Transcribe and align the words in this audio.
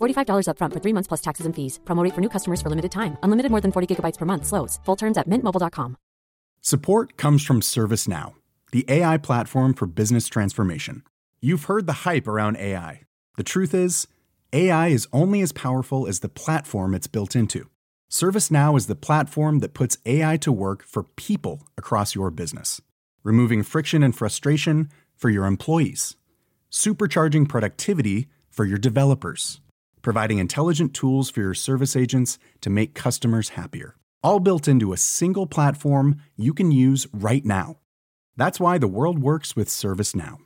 $45 0.00 0.48
upfront 0.48 0.72
for 0.72 0.80
three 0.80 0.92
months 0.92 1.08
plus 1.08 1.20
taxes 1.20 1.46
and 1.46 1.54
fees. 1.54 1.78
Promo 1.84 2.02
rate 2.02 2.14
for 2.14 2.20
new 2.20 2.30
customers 2.30 2.62
for 2.62 2.70
limited 2.70 2.92
time. 2.92 3.16
Unlimited 3.22 3.50
more 3.50 3.60
than 3.60 3.72
40 3.72 3.94
gigabytes 3.94 4.18
per 4.18 4.26
month. 4.26 4.46
Slows. 4.46 4.80
Full 4.84 4.96
terms 4.96 5.18
at 5.18 5.28
mintmobile.com. 5.28 5.96
Support 6.62 7.16
comes 7.16 7.44
from 7.44 7.60
ServiceNow, 7.60 8.34
the 8.72 8.84
AI 8.88 9.18
platform 9.18 9.72
for 9.72 9.86
business 9.86 10.26
transformation. 10.26 11.04
You've 11.40 11.64
heard 11.64 11.86
the 11.86 12.02
hype 12.04 12.26
around 12.26 12.56
AI. 12.56 13.02
The 13.36 13.44
truth 13.44 13.72
is, 13.72 14.08
AI 14.52 14.88
is 14.88 15.06
only 15.12 15.42
as 15.42 15.52
powerful 15.52 16.08
as 16.08 16.18
the 16.20 16.28
platform 16.28 16.92
it's 16.92 17.06
built 17.06 17.36
into. 17.36 17.68
ServiceNow 18.10 18.76
is 18.76 18.88
the 18.88 18.96
platform 18.96 19.60
that 19.60 19.74
puts 19.74 19.98
AI 20.06 20.36
to 20.38 20.50
work 20.50 20.82
for 20.82 21.04
people 21.04 21.68
across 21.78 22.16
your 22.16 22.32
business, 22.32 22.80
removing 23.22 23.62
friction 23.62 24.02
and 24.02 24.16
frustration 24.16 24.88
for 25.14 25.30
your 25.30 25.44
employees, 25.44 26.16
supercharging 26.70 27.48
productivity 27.48 28.26
for 28.48 28.64
your 28.64 28.78
developers, 28.78 29.60
providing 30.06 30.38
intelligent 30.38 30.94
tools 30.94 31.28
for 31.28 31.40
your 31.40 31.52
service 31.52 31.96
agents 31.96 32.38
to 32.60 32.70
make 32.70 32.94
customers 32.94 33.48
happier. 33.50 33.96
All 34.22 34.38
built 34.38 34.68
into 34.68 34.92
a 34.92 34.96
single 34.96 35.48
platform 35.48 36.22
you 36.36 36.54
can 36.54 36.70
use 36.70 37.08
right 37.12 37.44
now. 37.44 37.78
That's 38.36 38.60
why 38.60 38.78
the 38.78 38.86
world 38.86 39.18
works 39.18 39.56
with 39.56 39.68
ServiceNow. 39.68 40.36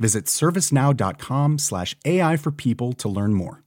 Visit 0.00 0.24
servicenow.com 0.24 1.58
slash 1.58 1.94
AI 2.04 2.36
for 2.36 2.50
people 2.50 2.92
to 2.94 3.08
learn 3.08 3.34
more. 3.34 3.62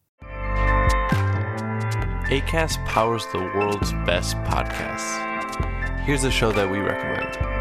ACAST 2.28 2.86
powers 2.86 3.26
the 3.32 3.40
world's 3.40 3.94
best 4.06 4.36
podcasts. 4.40 5.24
Here's 6.02 6.26
a 6.26 6.32
show 6.32 6.52
that 6.52 6.70
we 6.70 6.80
recommend. 6.80 7.57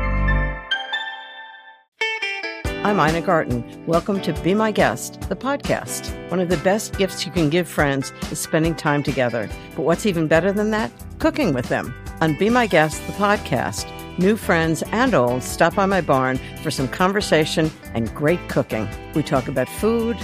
I'm 2.86 3.00
Ina 3.00 3.22
Garten. 3.22 3.84
Welcome 3.84 4.20
to 4.20 4.32
Be 4.44 4.54
My 4.54 4.70
Guest, 4.70 5.20
the 5.22 5.34
podcast. 5.34 6.14
One 6.30 6.38
of 6.38 6.48
the 6.48 6.56
best 6.58 6.96
gifts 6.96 7.26
you 7.26 7.32
can 7.32 7.50
give 7.50 7.66
friends 7.66 8.12
is 8.30 8.38
spending 8.38 8.76
time 8.76 9.02
together. 9.02 9.50
But 9.74 9.82
what's 9.82 10.06
even 10.06 10.28
better 10.28 10.52
than 10.52 10.70
that? 10.70 10.92
Cooking 11.18 11.52
with 11.52 11.68
them. 11.68 11.92
On 12.20 12.38
Be 12.38 12.48
My 12.48 12.68
Guest, 12.68 13.04
the 13.08 13.12
podcast, 13.14 13.90
new 14.20 14.36
friends 14.36 14.84
and 14.92 15.14
old 15.14 15.42
stop 15.42 15.74
by 15.74 15.84
my 15.84 16.00
barn 16.00 16.38
for 16.62 16.70
some 16.70 16.86
conversation 16.86 17.72
and 17.92 18.14
great 18.14 18.48
cooking. 18.48 18.88
We 19.16 19.24
talk 19.24 19.48
about 19.48 19.68
food, 19.68 20.16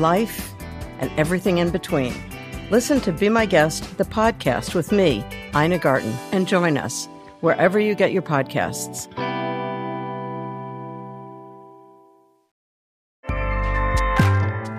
life, 0.00 0.54
and 0.98 1.12
everything 1.16 1.58
in 1.58 1.70
between. 1.70 2.12
Listen 2.72 3.00
to 3.02 3.12
Be 3.12 3.28
My 3.28 3.46
Guest, 3.46 3.96
the 3.96 4.04
podcast 4.04 4.74
with 4.74 4.90
me, 4.90 5.24
Ina 5.54 5.78
Garten, 5.78 6.16
and 6.32 6.48
join 6.48 6.78
us 6.78 7.06
wherever 7.42 7.78
you 7.78 7.94
get 7.94 8.10
your 8.10 8.22
podcasts. 8.22 9.06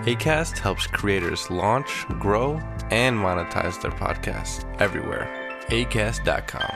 ACAST 0.10 0.58
helps 0.58 0.88
creators 0.88 1.50
launch, 1.52 2.06
grow, 2.20 2.60
and 2.90 3.16
monetize 3.16 3.80
their 3.82 3.92
podcasts 3.92 4.66
everywhere. 4.80 5.28
ACAST.com. 5.70 6.74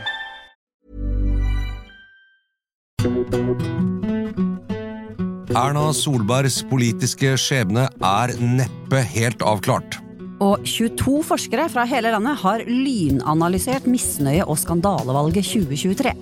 Erna 5.54 5.88
Solbergs 5.98 6.60
politiske 6.70 7.34
skjebne 7.42 7.88
er 8.06 8.36
neppe 8.38 9.02
helt 9.16 9.42
avklart. 9.42 9.98
Og 10.44 10.62
22 10.68 11.18
forskere 11.26 11.70
fra 11.74 11.88
hele 11.90 12.14
landet 12.14 12.38
har 12.44 12.68
lynanalysert 12.70 13.90
misnøye- 13.90 14.46
og 14.46 14.62
skandalevalget 14.62 15.50
2023. 15.56 16.14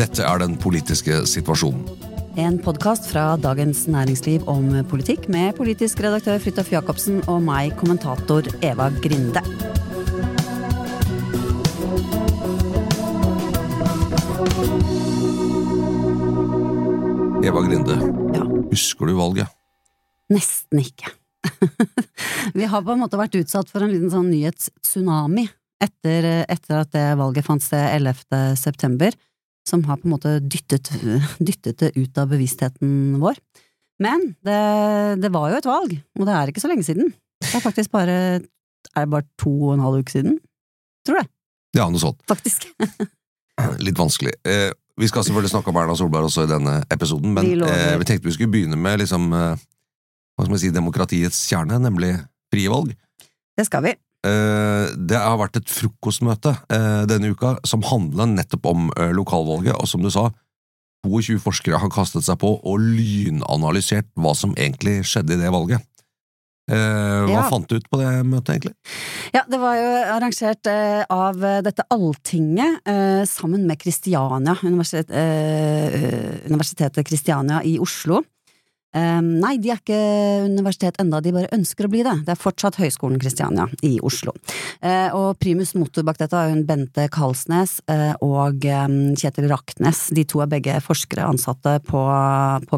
Dette 0.00 0.26
er 0.26 0.42
den 0.42 0.58
politiske 0.58 1.22
situasjonen. 1.28 1.99
En 2.40 2.56
podkast 2.62 3.08
fra 3.10 3.24
Dagens 3.40 3.82
Næringsliv 3.90 4.46
om 4.48 4.70
politikk 4.90 5.28
med 5.32 5.52
politisk 5.58 6.00
redaktør 6.04 6.40
Fridtjof 6.42 6.72
Jacobsen 6.72 7.20
og 7.28 7.42
meg, 7.44 7.74
kommentator 7.80 8.48
Eva 8.64 8.88
Grinde. 9.04 9.44
Eva 17.44 17.60
Grinde, 17.64 17.96
Ja, 18.36 18.44
husker 18.70 19.06
du 19.08 19.16
valget? 19.18 19.48
nesten 20.30 20.78
ikke. 20.78 21.10
Vi 22.54 22.64
har 22.68 22.82
på 22.86 22.92
en 22.92 23.00
måte 23.00 23.18
vært 23.18 23.34
utsatt 23.40 23.70
for 23.72 23.82
en 23.82 23.90
liten 23.90 24.12
sånn 24.12 24.28
nyhetstsunami 24.30 25.48
etter, 25.82 26.28
etter 26.46 26.82
at 26.84 26.92
det 26.94 27.06
valget 27.18 27.46
fant 27.48 27.64
sted 27.64 27.82
11. 27.96 28.54
september, 28.60 29.16
som 29.70 29.84
har 29.88 29.98
på 30.00 30.08
en 30.08 30.14
måte 30.16 30.36
dyttet, 30.42 30.90
dyttet 31.40 31.78
det 31.82 31.92
ut 31.96 32.18
av 32.20 32.30
bevisstheten 32.34 33.18
vår. 33.22 33.38
Men 34.00 34.30
det, 34.46 34.60
det 35.20 35.30
var 35.34 35.50
jo 35.52 35.58
et 35.60 35.68
valg, 35.68 35.96
og 36.18 36.26
det 36.28 36.34
er 36.36 36.50
ikke 36.52 36.62
så 36.62 36.70
lenge 36.70 36.86
siden. 36.86 37.10
Det 37.40 37.54
er 37.58 37.62
faktisk 37.64 37.92
bare, 37.92 38.14
er 38.40 39.04
det 39.04 39.10
bare 39.12 39.26
to 39.40 39.52
og 39.68 39.74
en 39.76 39.82
halv 39.84 40.02
uke 40.02 40.14
siden? 40.14 40.38
Tror 41.06 41.20
det, 41.22 41.26
Ja, 41.76 41.86
noe 41.88 42.00
sånt. 42.02 42.20
faktisk. 42.28 42.66
Litt 43.86 43.98
vanskelig. 44.00 44.32
Eh, 44.48 44.70
vi 45.00 45.08
skal 45.08 45.24
selvfølgelig 45.24 45.52
snakke 45.52 45.70
om 45.72 45.78
Erna 45.80 45.94
Solberg 45.96 46.26
også 46.28 46.44
i 46.46 46.50
denne 46.50 46.78
episoden, 46.92 47.32
men 47.36 47.44
Vi 47.46 47.54
eh, 47.60 47.96
vi 48.00 48.08
tenkte 48.08 48.28
vi 48.28 48.34
skulle 48.36 48.52
begynne 48.52 48.76
med 48.80 49.00
liksom, 49.04 49.28
eh, 49.36 49.60
hva 50.36 50.44
skal 50.46 50.54
man 50.54 50.60
si, 50.62 50.72
demokratiets 50.74 51.38
kjerne, 51.48 51.78
nemlig 51.84 52.14
frie 52.52 52.72
valg. 52.72 52.96
Det 53.56 53.68
skal 53.68 53.84
vi. 53.84 53.94
Eh, 54.26 54.90
det 55.00 55.16
har 55.16 55.38
vært 55.40 55.56
et 55.56 55.70
frokostmøte 55.72 56.52
eh, 56.68 57.02
denne 57.08 57.30
uka 57.32 57.54
som 57.64 57.84
handla 57.88 58.26
nettopp 58.28 58.66
om 58.68 58.90
eh, 58.98 59.14
lokalvalget, 59.16 59.72
og 59.80 59.88
som 59.88 60.04
du 60.04 60.10
sa, 60.12 60.26
22 61.08 61.38
forskere 61.40 61.78
har 61.80 61.88
kastet 61.92 62.26
seg 62.26 62.36
på 62.42 62.50
og 62.60 62.82
lynanalysert 62.82 64.10
hva 64.20 64.34
som 64.36 64.52
egentlig 64.58 64.98
skjedde 65.08 65.38
i 65.38 65.40
det 65.40 65.52
valget. 65.54 65.86
Eh, 66.70 66.76
hva 67.24 67.38
Ja. 67.40 67.46
fant 67.48 67.64
du 67.66 67.78
ut 67.80 67.88
på 67.88 67.98
det 67.98 68.10
møtet, 68.28 68.50
egentlig? 68.58 68.74
Ja, 69.32 69.40
det 69.48 69.58
var 69.58 69.78
jo 69.80 69.88
arrangert 70.18 70.68
eh, 70.68 71.00
av 71.08 71.40
dette 71.64 71.86
Alltinget 71.90 72.84
eh, 72.86 73.24
sammen 73.24 73.64
med 73.66 73.80
Kristiania, 73.80 74.54
universitet, 74.62 75.08
Universitetet 76.44 77.08
Kristiania 77.08 77.62
i 77.64 77.78
Oslo. 77.80 78.20
Eh, 78.96 79.20
nei, 79.22 79.54
de 79.62 79.70
er 79.70 79.78
ikke 79.78 79.98
universitet 80.48 80.98
enda, 81.02 81.20
de 81.22 81.32
bare 81.34 81.50
ønsker 81.54 81.86
å 81.86 81.92
bli 81.92 82.02
det. 82.06 82.16
Det 82.26 82.34
er 82.34 82.40
fortsatt 82.40 82.80
Høgskolen 82.80 83.20
Kristiania 83.22 83.68
i 83.86 83.98
Oslo. 84.02 84.34
Uh, 84.80 85.10
og 85.14 85.38
primus 85.42 85.74
motor 85.78 86.04
bak 86.06 86.18
dette 86.18 86.36
er 86.36 86.50
hun 86.54 86.64
Bente 86.66 87.06
Kalsnes 87.12 87.78
uh, 87.90 88.14
og 88.24 88.64
um, 88.66 88.98
Kjetil 89.18 89.48
Raknes. 89.52 90.06
De 90.16 90.24
to 90.28 90.42
er 90.42 90.50
begge 90.50 90.78
forskere 90.84 91.28
ansatte 91.28 91.76
på, 91.86 92.02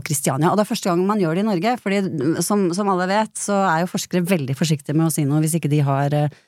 Kristiania. 0.02 0.50
Og 0.50 0.58
det 0.58 0.66
er 0.66 0.72
første 0.72 0.90
gang 0.90 1.04
man 1.06 1.20
gjør 1.22 1.38
det 1.38 1.44
i 1.44 1.48
Norge, 1.48 1.74
fordi 1.80 2.00
som, 2.44 2.68
som 2.74 2.90
alle 2.92 3.06
vet, 3.10 3.36
så 3.38 3.62
er 3.68 3.84
jo 3.84 3.92
forskere 3.92 4.24
veldig 4.26 4.56
forsiktige 4.58 4.96
med 4.98 5.08
å 5.08 5.12
si 5.14 5.24
noe 5.28 5.40
hvis 5.44 5.56
ikke 5.58 5.70
de 5.72 5.80
har 5.86 6.16
uh, 6.16 6.40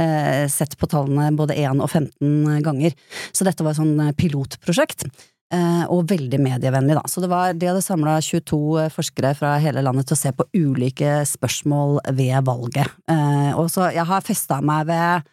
eh, 0.00 0.48
sett 0.48 0.78
på 0.78 0.88
tallene 0.90 1.30
både 1.36 1.56
1 1.58 1.82
og 1.82 1.90
15 1.90 2.62
ganger. 2.64 2.96
Så 3.32 3.46
dette 3.46 3.64
var 3.64 3.74
et 3.74 3.80
sånn 3.80 3.98
eh, 4.00 4.14
pilotprosjekt. 4.16 5.06
Eh, 5.50 5.82
og 5.90 6.06
veldig 6.10 6.38
medievennlig, 6.38 6.94
da. 6.94 7.02
Så 7.10 7.22
det 7.24 7.30
var, 7.32 7.56
de 7.58 7.66
hadde 7.66 7.82
samla 7.82 8.20
22 8.22 8.86
forskere 8.94 9.34
fra 9.38 9.56
hele 9.62 9.82
landet 9.82 10.06
til 10.06 10.14
å 10.14 10.20
se 10.20 10.30
på 10.36 10.46
ulike 10.54 11.20
spørsmål 11.26 11.98
ved 12.14 12.46
valget. 12.46 12.92
Eh, 13.10 13.50
og 13.58 13.66
så 13.72 13.90
jeg 13.90 14.06
har 14.06 14.26
festa 14.26 14.60
meg 14.62 14.86
ved 14.90 15.28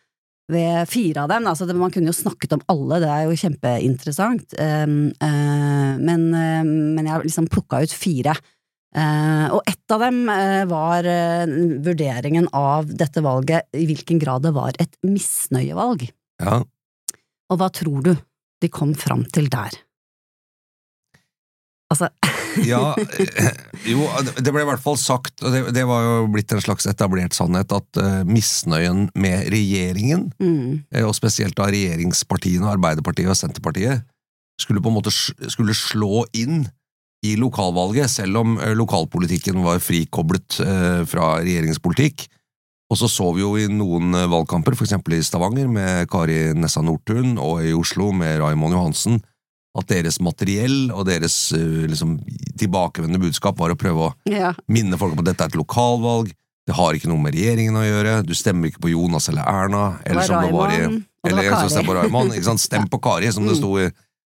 ved 0.48 0.88
fire 0.88 1.26
av 1.26 1.32
dem. 1.32 1.48
Altså, 1.50 1.68
man 1.76 1.92
kunne 1.92 2.12
jo 2.12 2.16
snakket 2.16 2.54
om 2.56 2.62
alle, 2.72 3.02
det 3.04 3.10
er 3.12 3.26
jo 3.28 3.40
kjempeinteressant. 3.40 4.54
Um, 4.56 5.10
eh, 5.12 5.98
men, 6.00 6.30
eh, 6.32 6.62
men 6.64 7.02
jeg 7.04 7.12
har 7.12 7.26
liksom 7.26 7.50
plukka 7.52 7.82
ut 7.84 7.92
fire. 7.92 8.38
Eh, 8.96 9.48
og 9.54 9.68
ett 9.68 9.94
av 9.94 10.06
dem 10.06 10.22
eh, 10.32 10.64
var 10.70 11.06
eh, 11.06 11.44
vurderingen 11.84 12.48
av 12.56 12.88
dette 12.98 13.22
valget, 13.22 13.68
i 13.76 13.86
hvilken 13.90 14.22
grad 14.24 14.48
det 14.48 14.54
var 14.56 14.78
et 14.80 14.96
misnøyevalg. 15.06 16.08
Ja, 16.42 16.62
Og 17.52 17.60
hva 17.60 17.70
tror 17.74 18.02
du 18.06 18.14
de 18.62 18.70
kom 18.72 18.96
fram 18.98 19.26
til 19.34 19.52
der? 19.52 19.76
Altså, 21.88 22.10
ja 22.68 22.82
eh, 23.00 23.60
Jo, 23.88 24.08
det 24.36 24.52
ble 24.52 24.64
i 24.66 24.68
hvert 24.68 24.84
fall 24.84 24.98
sagt, 25.00 25.40
og 25.40 25.54
det, 25.54 25.62
det 25.76 25.86
var 25.88 26.04
jo 26.04 26.16
blitt 26.34 26.52
en 26.52 26.64
slags 26.64 26.88
etablert 26.90 27.36
sannhet, 27.38 27.72
at 27.72 28.00
uh, 28.02 28.24
misnøyen 28.28 29.06
med 29.16 29.48
regjeringen, 29.54 30.28
mm, 30.36 30.72
eh, 30.92 31.06
og 31.08 31.16
spesielt 31.16 31.56
da 31.56 31.70
regjeringspartiene, 31.72 32.68
Arbeiderpartiet 32.74 33.32
og 33.32 33.40
Senterpartiet, 33.40 34.04
skulle 34.60 34.82
på 34.84 34.92
en 34.92 34.98
måte 34.98 35.14
skulle 35.14 35.76
slå 35.78 36.26
inn 36.36 36.66
i 37.26 37.36
lokalvalget, 37.40 38.12
selv 38.12 38.42
om 38.42 38.58
lokalpolitikken 38.78 39.62
var 39.64 39.80
frikoblet 39.84 40.60
uh, 40.64 41.06
fra 41.08 41.38
regjeringspolitikk, 41.40 42.28
Og 42.88 42.96
så 42.96 43.08
så 43.12 43.26
vi 43.36 43.42
jo 43.42 43.50
i 43.60 43.66
noen 43.68 44.16
valgkamper, 44.32 44.72
eksempel 44.72 45.18
i 45.18 45.24
Stavanger 45.24 45.68
med 45.68 46.08
Kari 46.08 46.54
Nessa 46.56 46.80
Nordtun, 46.80 47.34
og 47.36 47.60
i 47.60 47.74
Oslo 47.76 48.14
med 48.16 48.40
Raymond 48.40 48.78
Johansen, 48.78 49.20
at 49.78 49.88
deres 49.92 50.20
materiell 50.24 50.92
og 50.92 51.06
deres 51.10 51.36
eh, 51.54 51.86
liksom, 51.92 52.18
tilbakevendende 52.58 53.22
budskap 53.22 53.60
var 53.60 53.74
å 53.74 53.78
prøve 53.80 54.10
å 54.10 54.14
Ja. 54.30 54.54
minne 54.68 54.98
folk 54.98 55.14
om 55.14 55.20
at 55.20 55.26
dette 55.32 55.44
er 55.46 55.52
et 55.54 55.60
lokalvalg, 55.60 56.32
det 56.68 56.76
har 56.76 56.94
ikke 56.98 57.08
noe 57.08 57.22
med 57.24 57.34
regjeringen 57.38 57.78
å 57.80 57.86
gjøre, 57.86 58.26
du 58.28 58.34
stemmer 58.36 58.68
ikke 58.72 58.82
på 58.84 58.92
Jonas 58.92 59.30
eller 59.32 59.46
Erna, 59.48 60.00
eller 60.06 60.26
som 60.28 60.42
det 60.44 60.52
var 60.52 60.72
i 60.74 60.82
Eller 61.28 61.44
på? 61.44 62.58
Stem 62.60 62.88
på 62.92 63.00
Kari, 63.02 63.32
som 63.32 63.44
det 63.48 63.56
Mm. 63.58 63.62
sto 63.62 63.72
i, 63.80 63.88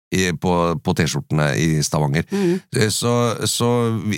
i, 0.09 0.31
på, 0.33 0.53
på 0.81 0.93
T-skjortene 0.97 1.51
i 1.59 1.67
Stavanger. 1.85 2.25
Mm. 2.31 2.59
Eh, 2.75 2.89
Så, 2.89 3.11
så 3.45 3.67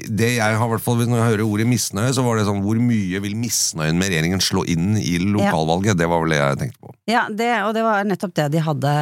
det 0.08 0.30
jeg 0.38 0.56
har, 0.58 0.70
hvert 0.72 0.84
fall, 0.84 1.02
når 1.04 1.20
jeg 1.20 1.30
hører 1.34 1.44
ordet 1.46 1.68
misnøye, 1.68 2.14
så 2.16 2.24
var 2.26 2.40
det 2.40 2.46
sånn 2.48 2.62
hvor 2.64 2.80
mye 2.80 3.20
vil 3.24 3.36
misnøyen 3.36 4.00
med 4.00 4.12
regjeringen 4.14 4.44
slå 4.44 4.64
inn 4.72 4.96
i 4.98 5.18
lokalvalget? 5.20 6.00
Det 6.00 6.08
var 6.08 6.24
vel 6.24 6.34
det 6.34 6.40
jeg 6.40 6.62
tenkte 6.62 6.80
på. 6.86 6.96
Ja, 7.12 7.26
det, 7.28 7.50
og 7.68 7.74
det 7.76 7.84
var 7.84 8.08
nettopp 8.08 8.36
det 8.40 8.48
de 8.54 8.64
hadde 8.64 8.94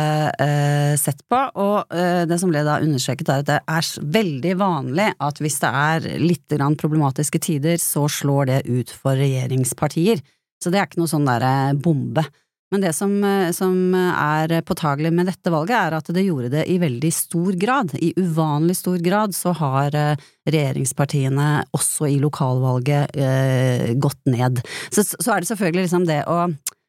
eh, 0.41 0.95
sett 0.97 1.21
på, 1.29 1.43
og 1.61 1.93
eh, 1.93 2.25
det 2.29 2.39
som 2.41 2.49
ble 2.49 2.65
da 2.65 2.79
understreket 2.81 3.29
er 3.29 3.43
at 3.43 3.49
det 3.51 3.59
er 3.69 3.91
veldig 4.17 4.57
vanlig 4.59 5.11
at 5.29 5.41
hvis 5.43 5.61
det 5.61 5.71
er 5.85 6.09
litt 6.23 6.57
grann 6.57 6.77
problematiske 6.79 7.41
tider, 7.45 7.77
så 7.77 8.07
slår 8.09 8.49
det 8.49 8.59
ut 8.65 8.89
for 8.89 9.19
regjeringspartier. 9.19 10.23
Så 10.59 10.73
det 10.73 10.81
er 10.81 10.89
ikke 10.89 11.03
noe 11.03 11.11
sånn 11.11 11.27
derre 11.29 11.75
bombe. 11.79 12.25
Men 12.71 12.81
det 12.81 12.93
som, 12.93 13.23
eh, 13.23 13.51
som 13.51 13.95
er 13.95 14.53
påtagelig 14.61 15.11
med 15.13 15.29
dette 15.29 15.51
valget, 15.53 15.75
er 15.75 15.97
at 15.97 16.11
det 16.13 16.25
gjorde 16.25 16.51
det 16.53 16.65
i 16.69 16.77
veldig 16.81 17.11
stor 17.13 17.57
grad. 17.57 17.95
I 17.97 18.13
uvanlig 18.17 18.77
stor 18.77 18.97
grad 19.01 19.33
så 19.35 19.55
har 19.57 19.95
eh, 19.97 20.27
regjeringspartiene 20.49 21.49
også 21.75 22.09
i 22.11 22.19
lokalvalget 22.21 23.15
eh, 23.17 23.93
gått 23.97 24.21
ned. 24.29 24.61
Så, 24.93 25.07
så 25.09 25.33
er 25.33 25.41
det 25.41 25.49
selvfølgelig 25.49 25.87
liksom 25.87 26.05
det 26.09 26.23
å 26.29 26.43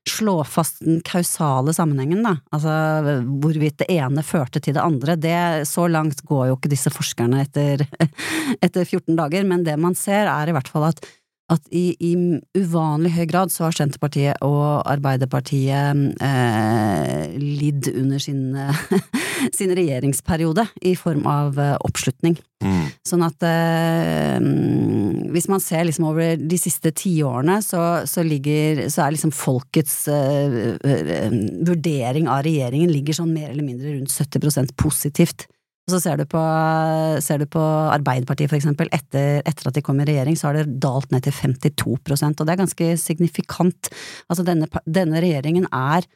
slå 0.09 0.41
fast 0.49 0.81
den 0.85 1.01
kausale 1.05 1.73
sammenhengen, 1.77 2.23
da. 2.25 2.35
Altså 2.55 2.73
hvorvidt 3.43 3.83
det 3.83 3.91
ene 3.93 4.25
førte 4.27 4.61
til 4.63 4.77
det 4.77 4.83
andre. 4.83 5.17
Det, 5.21 5.69
så 5.69 5.87
langt 5.93 6.23
går 6.29 6.49
jo 6.51 6.57
ikke 6.59 6.73
disse 6.73 6.93
forskerne 6.93 7.45
etter, 7.45 7.85
etter 8.65 8.85
14 8.85 9.17
dager, 9.19 9.47
men 9.49 9.65
det 9.67 9.77
man 9.81 9.97
ser 9.99 10.31
er 10.33 10.51
i 10.51 10.57
hvert 10.57 10.71
fall 10.73 10.89
at 10.89 11.05
at 11.51 11.67
i, 11.75 11.95
i 11.99 12.13
uvanlig 12.59 13.13
høy 13.17 13.25
grad 13.31 13.53
så 13.53 13.67
har 13.67 13.77
Senterpartiet 13.77 14.39
og 14.47 14.85
Arbeiderpartiet 14.89 16.21
eh, 16.23 17.35
lidd 17.35 17.91
under 17.95 18.23
sin, 18.23 18.55
sin 19.59 19.75
regjeringsperiode 19.77 20.69
i 20.87 20.95
form 20.99 21.27
av 21.31 21.59
eh, 21.59 21.75
oppslutning. 21.87 22.39
Mm. 22.61 22.91
Sånn 23.07 23.25
at 23.25 23.43
eh, 23.47 24.37
mm, 24.39 25.31
hvis 25.35 25.49
man 25.51 25.63
ser 25.65 25.87
liksom 25.89 26.11
over 26.11 26.37
de 26.39 26.59
siste 26.61 26.93
tiårene, 26.97 27.61
så, 27.65 28.05
så 28.09 28.25
ligger 28.27 28.85
Så 28.93 29.05
er 29.05 29.15
liksom 29.15 29.33
folkets 29.35 30.03
eh, 30.13 30.77
eh, 30.85 31.39
vurdering 31.67 32.29
av 32.31 32.45
regjeringen 32.47 32.93
ligger 32.93 33.17
sånn 33.17 33.33
mer 33.35 33.51
eller 33.51 33.67
mindre 33.67 33.97
rundt 33.97 34.13
70% 34.13 34.77
positivt. 34.81 35.49
Og 35.89 35.95
så 35.97 36.01
ser 36.05 36.21
du 36.21 36.27
på, 36.31 36.41
ser 37.25 37.41
du 37.43 37.47
på 37.51 37.63
Arbeiderpartiet, 37.91 38.51
for 38.53 38.59
eksempel. 38.61 38.91
Etter, 38.95 39.41
etter 39.49 39.71
at 39.71 39.75
de 39.75 39.83
kom 39.83 39.99
i 40.03 40.07
regjering, 40.07 40.37
så 40.39 40.51
har 40.51 40.61
det 40.61 40.77
dalt 40.83 41.11
ned 41.11 41.25
til 41.27 41.35
52% 41.35 42.41
og 42.41 42.47
det 42.47 42.55
er 42.55 42.61
ganske 42.63 42.91
signifikant. 43.01 43.91
Altså, 44.31 44.45
denne, 44.47 44.69
denne 44.87 45.23
regjeringen 45.25 45.67
er 45.73 46.07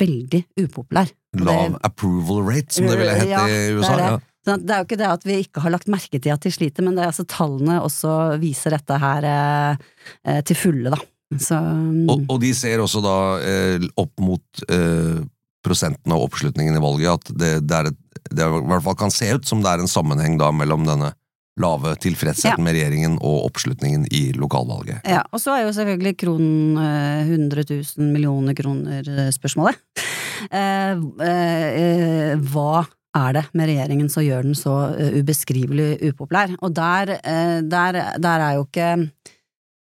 veldig 0.00 0.44
upopulær. 0.64 1.08
Lav 1.38 1.76
approval 1.86 2.42
rate, 2.48 2.74
som 2.74 2.86
det 2.90 2.98
ville 2.98 3.14
hett 3.20 3.30
Ja, 3.30 3.44
i 3.46 3.54
det 3.54 3.62
er 3.70 3.78
USA. 3.78 3.94
det. 3.96 4.08
Ja. 4.10 4.18
Det 4.56 4.72
er 4.72 4.78
jo 4.80 4.86
ikke 4.88 4.96
det 5.02 5.08
at 5.12 5.24
vi 5.28 5.34
ikke 5.44 5.60
har 5.62 5.72
lagt 5.74 5.90
merke 5.92 6.18
til 6.18 6.32
at 6.32 6.42
de 6.46 6.50
sliter, 6.54 6.82
men 6.86 6.94
det 6.96 7.02
er 7.04 7.10
altså 7.12 7.26
tallene 7.28 7.80
også 7.84 8.14
viser 8.40 8.72
dette 8.72 8.96
her 9.02 9.26
eh, 9.28 9.82
eh, 10.24 10.40
til 10.48 10.56
fulle, 10.58 10.94
da. 10.94 10.98
Så 11.38 11.58
Og, 11.60 12.24
og 12.32 12.40
de 12.42 12.48
ser 12.56 12.80
også 12.82 13.02
da 13.04 13.16
eh, 13.46 13.84
opp 14.00 14.16
mot 14.24 14.62
eh, 14.66 15.20
prosenten 15.64 16.12
av 16.12 16.22
oppslutningen 16.24 16.76
i 16.76 16.82
valget 16.82 17.10
at 17.18 17.32
det, 17.38 17.50
det, 17.68 17.80
et, 17.92 18.20
det 18.30 18.46
i 18.46 18.60
hvert 18.70 18.84
fall 18.86 18.96
kan 18.96 19.12
se 19.14 19.28
ut 19.34 19.48
som 19.48 19.62
det 19.64 19.72
er 19.74 19.82
en 19.84 19.90
sammenheng 19.90 20.38
da 20.40 20.50
mellom 20.54 20.86
denne 20.88 21.12
lave 21.60 21.92
tilfredsheten 22.00 22.56
Ja. 22.56 22.64
med 22.64 22.72
regjeringen 22.76 23.18
og 23.20 23.50
oppslutningen 23.50 24.06
i 24.16 24.30
lokalvalget. 24.32 25.02
ja, 25.04 25.20
og 25.32 25.40
så 25.42 25.58
er 25.58 25.66
jo 25.66 25.74
selvfølgelig 25.76 26.14
kronen 26.22 26.78
eh, 26.80 27.26
100 27.34 27.64
000 27.98 28.12
millioner 28.14 28.54
kroner-spørsmålet. 28.56 29.76
Eh, 30.48 30.94
eh, 31.28 31.66
eh, 31.82 32.38
hva 32.52 32.86
er 33.18 33.32
det 33.34 33.44
med 33.52 33.68
regjeringen 33.72 34.08
som 34.08 34.24
gjør 34.24 34.46
den 34.46 34.56
så 34.56 34.76
eh, 34.94 35.18
ubeskrivelig 35.20 35.98
upopulær? 36.12 36.54
Og 36.62 36.72
der, 36.72 37.18
eh, 37.18 37.58
der, 37.66 38.00
der 38.22 38.46
er 38.46 38.56
jo 38.56 38.64
ikke 38.68 38.90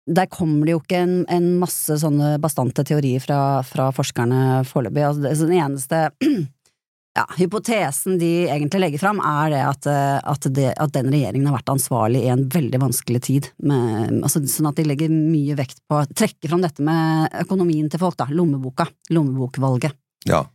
der 0.10 0.30
kommer 0.32 0.66
det 0.66 0.74
jo 0.74 0.80
ikke 0.82 1.02
en, 1.06 1.18
en 1.30 1.50
masse 1.62 2.00
sånne 2.02 2.36
bastante 2.42 2.84
teorier 2.88 3.22
fra, 3.24 3.40
fra 3.68 3.90
forskerne 3.96 4.64
foreløpig. 4.70 5.04
Altså, 5.06 5.22
det- 5.28 5.36
den 5.40 5.60
eneste 5.60 6.00
ja, 7.20 7.26
hypotesen 7.38 8.18
de 8.22 8.30
egentlig 8.48 8.80
legger 8.84 9.02
fram, 9.02 9.20
er 9.22 9.50
det 9.54 9.62
at, 9.66 9.88
eh, 9.92 10.20
at, 10.34 10.48
det, 10.56 10.70
at 10.80 10.94
den 10.96 11.10
regjeringen 11.14 11.50
har 11.50 11.58
vært 11.60 11.74
ansvarlig 11.74 12.24
i 12.26 12.32
en 12.34 12.46
veldig 12.54 12.80
vanskelig 12.86 13.22
tid. 13.28 13.50
Med, 13.62 14.20
altså, 14.24 14.42
sånn 14.50 14.70
at 14.72 14.80
de 14.80 14.88
legger 14.88 15.12
mye 15.14 15.58
vekt 15.60 15.82
på 15.90 16.00
å 16.02 16.08
trekke 16.10 16.50
fram 16.52 16.64
dette 16.66 16.86
med 16.86 17.34
økonomien 17.46 17.90
til 17.92 18.02
folk, 18.02 18.18
da. 18.22 18.30
Lommeboka. 18.32 18.88
Lommebokvalget. 19.14 19.98
Ja. 20.30 20.46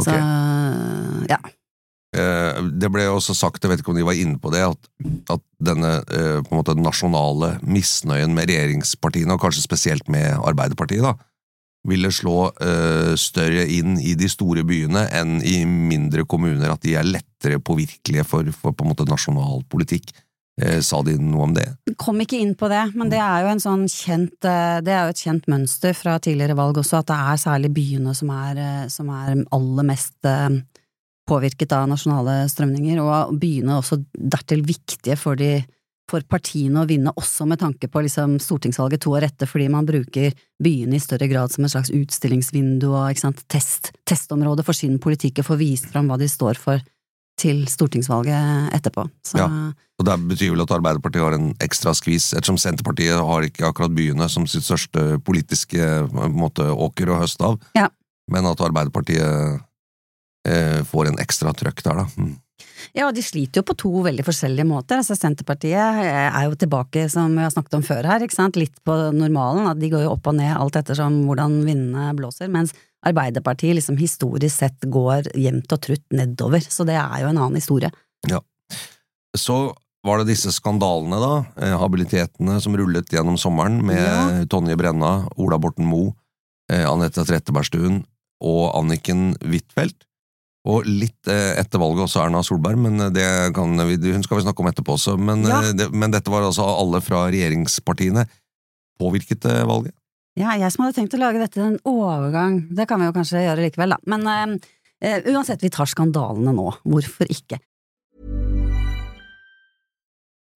Ok. 0.00 0.06
Så 0.08 0.14
ja. 1.30 1.38
Eh, 2.10 2.60
det 2.74 2.90
ble 2.90 3.04
også 3.06 3.36
sagt, 3.38 3.62
jeg 3.62 3.70
vet 3.70 3.82
ikke 3.82 3.92
om 3.92 3.98
de 4.00 4.06
var 4.06 4.18
inne 4.18 4.38
på 4.42 4.50
det, 4.50 4.64
at, 4.66 4.88
at 5.30 5.42
denne 5.62 6.00
eh, 6.10 6.38
på 6.42 6.50
en 6.50 6.58
måte 6.58 6.74
nasjonale 6.78 7.54
misnøyen 7.62 8.34
med 8.34 8.50
regjeringspartiene, 8.50 9.36
og 9.36 9.42
kanskje 9.44 9.62
spesielt 9.62 10.10
med 10.10 10.34
Arbeiderpartiet, 10.34 11.06
da, 11.06 11.14
ville 11.86 12.10
slå 12.12 12.50
eh, 12.60 13.12
større 13.18 13.62
inn 13.70 13.94
i 14.02 14.16
de 14.18 14.28
store 14.28 14.66
byene 14.66 15.06
enn 15.16 15.38
i 15.46 15.62
mindre 15.64 16.26
kommuner, 16.28 16.74
at 16.74 16.82
de 16.82 16.96
er 16.98 17.06
lettere 17.06 17.62
påvirkelige 17.62 18.26
for, 18.26 18.50
for 18.58 18.74
på 18.74 18.84
en 18.84 18.92
måte 18.92 19.08
nasjonal 19.08 19.64
politikk. 19.70 20.12
Sa 20.84 20.98
de 21.00 21.14
noe 21.16 21.46
om 21.46 21.52
det? 21.56 21.62
Kom 21.96 22.18
ikke 22.20 22.36
inn 22.36 22.50
på 22.58 22.68
det, 22.68 22.82
men 22.92 23.08
det 23.08 23.16
er 23.22 23.46
jo 23.46 23.52
en 23.54 23.62
sånn 23.62 23.86
kjent 23.88 24.34
Det 24.44 24.92
er 24.92 25.06
jo 25.06 25.14
et 25.14 25.22
kjent 25.22 25.46
mønster 25.48 25.94
fra 25.96 26.18
tidligere 26.20 26.58
valg 26.58 26.76
også, 26.82 27.00
at 27.00 27.08
det 27.08 27.16
er 27.16 27.40
særlig 27.40 27.70
byene 27.78 28.12
som 28.18 28.28
er, 28.34 28.60
som 28.92 29.08
er 29.14 29.40
aller 29.56 29.88
mest 29.88 30.18
påvirket 31.30 31.72
av 31.76 31.88
nasjonale 31.90 32.42
strømninger, 32.50 33.00
og 33.02 33.36
byene 33.40 33.78
også 33.78 34.00
dertil 34.14 34.64
viktige 34.66 35.16
for, 35.20 35.38
de, 35.38 35.62
for 36.10 36.26
partiene 36.26 36.82
å 36.82 36.88
vinne, 36.90 37.14
også 37.14 37.46
med 37.48 37.62
tanke 37.62 37.88
på 37.90 38.02
liksom 38.06 38.38
stortingsvalget 38.42 39.04
to 39.04 39.14
år 39.16 39.28
etter, 39.30 39.50
fordi 39.50 39.68
man 39.72 39.88
bruker 39.88 40.34
byene 40.62 40.98
i 40.98 41.02
større 41.02 41.30
grad 41.30 41.54
som 41.54 41.66
et 41.66 41.74
slags 41.74 41.92
utstillingsvindu 41.94 42.88
og 42.90 43.22
test, 43.48 43.92
testområde 44.10 44.66
for 44.66 44.76
sin 44.76 44.98
politikk, 45.02 45.40
og 45.42 45.52
få 45.52 45.60
vist 45.62 45.90
fram 45.92 46.10
hva 46.10 46.18
de 46.20 46.28
står 46.30 46.58
for 46.60 46.82
til 47.40 47.62
stortingsvalget 47.70 48.74
etterpå. 48.76 49.06
Så, 49.24 49.38
Ja. 49.38 49.46
Og 50.00 50.04
Det 50.06 50.16
betyr 50.28 50.50
vel 50.52 50.62
at 50.62 50.70
Arbeiderpartiet 50.72 51.22
har 51.22 51.34
en 51.36 51.54
ekstra 51.60 51.92
skvis, 51.92 52.32
ettersom 52.32 52.56
Senterpartiet 52.56 53.16
har 53.20 53.42
ikke 53.44 53.68
akkurat 53.68 53.92
byene 53.92 54.28
som 54.28 54.46
sitt 54.46 54.64
største 54.64 55.20
politiske 55.20 56.08
måte, 56.12 56.64
åker 56.64 57.10
og 57.12 57.20
høst 57.20 57.40
av, 57.40 57.58
Ja. 57.76 57.88
men 58.30 58.46
at 58.46 58.60
Arbeiderpartiet 58.60 59.20
eh, 59.20 59.58
får 60.88 61.10
en 61.10 61.18
ekstra 61.20 61.52
trøkk 61.52 61.82
der, 61.84 62.00
da. 62.00 62.06
Mm. 62.16 62.38
Ja, 62.96 63.10
de 63.12 63.22
sliter 63.22 63.60
jo 63.60 63.66
på 63.68 63.76
to 63.78 63.90
veldig 64.04 64.24
forskjellige 64.26 64.66
måter. 64.68 65.00
Altså, 65.00 65.16
Senterpartiet 65.18 65.76
er 65.76 66.46
jo 66.46 66.56
tilbake, 66.58 67.06
som 67.12 67.32
vi 67.36 67.44
har 67.44 67.52
snakket 67.52 67.76
om 67.78 67.84
før 67.86 68.08
her, 68.08 68.24
ikke 68.24 68.36
sant, 68.36 68.58
litt 68.60 68.78
på 68.86 68.96
normalen. 69.16 69.68
At 69.70 69.80
de 69.80 69.90
går 69.92 70.06
jo 70.06 70.14
opp 70.14 70.30
og 70.30 70.38
ned 70.38 70.54
alt 70.56 70.78
ettersom 70.80 71.22
hvordan 71.28 71.60
vindene 71.66 72.10
blåser. 72.18 72.50
Mens 72.52 72.74
Arbeiderpartiet 73.06 73.78
liksom 73.78 73.96
historisk 73.96 74.58
sett 74.60 74.88
går 74.92 75.30
jevnt 75.40 75.72
og 75.72 75.80
trutt 75.86 76.04
nedover. 76.12 76.64
Så 76.64 76.84
det 76.88 76.98
er 77.00 77.22
jo 77.22 77.30
en 77.30 77.38
annen 77.40 77.60
historie. 77.60 77.92
Ja. 78.28 78.42
Så 79.36 79.70
var 80.04 80.20
det 80.20 80.32
disse 80.32 80.52
skandalene, 80.52 81.16
da, 81.20 81.32
eh, 81.60 81.76
habilitetene 81.80 82.58
som 82.60 82.76
rullet 82.76 83.08
gjennom 83.12 83.36
sommeren, 83.40 83.82
med 83.84 84.00
Ja. 84.00 84.44
Tonje 84.44 84.76
Brenna, 84.76 85.28
Ola 85.36 85.58
Borten 85.58 85.84
Moe, 85.84 86.14
eh, 86.70 86.84
Anette 86.84 87.24
Trettebergstuen 87.24 88.04
og 88.40 88.74
Anniken 88.74 89.34
Huitfeldt. 89.40 90.04
Og 90.68 90.84
litt 90.84 91.28
eh, 91.30 91.54
etter 91.60 91.80
valget 91.80 92.04
også 92.04 92.20
Erna 92.26 92.42
Solberg, 92.44 92.76
men 92.76 93.00
det 93.14 93.24
kan 93.56 93.72
vi, 93.88 93.96
hun 94.12 94.24
skal 94.26 94.40
vi 94.40 94.44
snakke 94.44 94.60
om 94.60 94.68
etterpå 94.68 94.96
også. 94.98 95.16
Men, 95.16 95.46
Ja. 95.48 95.62
eh, 95.62 95.72
det, 95.72 95.88
men 95.92 96.12
dette 96.12 96.28
var 96.30 96.44
altså 96.44 96.66
alle 96.68 97.00
fra 97.00 97.24
regjeringspartiene. 97.32 98.26
Påvirket 99.00 99.40
det 99.40 99.56
valget? 99.64 99.94
Ja, 100.36 100.52
jeg 100.60 100.70
som 100.72 100.84
hadde 100.84 101.00
tenkt 101.00 101.16
å 101.16 101.20
lage 101.20 101.40
dette 101.40 101.56
til 101.56 101.64
en 101.64 101.80
overgang, 101.88 102.68
det 102.70 102.86
kan 102.88 103.00
vi 103.00 103.08
jo 103.08 103.16
kanskje 103.16 103.42
gjøre 103.42 103.64
likevel, 103.64 103.96
da. 103.96 103.98
Men 104.06 104.28
uh, 104.28 104.68
eh, 105.00 105.24
uansett, 105.32 105.62
vi 105.64 105.72
tar 105.72 105.88
skandalene 105.90 106.52
nå. 106.54 106.68
Hvorfor 106.84 107.26
ikke? 107.32 107.58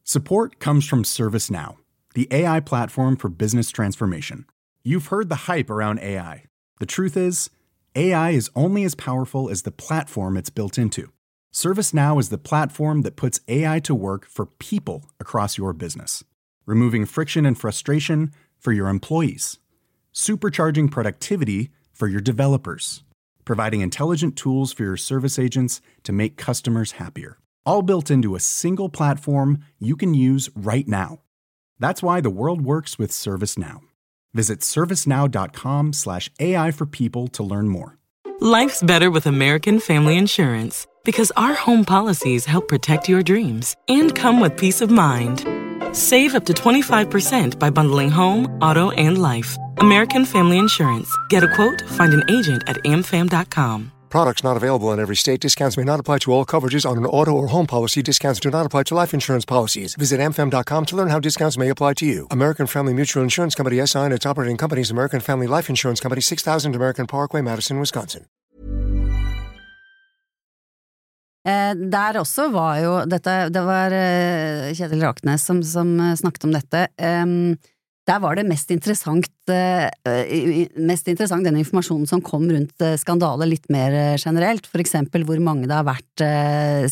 Support 0.04 0.61
comes 0.61 0.87
from 0.87 1.02
ServiceNow, 1.02 1.76
the 2.14 2.28
AI 2.30 2.61
platform 2.61 3.16
for 3.16 3.30
business 3.30 3.70
transformation. 3.70 4.44
You've 4.84 5.06
heard 5.06 5.30
the 5.30 5.49
hype 5.49 5.70
around 5.70 5.99
AI. 6.00 6.44
The 6.78 6.87
truth 6.87 7.16
is, 7.16 7.49
AI 7.97 8.31
is 8.31 8.51
only 8.57 8.83
as 8.83 8.97
powerful 8.97 9.49
as 9.49 9.63
the 9.63 9.71
platform 9.71 10.37
it's 10.37 10.51
built 10.51 10.79
into. 10.79 11.13
ServiceNow 11.53 12.19
is 12.19 12.29
the 12.29 12.39
platform 12.39 13.03
that 13.03 13.15
puts 13.15 13.39
AI 13.47 13.79
to 13.81 13.95
work 13.95 14.27
for 14.27 14.47
people 14.47 15.11
across 15.21 15.57
your 15.57 15.73
business, 15.73 16.25
removing 16.67 17.07
friction 17.07 17.47
and 17.47 17.57
frustration 17.57 18.33
for 18.59 18.73
your 18.73 18.89
employees. 18.89 19.61
supercharging 20.15 20.91
productivity 20.91 21.71
for 21.93 22.07
your 22.09 22.21
developers, 22.21 23.03
providing 23.45 23.81
intelligent 23.81 24.37
tools 24.37 24.73
for 24.73 24.85
your 24.85 24.97
service 24.97 25.39
agents 25.39 25.81
to 26.05 26.13
make 26.13 26.37
customers 26.37 26.93
happier. 26.93 27.39
All 27.67 27.83
built 27.83 28.11
into 28.11 28.37
a 28.37 28.41
single 28.41 28.89
platform 28.89 29.65
you 29.79 29.97
can 29.97 30.15
use 30.15 30.49
right 30.55 30.87
now. 30.87 31.21
That's 31.81 32.03
why 32.03 32.21
the 32.21 32.31
world 32.31 32.61
works 32.63 32.99
with 32.99 33.11
ServiceNow. 33.11 33.81
Visit 34.35 34.61
servicenow.com 34.61 35.93
slash 35.93 36.31
AI 36.41 36.71
for 36.73 36.87
people 36.87 37.29
to 37.29 37.43
learn 37.43 37.69
more. 37.69 37.97
Life's 38.41 38.83
better 38.83 39.11
with 39.11 39.26
American 39.26 39.79
Family 39.81 40.19
Insurance 40.19 40.87
because 41.05 41.31
our 41.37 41.55
home 41.55 41.85
policies 41.85 42.45
help 42.45 42.69
protect 42.69 43.09
your 43.09 43.23
dreams 43.23 43.76
and 43.88 44.14
come 44.14 44.41
with 44.41 44.57
peace 44.57 44.81
of 44.81 44.91
mind. 44.91 45.47
Save 45.93 46.35
up 46.35 46.45
to 46.47 46.53
25% 46.53 47.59
by 47.59 47.71
bundling 47.71 48.11
home, 48.11 48.47
auto, 48.61 48.91
and 48.91 49.23
life. 49.23 49.57
American 49.79 50.25
Family 50.25 50.59
Insurance. 50.59 51.09
Get 51.29 51.45
a 51.45 51.55
quote, 51.55 51.83
find 51.91 52.12
an 52.12 52.25
agent 52.29 52.64
at 52.67 52.76
amfam.com. 52.85 53.93
Products 54.14 54.44
not 54.44 54.56
available 54.56 54.92
in 54.92 55.00
every 55.00 55.16
state. 55.16 55.40
Discounts 55.40 55.76
may 55.76 55.83
not 55.83 55.99
apply 55.99 56.18
to 56.18 56.33
all 56.33 56.44
coverages 56.47 56.88
on 56.88 56.97
an 56.97 57.04
auto 57.04 57.33
or 57.33 57.49
home 57.49 57.66
policy. 57.66 58.00
Discounts 58.00 58.38
do 58.38 58.49
not 58.49 58.64
apply 58.64 58.85
to 58.85 58.94
life 58.94 59.12
insurance 59.12 59.44
policies. 59.44 59.97
Visit 59.97 60.21
mfm.com 60.21 60.85
to 60.87 60.94
learn 60.94 61.09
how 61.09 61.18
discounts 61.18 61.59
may 61.59 61.68
apply 61.68 61.94
to 61.94 62.06
you. 62.06 62.28
American 62.30 62.68
Family 62.68 62.94
Mutual 62.94 63.25
Insurance 63.25 63.56
Company 63.56 63.85
SI 63.85 63.99
and 63.99 64.12
its 64.12 64.25
operating 64.25 64.56
companies 64.56 64.92
American 64.92 65.18
Family 65.18 65.49
Life 65.49 65.68
Insurance 65.68 65.99
Company 65.99 66.21
6000 66.21 66.76
American 66.76 67.09
Parkway, 67.09 67.42
Madison, 67.42 67.80
Wisconsin. 67.80 68.26
Eh, 71.49 71.75
der 71.75 72.18
også 72.18 72.49
var 72.52 72.78
jo 72.78 72.92
dette 73.04 73.49
Det 73.52 73.64
var 73.66 73.92
eh, 73.92 74.71
Kjetil 74.78 75.02
Raknes 75.02 75.42
som, 75.42 75.62
som 75.62 75.90
eh, 76.00 76.14
snakket 76.16 76.44
om 76.44 76.54
dette. 76.54 76.87
Der 78.04 78.20
var 78.20 78.37
det 78.37 78.44
mest 78.44 78.68
interessant, 78.73 79.30
eh, 79.49 79.88
mest 80.76 81.06
interessant 81.08 81.46
den 81.46 81.56
informasjonen 81.56 82.08
som 82.08 82.20
kom 82.25 82.44
rundt 82.50 82.84
eh, 82.84 82.99
skandale 83.00 83.49
litt 83.49 83.70
mer 83.73 83.96
eh, 83.96 84.18
generelt. 84.20 84.68
For 84.68 84.82
eksempel 84.82 85.25
hvor 85.25 85.40
mange 85.40 85.68
det 85.70 85.78
har 85.78 85.87
vært 85.88 86.25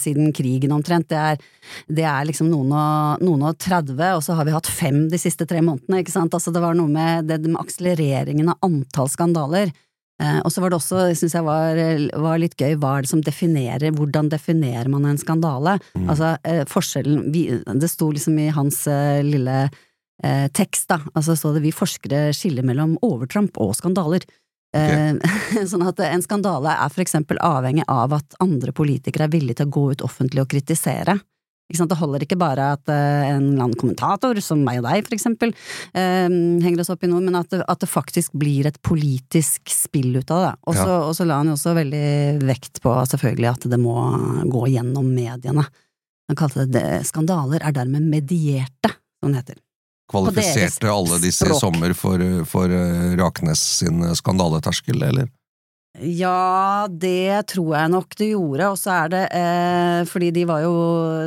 siden 0.00 0.33
krigen 0.35 0.73
omtrent. 0.73 1.11
Det 1.12 1.21
er, 1.21 1.45
det 1.92 2.07
er 2.09 2.26
liksom 2.28 2.49
noen 2.50 2.73
og, 2.73 3.23
noen 3.25 3.45
og 3.50 3.61
30, 3.61 4.00
og 4.16 4.25
så 4.25 4.38
har 4.38 4.49
vi 4.49 4.57
hatt 4.57 4.73
fem 4.73 5.04
de 5.12 5.21
siste 5.21 5.47
tre 5.49 5.61
månedene. 5.61 6.00
ikke 6.00 6.14
sant? 6.14 6.33
Altså 6.33 6.52
det 6.54 6.64
var 6.64 6.76
noe 6.78 6.90
med 6.90 7.28
det 7.28 7.42
med 7.45 7.61
akselereringen 7.61 8.49
av 8.54 8.64
antall 8.64 9.12
skandaler. 9.12 9.73
Og 10.23 10.52
så 10.54 10.62
var 10.62 10.71
det 10.71 10.76
også, 10.76 11.07
syns 11.19 11.33
jeg 11.35 11.42
var, 11.42 11.78
var 12.23 12.38
litt 12.38 12.52
gøy, 12.54 12.76
hva 12.78 12.92
er 12.95 13.02
det 13.02 13.11
som 13.11 13.23
definerer, 13.26 13.90
hvordan 13.97 14.28
definerer 14.31 14.87
man 14.92 15.09
en 15.09 15.19
skandale? 15.19 15.81
Altså 15.99 16.37
eh, 16.47 16.62
forskjellen, 16.71 17.33
det 17.33 17.90
sto 17.90 18.12
liksom 18.12 18.37
i 18.38 18.52
hans 18.54 18.85
lille 19.26 19.64
eh, 20.25 20.47
tekst, 20.55 20.88
da, 20.93 21.00
altså 21.14 21.37
så 21.38 21.52
det 21.57 21.64
vi 21.64 21.75
forskere 21.75 22.31
skiller 22.37 22.67
mellom 22.67 22.97
overtramp 23.05 23.59
og 23.62 23.75
skandaler. 23.79 24.25
Eh, 24.73 25.12
sånn 25.71 25.85
at 25.85 26.00
en 26.07 26.25
skandale 26.25 26.76
er 26.79 26.93
for 26.93 27.05
eksempel 27.05 27.41
avhengig 27.45 27.85
av 27.93 28.14
at 28.17 28.38
andre 28.43 28.73
politikere 28.76 29.29
er 29.29 29.35
villige 29.35 29.61
til 29.61 29.69
å 29.69 29.76
gå 29.76 29.85
ut 29.93 30.07
offentlig 30.07 30.45
og 30.45 30.50
kritisere. 30.55 31.19
Ikke 31.71 31.79
sant? 31.79 31.93
Det 31.93 32.00
holder 32.02 32.25
ikke 32.26 32.37
bare 32.41 32.73
at 32.75 32.91
eh, 32.93 33.31
en 33.31 33.47
eller 33.52 33.64
annen 33.64 33.79
kommentator, 33.81 34.37
som 34.45 34.61
meg 34.64 34.83
og 34.83 34.88
deg 34.91 35.07
for 35.07 35.17
eksempel, 35.17 35.55
eh, 35.97 36.29
henger 36.29 36.83
oss 36.83 36.93
opp 36.93 37.07
i 37.07 37.09
noe, 37.09 37.23
men 37.25 37.38
at 37.38 37.49
det, 37.52 37.62
at 37.64 37.81
det 37.81 37.88
faktisk 37.88 38.35
blir 38.37 38.69
et 38.69 38.81
politisk 38.85 39.73
spill 39.73 40.19
ut 40.19 40.35
av 40.35 40.45
det. 40.45 40.52
Og 40.69 40.76
så 40.76 40.99
og 41.02 41.14
så 41.17 41.26
la 41.29 41.41
han 41.41 41.52
jo 41.52 41.57
også 41.57 41.73
veldig 41.79 42.45
vekt 42.45 42.83
på 42.85 42.93
selvfølgelig 43.14 43.50
at 43.55 43.69
det 43.73 43.81
må 43.81 43.97
gå 44.52 44.67
gjennom 44.75 45.09
mediene. 45.17 45.64
Han 46.29 46.38
kalte 46.38 46.67
det, 46.67 46.73
det 46.76 47.09
skandaler 47.09 47.64
er 47.64 47.75
dermed 47.76 48.05
medierte, 48.09 48.93
som 49.21 49.33
det 49.33 49.43
heter. 49.43 49.61
Kvalifiserte 50.11 50.91
alle 50.91 51.21
disse 51.23 51.47
i 51.49 51.55
sommer 51.57 51.95
for, 51.97 52.21
for 52.49 52.73
eh, 52.73 53.15
Raknes 53.21 53.63
sin 53.79 54.03
skandaleterskel, 54.19 55.03
eller? 55.03 55.31
Ja, 56.01 56.89
det 56.89 57.51
tror 57.53 57.75
jeg 57.77 57.91
nok 57.93 58.15
det 58.17 58.31
gjorde, 58.31 58.69
og 58.73 58.79
så 58.81 58.95
er 58.95 59.11
det 59.13 59.21
eh, 59.37 59.99
fordi 60.09 60.31
de 60.33 60.47
var 60.49 60.63
jo 60.65 60.73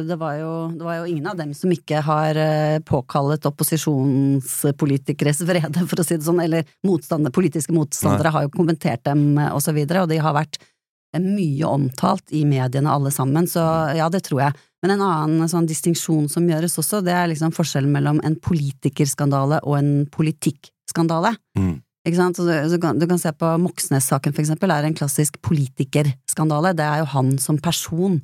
det, 0.08 0.15
var 0.17 0.39
jo 0.39 0.53
det 0.74 0.88
var 0.88 0.96
jo 0.98 1.12
ingen 1.12 1.27
av 1.29 1.38
dem 1.38 1.51
som 1.53 1.70
ikke 1.70 2.01
har 2.01 2.39
eh, 2.41 2.79
påkallet 2.82 3.46
opposisjonspolitikeres 3.46 5.44
vrede, 5.46 5.86
for 5.86 6.01
å 6.01 6.08
si 6.08 6.17
det 6.17 6.25
sånn, 6.25 6.41
eller 6.41 6.65
motstander, 6.88 7.34
politiske 7.36 7.75
motstandere 7.77 8.34
har 8.34 8.48
jo 8.48 8.55
kommentert 8.58 9.05
dem 9.05 9.38
eh, 9.38 9.53
og 9.53 9.62
så 9.62 9.75
videre, 9.75 10.01
og 10.01 10.10
de 10.10 10.17
har 10.25 10.34
vært 10.34 10.58
eh, 10.58 11.22
mye 11.22 11.70
omtalt 11.70 12.34
i 12.34 12.41
mediene 12.50 12.89
alle 12.89 13.13
sammen, 13.13 13.46
så 13.46 13.62
ja, 13.94 14.10
det 14.10 14.25
tror 14.25 14.48
jeg. 14.48 14.63
Men 14.85 14.99
en 14.99 15.01
annen 15.01 15.49
sånn 15.49 15.65
distinksjon 15.65 16.27
som 16.29 16.45
gjøres 16.45 16.77
også, 16.77 16.99
det 17.01 17.13
er 17.17 17.31
liksom 17.31 17.49
forskjellen 17.57 17.89
mellom 17.89 18.19
en 18.21 18.35
politikerskandale 18.37 19.57
og 19.65 19.79
en 19.79 19.89
politikkskandale. 20.13 21.31
Mm. 21.57 21.79
Ikke 22.05 22.19
sant? 22.19 22.37
Så 22.37 22.45
du, 22.45 22.53
så 22.69 22.77
kan, 22.77 22.99
du 23.01 23.07
kan 23.09 23.17
se 23.17 23.31
på 23.33 23.49
Moxnes-saken, 23.63 24.35
for 24.35 24.43
eksempel, 24.43 24.69
er 24.69 24.85
en 24.85 24.93
klassisk 24.93 25.39
politikerskandale. 25.41 26.75
Det 26.77 26.85
er 26.85 27.01
jo 27.01 27.09
han 27.15 27.33
som 27.41 27.57
person 27.57 28.19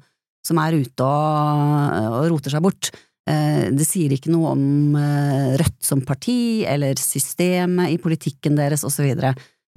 som 0.46 0.62
er 0.62 0.78
ute 0.84 1.08
og, 1.08 1.98
og 2.20 2.30
roter 2.36 2.54
seg 2.54 2.62
bort. 2.62 2.92
Eh, 3.26 3.74
Det 3.74 3.90
sier 3.90 4.14
ikke 4.14 4.30
noe 4.30 4.54
om 4.54 4.96
eh, 5.02 5.58
Rødt 5.58 5.82
som 5.82 6.06
parti, 6.06 6.62
eller 6.70 7.02
systemet 7.02 7.96
i 7.96 8.00
politikken 8.06 8.54
deres, 8.62 8.86
osv. 8.86 9.10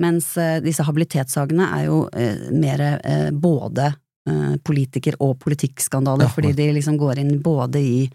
Mens 0.04 0.34
eh, 0.36 0.60
disse 0.60 0.84
habilitetssakene 0.84 1.72
er 1.80 1.88
jo 1.88 2.04
mer 2.60 2.84
både 3.32 3.94
politiker- 4.64 5.19
og 5.21 5.38
politikkskandaler, 5.43 6.25
Ja, 6.25 6.33
fordi 6.33 6.52
de 6.57 6.71
liksom 6.73 6.97
går 6.99 7.19
inn 7.21 7.43
både 7.45 7.81
i, 7.81 8.11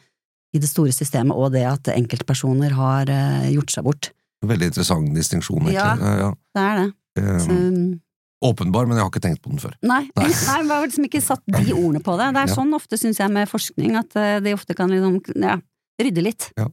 i 0.53 0.57
det 0.61 0.69
store 0.69 0.91
systemet 0.95 1.37
og 1.37 1.51
det 1.53 1.65
at 1.69 1.91
enkeltpersoner 1.93 2.73
har 2.73 3.09
eh, 3.13 3.49
gjort 3.53 3.71
seg 3.75 3.85
bort. 3.85 4.11
Veldig 4.45 4.71
interessant 4.71 5.11
distinksjon, 5.13 5.67
egentlig. 5.67 5.75
Ja. 5.75 6.15
Ja. 6.23 6.29
Det 6.55 6.63
er 6.63 6.79
det. 6.79 6.87
Um, 7.19 7.39
Så, 7.43 8.49
åpenbar, 8.49 8.87
men 8.87 8.95
jeg 8.95 9.03
har 9.03 9.11
ikke 9.11 9.21
tenkt 9.25 9.41
på 9.43 9.51
den 9.51 9.59
før. 9.59 9.73
Nei, 9.83 10.05
Nei. 10.15 10.29
nei, 10.49 10.57
jeg 10.63 10.71
har 10.71 10.85
liksom 10.87 11.07
ikke 11.09 11.21
satt 11.21 11.43
de 11.45 11.73
ordene 11.81 12.01
på 12.05 12.15
det. 12.17 12.29
Det 12.37 12.43
er 12.45 12.53
sånn 12.55 12.73
ofte, 12.77 12.97
syns 13.01 13.19
jeg, 13.19 13.33
med 13.35 13.49
forskning, 13.51 13.97
at 13.99 14.15
eh, 14.19 14.37
de 14.45 14.55
ofte 14.55 14.75
kan 14.77 14.89
liksom, 14.93 15.19
ja, 15.43 15.57
rydde 16.01 16.23
litt. 16.23 16.49
Ja. 16.57 16.69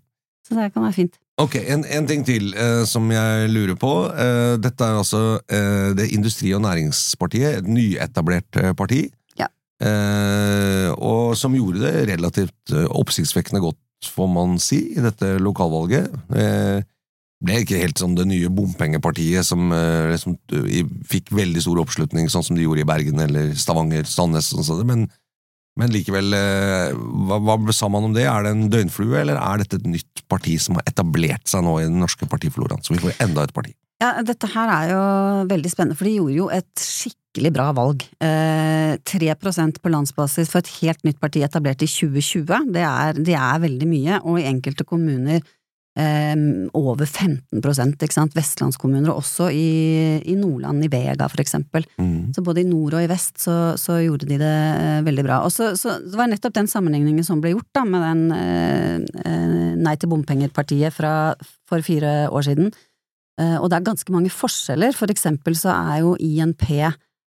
Så 0.47 0.55
det 0.55 0.69
kan 0.73 0.85
være 0.87 0.95
fint. 0.95 1.17
Ok, 1.43 1.59
en, 1.59 1.83
en 1.85 2.07
ting 2.09 2.23
til 2.25 2.55
eh, 2.55 2.85
som 2.89 3.11
jeg 3.13 3.51
lurer 3.51 3.75
på. 3.77 3.91
Eh, 4.15 4.55
dette 4.63 4.87
er 4.87 5.01
altså 5.03 5.23
eh, 5.53 5.91
det 5.99 6.07
Industri- 6.15 6.55
og 6.57 6.63
Næringspartiet, 6.65 7.59
et 7.59 7.67
nyetablert 7.69 8.57
eh, 8.63 8.71
parti. 8.79 9.03
Eh, 9.77 10.89
og 10.97 11.37
som 11.37 11.55
gjorde 11.57 11.85
det 11.85 12.07
relativt 12.15 12.73
eh, 12.73 12.87
oppsiktsvekkende 12.89 13.61
godt, 13.65 13.81
får 14.13 14.29
man 14.31 14.57
si, 14.63 14.79
i 14.97 15.03
dette 15.05 15.37
lokalvalget. 15.43 16.13
Eh, 16.37 16.81
ble 17.45 17.61
ikke 17.61 17.83
helt 17.83 18.01
sånn 18.01 18.17
det 18.17 18.25
nye 18.31 18.49
bompengepartiet 18.53 19.45
som 19.45 19.69
eh, 19.75 20.13
liksom, 20.15 20.39
eh, 20.57 20.89
fikk 21.09 21.33
veldig 21.37 21.63
stor 21.65 21.83
oppslutning, 21.85 22.31
sånn 22.33 22.47
som 22.47 22.57
de 22.57 22.65
gjorde 22.65 22.85
i 22.85 22.89
Bergen 22.89 23.21
eller 23.21 23.53
Stavanger, 23.59 24.09
Sandnes 24.09 24.53
og 24.57 24.65
sånn, 24.65 24.85
men, 24.89 25.07
men 25.77 25.93
likevel, 25.93 26.33
hva, 27.29 27.41
hva 27.45 27.77
sa 27.77 27.91
man 27.93 28.09
om 28.09 28.17
det? 28.17 28.25
Er 28.31 28.47
det 28.47 28.55
en 28.55 28.71
døgnflue, 28.73 29.19
eller 29.21 29.41
er 29.41 29.61
dette 29.61 29.83
et 29.83 29.91
nytt 29.99 30.25
parti 30.33 30.57
som 30.63 30.81
har 30.81 30.89
etablert 30.89 31.45
seg 31.51 31.67
nå 31.67 31.77
i 31.83 31.89
den 31.91 32.01
norske 32.01 32.29
partifloraen, 32.31 32.81
så 32.81 32.97
vi 32.97 33.05
får 33.05 33.21
enda 33.29 33.45
et 33.45 33.57
parti? 33.57 33.77
Ja, 34.01 34.19
dette 34.25 34.49
her 34.53 34.73
er 34.73 34.91
jo 34.93 35.05
veldig 35.53 35.71
spennende, 35.73 35.97
for 35.97 36.09
de 36.09 36.19
gjorde 36.19 36.37
jo 36.37 36.49
et 36.53 36.73
skikkelig 36.81 37.26
bra 37.55 37.71
valg. 37.77 38.05
Eh, 38.23 38.97
3 39.07 39.35
på 39.37 39.93
landsbasis 39.93 40.51
for 40.51 40.63
et 40.63 40.73
helt 40.81 41.05
nytt 41.05 41.21
parti 41.21 41.43
etablert 41.45 41.83
i 41.83 41.91
2020, 41.91 42.73
det 42.73 42.83
er, 42.83 43.13
det 43.19 43.37
er 43.37 43.63
veldig 43.63 43.89
mye, 43.91 44.21
og 44.25 44.41
i 44.41 44.49
enkelte 44.49 44.85
kommuner 44.89 45.41
eh, 45.97 46.35
over 46.77 47.07
15 47.07 47.61
ikke 47.61 48.15
sant, 48.15 48.37
vestlandskommuner, 48.37 49.11
og 49.11 49.23
også 49.23 49.51
i, 49.51 50.23
i 50.25 50.37
Nordland, 50.39 50.85
i 50.85 50.91
Vega 50.93 51.29
for 51.33 51.43
eksempel. 51.43 51.87
Mm. 51.99 52.33
Så 52.37 52.45
både 52.45 52.63
i 52.63 52.69
nord 52.69 52.97
og 52.97 53.05
i 53.05 53.11
vest 53.11 53.41
så, 53.43 53.77
så 53.81 54.01
gjorde 54.05 54.29
de 54.29 54.41
det 54.41 54.57
eh, 54.81 55.05
veldig 55.07 55.27
bra. 55.27 55.41
Og 55.47 55.53
så, 55.55 55.75
så 55.79 55.99
det 56.05 56.17
var 56.19 56.31
nettopp 56.31 56.57
den 56.57 56.71
sammenligningen 56.71 57.27
som 57.27 57.41
ble 57.43 57.55
gjort 57.55 57.71
da, 57.77 57.87
med 57.89 58.07
den 58.07 58.27
eh, 58.41 59.35
Nei 59.77 59.93
til 60.01 60.09
bompenger-partiet 60.11 60.95
fra, 60.97 61.37
for 61.69 61.85
fire 61.85 62.27
år 62.33 62.47
siden. 62.49 62.71
Eh, 63.41 63.57
og 63.61 63.69
det 63.69 63.79
er 63.79 63.89
ganske 63.91 64.13
mange 64.15 64.33
forskjeller. 64.33 64.97
For 64.97 65.13
eksempel 65.13 65.57
så 65.59 65.75
er 65.75 66.01
jo 66.05 66.15
INP 66.23 66.65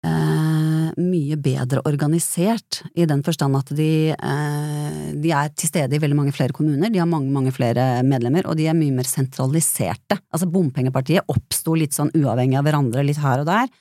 eh, 0.04 0.88
mye 1.00 1.36
bedre 1.40 1.82
organisert, 1.88 2.82
i 2.94 3.06
den 3.08 3.22
forstand 3.26 3.56
at 3.58 3.72
de, 3.76 4.14
eh, 4.14 5.12
de 5.18 5.32
er 5.34 5.52
til 5.56 5.70
stede 5.70 5.96
i 5.96 6.02
veldig 6.02 6.18
mange 6.18 6.34
flere 6.36 6.54
kommuner, 6.54 6.92
de 6.92 7.00
har 7.02 7.08
mange, 7.10 7.32
mange 7.34 7.52
flere 7.54 8.02
medlemmer, 8.06 8.46
og 8.46 8.58
de 8.58 8.68
er 8.70 8.78
mye 8.78 8.94
mer 8.94 9.08
sentraliserte. 9.08 10.20
Altså 10.30 10.50
Bompengepartiet 10.50 11.26
oppsto 11.32 11.74
litt 11.78 11.96
sånn 11.96 12.12
uavhengig 12.14 12.60
av 12.60 12.68
hverandre, 12.68 13.06
litt 13.06 13.22
her 13.22 13.42
og 13.42 13.50
der, 13.50 13.72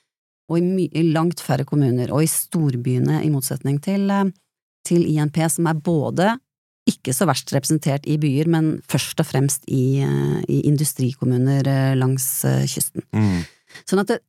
og 0.51 0.59
i, 0.59 0.87
i 0.91 1.05
langt 1.13 1.43
færre 1.43 1.65
kommuner, 1.67 2.11
og 2.13 2.25
i 2.25 2.31
storbyene, 2.31 3.21
i 3.23 3.31
motsetning 3.33 3.79
til, 3.83 4.09
eh, 4.11 4.31
til 4.87 5.05
INP, 5.07 5.39
som 5.51 5.69
er 5.69 5.79
både 5.79 6.33
ikke 6.89 7.13
så 7.15 7.27
verst 7.29 7.53
representert 7.55 8.07
i 8.11 8.17
byer, 8.19 8.49
men 8.51 8.73
først 8.91 9.21
og 9.23 9.29
fremst 9.29 9.63
i, 9.71 10.01
eh, 10.03 10.39
i 10.51 10.63
industrikommuner 10.67 11.67
eh, 11.69 11.95
langs 11.95 12.27
kysten. 12.67 13.05
Mm. 13.15 13.45
Sånn 13.87 14.03
at 14.03 14.11
det, 14.11 14.19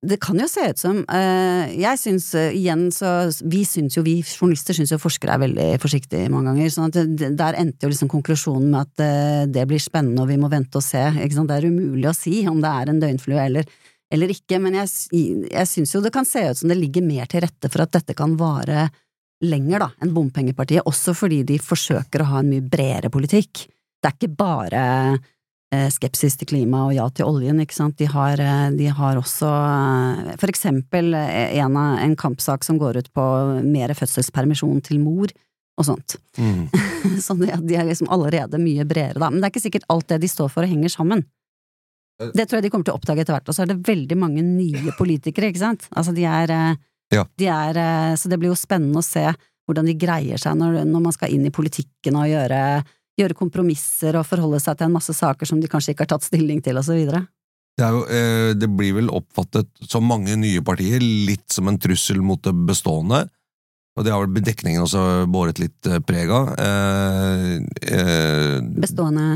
det 0.00 0.16
kan 0.16 0.38
jo 0.40 0.46
se 0.48 0.62
ut 0.70 0.80
som 0.80 1.02
eh, 1.12 1.72
Jeg 1.76 2.00
syns 2.00 2.30
eh, 2.38 2.54
igjen 2.56 2.86
så 2.94 3.28
Vi 3.52 3.60
syns 3.68 3.98
jo, 3.98 4.04
vi 4.06 4.22
journalister 4.24 4.76
syns 4.76 4.94
jo 4.94 5.00
forskere 5.00 5.34
er 5.36 5.42
veldig 5.42 5.66
forsiktige 5.82 6.30
mange 6.32 6.54
ganger. 6.54 6.72
sånn 6.72 6.88
at 6.88 7.34
Der 7.36 7.58
endte 7.60 7.84
jo 7.84 7.92
liksom 7.92 8.08
konklusjonen 8.12 8.70
med 8.72 8.88
at 8.88 9.04
eh, 9.04 9.44
det 9.52 9.66
blir 9.68 9.82
spennende 9.82 10.24
og 10.24 10.30
vi 10.30 10.38
må 10.40 10.48
vente 10.52 10.80
og 10.80 10.86
se. 10.86 11.02
Det 11.12 11.56
er 11.56 11.68
umulig 11.68 12.08
å 12.08 12.16
si 12.16 12.40
om 12.48 12.62
det 12.62 12.70
er 12.70 12.92
en 12.92 13.02
døgnflue 13.02 13.44
eller, 13.44 13.68
eller 14.10 14.32
ikke, 14.32 14.58
men 14.62 14.78
jeg, 14.80 14.88
jeg 15.50 15.68
syns 15.68 15.92
jo 15.94 16.02
det 16.04 16.14
kan 16.14 16.28
se 16.28 16.46
ut 16.48 16.62
som 16.62 16.72
det 16.72 16.78
ligger 16.80 17.04
mer 17.04 17.28
til 17.28 17.44
rette 17.44 17.68
for 17.68 17.84
at 17.84 17.92
dette 17.98 18.16
kan 18.16 18.38
vare 18.40 18.88
lenger 19.44 19.84
da 19.84 19.90
enn 20.00 20.14
Bompengepartiet, 20.16 20.84
også 20.88 21.14
fordi 21.16 21.42
de 21.48 21.60
forsøker 21.60 22.24
å 22.24 22.30
ha 22.32 22.40
en 22.40 22.50
mye 22.50 22.64
bredere 22.64 23.12
politikk. 23.12 23.66
Det 24.00 24.08
er 24.08 24.16
ikke 24.16 24.36
bare 24.36 24.82
skepsis 25.70 26.34
til 26.34 26.48
klima 26.50 26.82
og 26.88 26.96
ja 26.96 27.04
til 27.14 27.28
oljen, 27.30 27.60
ikke 27.62 27.76
sant. 27.76 27.96
De 28.00 28.08
har, 28.10 28.40
eh, 28.42 28.70
de 28.74 28.88
har 28.90 29.18
også 29.20 29.50
eh, 29.50 30.32
for 30.40 30.50
eksempel 30.50 31.14
en, 31.14 31.76
en, 31.78 32.16
kampsak 32.18 32.66
som 32.66 32.78
går 32.80 32.98
ut 32.98 33.10
på 33.14 33.26
mer 33.62 33.94
fødselspermisjon 33.94 34.80
til 34.86 34.98
mor, 35.02 35.30
og 35.78 35.86
sånt. 35.86 36.16
Mm. 36.36 36.66
så 37.24 37.36
de, 37.38 37.52
de, 37.62 37.76
er 37.78 37.86
liksom 37.88 38.10
allerede 38.12 38.58
mye 38.60 38.84
bredere, 38.84 39.22
da. 39.22 39.30
Men 39.30 39.38
det 39.38 39.48
er 39.48 39.54
ikke 39.54 39.66
sikkert 39.68 39.86
alt 39.94 40.08
det 40.10 40.20
de 40.24 40.32
står 40.32 40.50
for, 40.52 40.66
henger 40.66 40.92
sammen. 40.92 41.22
Det 42.20 42.44
tror 42.44 42.58
jeg 42.58 42.66
de 42.66 42.72
kommer 42.74 42.84
til 42.84 42.92
å 42.92 42.98
oppdage 42.98 43.22
etter 43.22 43.32
hvert. 43.32 43.48
Og 43.48 43.56
så 43.56 43.62
er 43.64 43.70
det 43.70 43.78
veldig 43.86 44.18
mange 44.20 44.42
nye 44.44 44.92
politikere, 44.98 45.48
ikke 45.48 45.62
sant. 45.62 45.86
Altså, 45.94 46.12
de 46.12 46.26
er, 46.28 46.52
ja. 47.14 47.22
de 47.40 47.46
er 47.48 47.78
Så 48.20 48.28
det 48.28 48.36
blir 48.42 48.50
jo 48.50 48.58
spennende 48.58 49.00
å 49.00 49.06
se 49.06 49.22
hvordan 49.64 49.88
de 49.88 49.94
greier 49.96 50.40
seg 50.42 50.58
når, 50.58 50.82
når 50.90 51.04
man 51.06 51.14
skal 51.14 51.32
inn 51.32 51.46
i 51.48 51.54
politikken 51.54 52.18
og 52.18 52.28
gjøre 52.28 52.60
gjøre 53.24 53.38
kompromisser 53.38 54.18
og 54.18 54.26
forholde 54.28 54.60
seg 54.62 54.78
til 54.78 54.88
en 54.88 54.96
masse 54.96 55.14
saker 55.16 55.48
som 55.48 55.60
de 55.60 55.70
kanskje 55.70 55.94
ikke 55.94 56.06
har 56.06 56.14
tatt 56.14 56.26
stilling 56.26 56.62
til, 56.64 56.80
videre. 56.90 57.24
Det, 57.78 57.86
jo, 57.86 58.00
eh, 58.12 58.50
det 58.58 58.68
blir 58.76 58.96
vel 58.98 59.12
oppfattet 59.14 59.70
som 59.88 60.04
mange 60.04 60.34
nye 60.36 60.62
partier 60.64 61.00
litt 61.00 61.46
som 61.52 61.70
en 61.70 61.78
trussel 61.80 62.20
mot 62.24 62.42
det 62.44 62.54
bestående. 62.68 63.24
Og 63.98 64.06
det 64.06 64.12
har 64.14 64.22
vel 64.24 64.44
dekningen 64.44 64.84
også 64.84 65.06
båret 65.30 65.60
litt 65.62 65.88
eh, 65.88 66.02
preg 66.04 66.30
av. 66.32 66.52
Eh, 66.60 67.56
eh, 67.94 68.58
bestående 68.80 69.30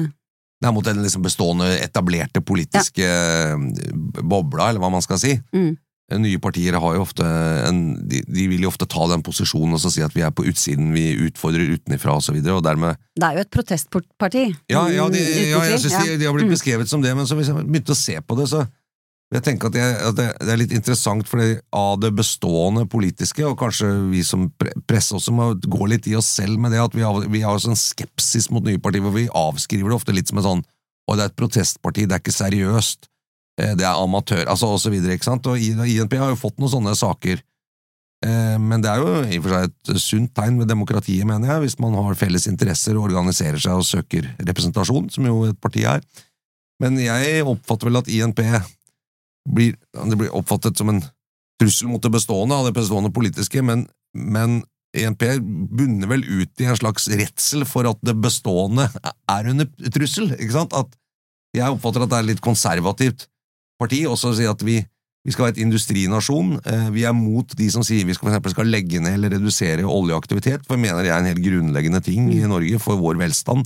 er 0.64 0.72
mot 0.72 0.84
den 0.86 1.02
liksom 1.04 1.24
bestående, 1.24 1.66
etablerte 1.84 2.40
politiske 2.44 3.04
ja. 3.04 3.56
bobla, 4.22 4.70
eller 4.70 4.82
hva 4.82 4.92
man 4.94 5.04
skal 5.04 5.20
si. 5.20 5.34
Mm. 5.52 5.74
Nye 6.12 6.36
partier 6.36 6.76
har 6.76 6.96
jo 6.98 7.00
ofte 7.00 7.24
en, 7.24 7.78
de, 8.04 8.20
de, 8.28 8.44
vil 8.50 8.66
jo 8.66 8.68
ofte 8.68 8.84
ta 8.90 9.06
den 9.08 9.22
posisjonen 9.24 9.78
og 9.78 9.80
så 9.80 9.88
si 9.88 10.02
at 10.04 10.12
vi 10.12 10.20
er 10.20 10.34
på 10.36 10.44
utsiden, 10.50 10.90
vi 10.92 11.14
utfordrer 11.30 11.70
utenifra 11.78 12.18
osv., 12.18 12.36
og, 12.36 12.44
så 12.44 12.56
og 12.58 12.64
dermed 12.66 13.00
Det 13.16 13.24
er 13.24 13.38
jo 13.38 13.44
et 13.46 13.52
protestparti. 13.56 14.44
Ja, 14.68 14.84
ja, 14.92 15.08
de, 15.08 15.22
ja 15.48 15.62
jeg 15.70 15.80
syns 15.80 15.96
de, 16.04 16.18
de, 16.20 16.26
har 16.28 16.36
blitt 16.36 16.50
mm. 16.50 16.56
beskrevet 16.58 16.92
som 16.92 17.00
det, 17.02 17.14
men 17.16 17.24
så 17.28 17.38
hvis 17.38 17.48
jeg 17.48 17.64
begynte 17.64 17.96
å 17.96 17.98
se 17.98 18.18
på 18.20 18.36
det, 18.36 18.50
så 18.52 18.66
jeg 19.32 19.42
tenker 19.48 19.72
at, 19.72 19.78
jeg, 19.80 19.94
at 20.10 20.18
det, 20.18 20.28
det, 20.44 20.50
er 20.52 20.60
litt 20.60 20.74
interessant, 20.76 21.24
for 21.26 21.40
av 21.74 21.96
det 22.02 22.12
bestående 22.20 22.84
politiske, 22.90 23.46
og 23.48 23.56
kanskje 23.64 23.88
vi 24.12 24.20
som 24.26 24.50
presse 24.84 25.16
også 25.16 25.32
må 25.34 25.48
gå 25.56 25.88
litt 25.90 26.06
i 26.10 26.18
oss 26.20 26.28
selv 26.36 26.60
med 26.60 26.76
det, 26.76 26.84
at 26.84 26.94
vi 26.94 27.02
har, 27.02 27.24
vi 27.32 27.42
har 27.42 27.56
en 27.58 27.80
skepsis 27.80 28.50
mot 28.52 28.62
nye 28.66 28.82
partier, 28.82 29.02
hvor 29.02 29.16
vi 29.16 29.24
avskriver 29.32 29.88
det 29.88 29.98
ofte 29.98 30.14
litt 30.14 30.30
som 30.30 30.42
en 30.42 30.48
sånn 30.50 30.64
å, 31.04 31.16
det 31.16 31.24
er 31.24 31.32
et 31.32 31.40
protestparti, 31.40 32.06
det 32.08 32.16
er 32.16 32.22
ikke 32.22 32.32
seriøst. 32.36 33.08
Eh, 33.60 33.74
det 33.78 33.86
er 33.86 33.98
amatør, 34.02 34.44
altså 34.50 34.72
og 34.74 34.80
så 34.82 34.90
videre, 34.90 35.14
ikke 35.14 35.28
sant, 35.28 35.46
og 35.46 35.58
INP 35.58 36.16
har 36.18 36.32
jo 36.32 36.40
fått 36.40 36.58
noen 36.58 36.72
sånne 36.72 36.94
saker. 36.98 37.42
Eh, 38.24 38.56
men 38.58 38.82
det 38.82 38.90
er 38.90 39.02
jo 39.02 39.10
i 39.22 39.38
og 39.38 39.46
for 39.46 39.54
seg 39.54 39.68
et 39.68 40.02
sunt 40.02 40.32
tegn 40.34 40.58
ved 40.62 40.70
demokratiet, 40.70 41.26
mener 41.28 41.52
jeg, 41.52 41.64
hvis 41.66 41.78
man 41.82 41.94
har 41.98 42.18
felles 42.18 42.48
interesser 42.50 42.98
og 42.98 43.06
organiserer 43.10 43.60
seg 43.62 43.78
og 43.78 43.86
søker 43.86 44.26
representasjon, 44.40 45.10
som 45.14 45.28
jo 45.28 45.42
et 45.50 45.60
parti 45.62 45.84
er. 45.86 46.02
Men 46.82 46.98
jeg 46.98 47.44
oppfatter 47.46 47.90
vel 47.90 48.00
at 48.00 48.10
INP 48.10 48.40
blir, 49.54 49.76
blir 49.94 50.32
oppfattet 50.34 50.80
som 50.80 50.90
en 50.90 51.02
trussel 51.60 51.86
mot 51.86 52.02
det 52.02 52.10
bestående 52.10 52.56
av 52.56 52.66
det 52.66 52.74
bestående 52.74 53.12
politiske, 53.14 53.62
men, 53.62 53.84
men 54.16 54.64
INP 54.98 55.22
bunner 55.74 56.10
vel 56.10 56.24
ut 56.26 56.62
i 56.62 56.66
en 56.66 56.78
slags 56.78 57.06
redsel 57.12 57.62
for 57.68 57.86
at 57.86 58.02
det 58.02 58.16
bestående 58.18 58.88
er 59.30 59.52
under 59.52 59.70
trussel, 59.94 60.32
ikke 60.34 60.56
sant? 60.56 60.74
At 60.74 60.90
jeg 61.54 61.70
oppfatter 61.70 62.02
at 62.02 62.10
det 62.10 62.18
er 62.18 62.28
litt 62.32 62.42
konservativt 62.42 63.28
parti 63.84 64.02
også 64.08 64.34
si 64.38 64.48
at 64.48 64.64
vi, 64.66 64.80
vi 65.24 65.34
skal 65.34 65.46
være 65.46 65.56
et 65.56 65.62
industrinasjon. 65.64 66.58
Eh, 66.64 66.90
vi 66.96 67.06
er 67.08 67.16
mot 67.16 67.56
de 67.58 67.70
som 67.72 67.84
sier 67.86 68.08
vi 68.08 68.16
skal, 68.16 68.34
for 68.34 68.56
skal 68.56 68.72
legge 68.72 69.02
ned 69.02 69.18
eller 69.18 69.36
redusere 69.36 69.86
oljeaktivitet, 69.86 70.66
for 70.66 70.76
jeg 70.76 70.86
mener 70.86 71.04
det 71.04 71.14
er 71.14 71.22
en 71.22 71.30
helt 71.32 71.44
grunnleggende 71.44 72.02
ting 72.04 72.28
i 72.34 72.42
Norge 72.48 72.82
for 72.82 73.00
vår 73.00 73.20
velstand, 73.20 73.64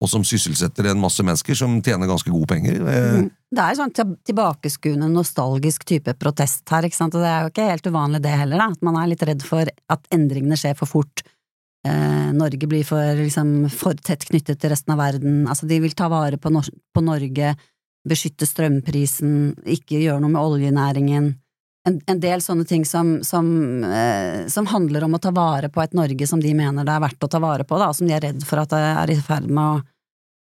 og 0.00 0.08
som 0.08 0.22
sysselsetter 0.24 0.88
en 0.88 1.02
masse 1.02 1.24
mennesker 1.24 1.56
som 1.58 1.74
tjener 1.84 2.08
ganske 2.08 2.32
gode 2.32 2.48
penger. 2.50 2.78
Eh, 2.80 3.18
mm. 3.20 3.26
Det 3.50 3.64
er 3.64 3.80
sånn 3.80 3.92
tilbakeskuende, 3.96 5.10
nostalgisk 5.10 5.84
type 5.88 6.14
protest 6.20 6.64
her, 6.72 6.86
ikke 6.86 7.00
sant, 7.00 7.16
og 7.18 7.24
det 7.24 7.32
er 7.32 7.44
jo 7.44 7.52
ikke 7.52 7.68
helt 7.72 7.90
uvanlig 7.90 8.22
det 8.24 8.38
heller, 8.44 8.62
da, 8.62 8.70
at 8.72 8.86
man 8.86 9.00
er 9.00 9.10
litt 9.12 9.26
redd 9.26 9.44
for 9.44 9.68
at 9.68 10.08
endringene 10.14 10.58
skjer 10.60 10.78
for 10.78 10.90
fort. 10.90 11.24
Eh, 11.86 12.30
Norge 12.36 12.68
blir 12.68 12.84
for, 12.84 13.16
liksom, 13.16 13.68
for 13.72 13.96
tett 14.04 14.26
knyttet 14.28 14.60
til 14.60 14.72
resten 14.72 14.92
av 14.94 15.00
verden, 15.00 15.42
altså 15.48 15.68
de 15.68 15.80
vil 15.80 15.96
ta 15.96 16.10
vare 16.12 16.36
på, 16.40 16.52
på 16.52 17.04
Norge, 17.04 17.54
beskytte 18.08 18.48
strømprisen, 18.48 19.54
ikke 19.68 20.00
gjøre 20.00 20.22
noe 20.22 20.32
med 20.32 20.40
oljenæringen. 20.40 21.30
En, 21.88 21.96
en 22.12 22.20
del 22.20 22.42
sånne 22.44 22.66
ting 22.68 22.82
som, 22.84 23.18
som, 23.24 23.46
eh, 23.84 24.46
som, 24.52 24.68
handler 24.68 25.06
om 25.06 25.16
å 25.16 25.20
ta 25.22 25.32
vare 25.32 25.70
på 25.72 25.80
et 25.80 25.94
Norge 25.96 26.26
som 26.28 26.42
de 26.42 26.52
mener 26.56 26.84
det 26.84 26.92
er 26.92 27.04
verdt 27.06 27.24
å 27.24 27.30
ta 27.32 27.40
vare 27.40 27.64
på, 27.64 27.78
da, 27.80 27.88
som 27.96 28.08
de 28.08 28.16
er 28.16 28.26
redd 28.26 28.44
for 28.44 28.60
at 28.60 28.74
det 28.74 28.80
er 28.84 29.12
i 29.14 29.16
ferd 29.24 29.48
med 29.48 29.64
å 29.64 29.80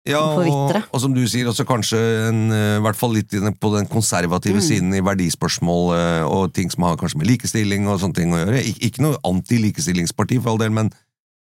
ja, 0.05 0.21
og, 0.21 0.75
og, 0.93 0.99
som 1.01 1.15
du 1.17 1.23
sier, 1.25 1.49
også 1.49 1.65
kanskje 1.65 1.99
en, 2.29 2.41
eh, 2.53 2.75
i 2.77 2.83
hvert 2.85 2.99
fall 2.99 3.15
litt 3.17 3.33
på 3.33 3.71
den 3.73 3.87
konservative 3.89 4.61
mm. 4.61 4.65
siden 4.67 4.93
i 4.93 5.01
verdispørsmål 5.01 5.95
eh, 5.97 6.25
og 6.29 6.53
ting 6.53 6.69
som 6.73 6.85
har 6.85 6.99
kanskje 7.01 7.23
med 7.23 7.31
likestilling 7.31 7.89
og 7.89 8.03
sånne 8.03 8.19
ting 8.19 8.35
å 8.37 8.43
gjøre. 8.43 8.61
Ik 8.69 8.83
ikke 8.91 9.05
noe 9.07 9.21
anti-likestillingsparti, 9.25 10.43
for 10.43 10.53
all 10.53 10.61
del, 10.61 10.75
men 10.77 10.93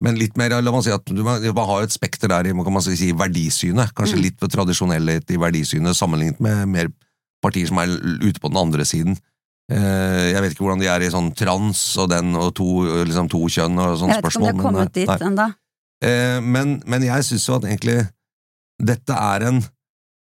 men 0.03 0.17
litt 0.19 0.36
mer, 0.38 0.53
la 0.62 0.73
meg 0.73 0.83
si 0.86 0.93
at 0.93 1.10
man, 1.15 1.41
har 1.41 1.86
et 1.86 1.93
spekter 1.93 2.29
der 2.29 2.49
i 2.49 2.53
kan 2.53 2.75
man 2.75 2.83
si, 2.86 3.12
verdisynet. 3.17 3.93
Kanskje 3.97 4.19
mm. 4.19 4.23
litt 4.23 4.38
for 4.41 4.53
tradisjonellhet 4.53 5.33
i 5.33 5.39
verdisynet 5.41 5.97
sammenlignet 5.97 6.41
med 6.43 6.67
mer 6.69 6.91
partier 7.41 7.69
som 7.69 7.81
er 7.81 7.95
ute 8.21 8.38
på 8.41 8.51
den 8.51 8.62
andre 8.62 8.86
siden. 8.86 9.17
Eh, 9.73 10.27
jeg 10.31 10.43
vet 10.43 10.53
ikke 10.53 10.67
hvordan 10.67 10.83
de 10.83 10.91
er 10.91 11.03
i 11.03 11.10
sånn 11.12 11.31
trans 11.38 11.81
og 12.01 12.12
den 12.13 12.38
og 12.38 12.53
to, 12.57 12.69
liksom 13.10 13.31
to 13.33 13.41
kjønn 13.51 13.81
og 13.81 13.97
sånne 14.03 14.19
spørsmål. 14.21 14.51
Jeg 14.51 14.53
vet 14.53 14.62
ikke 14.62 14.69
om 14.69 14.77
de 14.77 14.83
har 14.83 14.91
kommet 14.91 14.99
dit 14.99 15.25
ennå. 15.31 15.47
Eh, 16.07 16.38
men, 16.45 16.77
men 16.86 17.07
jeg 17.10 17.25
syns 17.25 17.49
jo 17.49 17.57
at 17.57 17.65
egentlig 17.65 17.97
dette 18.77 19.17
er 19.17 19.47
en 19.49 19.63
Eh, 19.65 19.77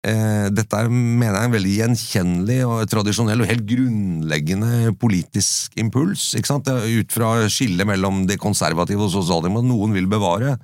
dette 0.01 0.79
er, 0.81 0.87
mener 0.89 1.35
jeg, 1.35 1.41
er 1.43 1.49
en 1.49 1.53
veldig 1.53 1.73
gjenkjennelig 1.75 2.55
og 2.65 2.79
tradisjonell 2.89 3.43
og 3.45 3.51
helt 3.51 3.67
grunnleggende 3.69 4.95
politisk 4.97 5.77
impuls. 5.77 6.31
Ut 6.41 7.13
fra 7.13 7.35
skillet 7.53 7.85
mellom 7.85 8.23
det 8.31 8.39
konservative 8.41 9.05
og 9.05 9.13
sosialdemokratiet. 9.13 9.69
Noen 9.69 9.93
vil 9.99 10.09
bevare, 10.09 10.55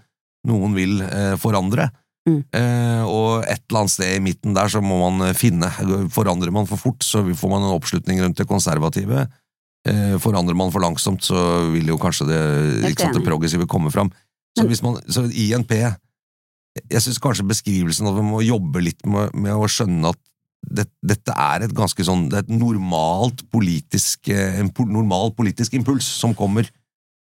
noen 0.49 0.77
vil 0.79 1.03
eh, 1.05 1.35
forandre. 1.43 1.91
Mm. 2.27 2.41
Eh, 2.59 3.03
og 3.07 3.45
et 3.47 3.63
eller 3.69 3.85
annet 3.85 3.95
sted 3.95 4.17
i 4.17 4.23
midten 4.23 4.57
der 4.57 4.71
så 4.73 4.83
må 4.83 4.99
man 5.05 5.35
finne. 5.39 5.71
Forandrer 6.15 6.55
man 6.55 6.67
for 6.71 6.81
fort, 6.81 7.05
så 7.07 7.23
får 7.23 7.53
man 7.53 7.67
en 7.67 7.77
oppslutning 7.77 8.23
rundt 8.25 8.41
det 8.41 8.49
konservative. 8.51 9.27
Eh, 9.87 10.17
forandrer 10.23 10.59
man 10.59 10.73
for 10.75 10.83
langsomt, 10.83 11.23
så 11.23 11.69
vil 11.71 11.93
jo 11.93 12.01
kanskje 12.03 12.27
det, 12.33 12.41
sant, 12.97 13.15
det 13.15 13.27
progressive 13.27 13.69
komme 13.71 13.93
fram. 13.95 14.11
Så, 14.57 14.67
hvis 14.67 14.83
man, 14.83 14.99
så 15.13 15.27
INP 15.29 15.73
jeg 16.85 17.03
syns 17.05 17.21
kanskje 17.23 17.49
beskrivelsen 17.49 18.09
at 18.11 18.17
vi 18.19 18.25
må 18.27 18.43
jobbe 18.45 18.83
litt 18.85 19.05
med, 19.09 19.35
med 19.35 19.57
å 19.57 19.69
skjønne 19.71 20.13
at 20.13 20.21
det, 20.67 20.87
dette 21.05 21.35
er 21.39 21.63
et 21.63 21.75
ganske 21.77 22.03
sånn 22.03 22.25
Det 22.31 22.39
er 22.41 22.47
et 22.47 22.57
normalt 22.59 23.45
politisk, 23.55 24.31
eh, 24.33 24.59
en 24.61 24.73
normal 24.91 25.31
politisk 25.37 25.77
impuls 25.79 26.09
som 26.23 26.35
kommer 26.37 26.67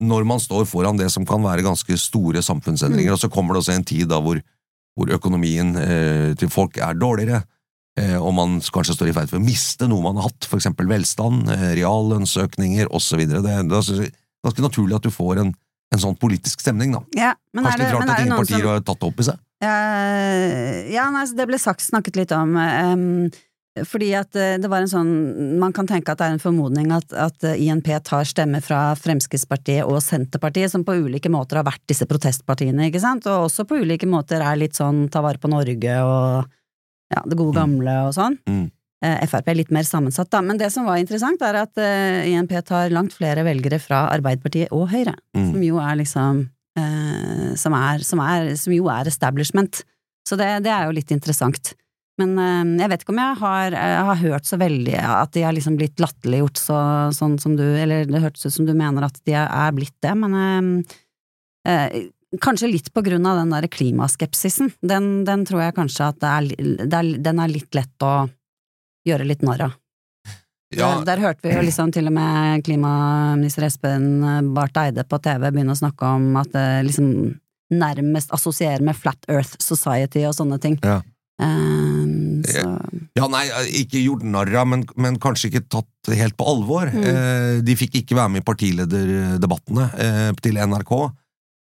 når 0.02 0.26
man 0.26 0.42
står 0.42 0.66
foran 0.66 0.98
det 0.98 1.12
som 1.14 1.26
kan 1.30 1.44
være 1.46 1.66
ganske 1.66 1.96
store 2.00 2.42
samfunnsendringer, 2.42 3.14
mm. 3.14 3.16
og 3.16 3.22
så 3.22 3.30
kommer 3.30 3.54
det 3.54 3.62
også 3.62 3.76
en 3.76 3.86
tid 3.86 4.10
da 4.10 4.18
hvor, 4.24 4.40
hvor 4.98 5.12
økonomien 5.14 5.76
eh, 5.78 6.32
til 6.42 6.50
folk 6.50 6.80
er 6.82 6.98
dårligere, 6.98 7.44
eh, 8.02 8.18
og 8.18 8.34
man 8.38 8.58
kanskje 8.66 8.98
står 8.98 9.12
i 9.12 9.16
ferd 9.16 9.30
for 9.30 9.38
å 9.38 9.46
miste 9.46 9.86
noe 9.90 10.02
man 10.08 10.18
har 10.18 10.32
hatt, 10.32 10.50
eksempel 10.58 10.90
velstand, 10.90 11.52
eh, 11.54 11.68
reallønnsøkninger 11.78 12.90
osv. 12.90 13.28
Det, 13.30 13.44
det 13.46 13.54
er 13.54 13.70
ganske 13.70 14.66
naturlig 14.66 14.98
at 14.98 15.06
du 15.06 15.14
får 15.14 15.44
en, 15.44 15.54
en 15.92 16.02
sånn 16.02 16.18
politisk 16.20 16.64
stemning, 16.64 16.96
da. 16.96 17.04
Ja, 17.18 17.32
Kanskje 17.56 17.84
litt 17.84 17.94
rart 17.96 18.10
at 18.10 18.24
ingen 18.24 18.38
partier 18.40 18.64
som... 18.64 18.68
har 18.72 18.84
tatt 18.88 19.02
det 19.02 19.08
opp 19.10 19.22
i 19.22 19.28
seg? 19.28 19.40
Ja, 19.62 19.78
ja 20.90 21.08
nei, 21.14 21.24
det 21.38 21.48
ble 21.50 21.60
sagt, 21.62 21.84
snakket 21.86 22.18
litt 22.18 22.36
om 22.36 22.56
um, 22.58 23.32
fordi 23.88 24.10
at 24.20 24.36
eh, 24.36 24.58
det 24.60 24.68
var 24.68 24.84
en 24.84 24.90
sånn 24.92 25.12
Man 25.62 25.72
kan 25.72 25.88
tenke 25.88 26.12
at 26.12 26.20
det 26.20 26.26
er 26.28 26.34
en 26.36 26.42
formodning 26.44 26.90
at, 26.92 27.14
at 27.16 27.46
INP 27.54 27.88
tar 28.04 28.28
stemmer 28.28 28.60
fra 28.66 28.98
Fremskrittspartiet 29.00 29.88
og 29.88 30.02
Senterpartiet, 30.04 30.74
som 30.74 30.84
på 30.84 30.98
ulike 31.06 31.32
måter 31.32 31.62
har 31.62 31.68
vært 31.70 31.86
disse 31.88 32.08
protestpartiene, 32.10 32.90
ikke 32.90 33.04
sant, 33.04 33.30
og 33.32 33.48
også 33.48 33.64
på 33.70 33.80
ulike 33.86 34.10
måter 34.12 34.44
er 34.44 34.60
litt 34.60 34.76
sånn 34.76 35.06
ta 35.14 35.24
vare 35.24 35.40
på 35.40 35.52
Norge 35.52 36.02
og 36.04 36.52
ja, 37.12 37.24
det 37.24 37.38
gode 37.38 37.56
mm. 37.56 37.60
gamle 37.60 37.96
og 38.10 38.14
sånn. 38.16 38.38
Mm. 38.48 38.68
Eh, 39.02 39.26
Frp 39.26 39.50
er 39.50 39.58
litt 39.58 39.74
mer 39.74 39.88
sammensatt, 39.88 40.30
da. 40.34 40.44
Men 40.46 40.60
det 40.62 40.70
som 40.74 40.86
var 40.86 41.02
interessant, 41.02 41.42
er 41.42 41.58
at 41.64 41.78
uh, 41.82 42.22
INP 42.30 42.54
tar 42.68 42.94
langt 42.94 43.16
flere 43.18 43.46
velgere 43.48 43.82
fra 43.82 44.06
Arbeiderpartiet 44.14 44.74
og 44.76 44.92
Høyre, 44.94 45.16
mm. 45.34 45.48
som 45.48 45.64
jo 45.66 45.80
er 45.82 45.98
liksom 46.04 46.44
uh, 46.78 47.52
som, 47.58 47.78
er, 47.78 48.06
som, 48.06 48.22
er, 48.22 48.52
som, 48.62 48.76
jo 48.76 48.90
er 48.94 49.10
establishment. 49.10 49.82
Så 50.28 50.38
det, 50.38 50.52
det, 50.68 50.72
er 50.74 50.86
jo 50.86 50.96
litt 50.96 51.12
interessant. 51.14 51.74
Men 52.22 52.38
eh, 52.38 52.84
jeg 52.84 52.92
vet 52.92 53.04
ikke 53.04 53.14
om 53.16 53.22
jeg 53.22 53.38
har, 53.42 53.76
jeg 53.76 54.08
har 54.10 54.20
hørt 54.22 54.48
så 54.50 54.58
veldig 54.62 54.96
at 55.10 55.32
de 55.34 55.46
har 55.46 55.56
liksom 55.56 55.78
blitt 55.80 56.02
latterliggjort 56.04 56.60
så, 56.60 56.80
sånn 57.16 57.38
som 57.42 57.56
du 57.58 57.64
Eller 57.64 58.06
det 58.10 58.22
hørtes 58.22 58.46
ut 58.46 58.56
som 58.60 58.68
du 58.68 58.76
mener 58.78 59.08
at 59.08 59.18
de 59.26 59.34
er 59.40 59.72
blitt 59.74 59.96
det, 60.04 60.12
men 60.20 60.36
eh, 60.38 60.98
eh, 61.72 62.02
Kanskje 62.40 62.70
litt 62.70 62.86
på 62.96 63.02
grunn 63.04 63.26
av 63.28 63.42
den 63.42 63.50
der 63.52 63.66
klimaskepsisen. 63.68 64.70
Den, 64.88 65.26
den 65.28 65.42
tror 65.44 65.66
jeg 65.66 65.76
kanskje 65.76 66.06
at 66.14 66.24
er, 66.24 66.46
den 67.20 67.42
er 67.44 67.52
litt 67.52 67.76
lett 67.76 68.06
å 68.08 68.14
gjøre 69.08 69.28
litt 69.28 69.46
narr 69.46 69.70
av. 69.70 69.78
Ja, 70.72 70.94
Der, 71.02 71.02
der 71.04 71.20
hørte 71.20 71.44
vi 71.44 71.52
jo 71.52 71.64
liksom 71.68 71.90
til 71.92 72.08
og 72.08 72.14
med 72.16 72.62
klimaminister 72.64 73.66
Espen 73.68 74.06
Barth 74.56 74.80
Eide 74.80 75.04
på 75.04 75.18
TV 75.20 75.50
begynne 75.50 75.76
å 75.76 75.80
snakke 75.82 76.14
om 76.16 76.30
at 76.40 76.54
det 76.54 76.68
liksom 76.88 77.10
nærmest 77.76 78.32
assosierer 78.32 78.80
med 78.80 78.96
Flat 78.96 79.28
Earth 79.28 79.58
Society 79.60 80.24
og 80.28 80.36
sånne 80.38 80.62
ting. 80.64 80.78
Ja. 80.80 81.02
Um, 81.42 82.44
så 82.46 82.64
Ja, 83.18 83.28
nei, 83.32 83.44
ikke 83.82 84.00
gjort 84.00 84.24
narr 84.24 84.52
av, 84.62 84.68
men, 84.72 84.86
men 84.96 85.18
kanskje 85.22 85.50
ikke 85.50 85.64
tatt 85.74 86.12
helt 86.16 86.38
på 86.40 86.48
alvor. 86.48 86.88
Eh, 86.88 87.60
de 87.66 87.76
fikk 87.76 88.00
ikke 88.02 88.18
være 88.18 88.32
med 88.36 88.44
i 88.44 88.46
partilederdebattene 88.48 89.88
eh, 90.06 90.30
til 90.40 90.60
NRK. 90.62 90.94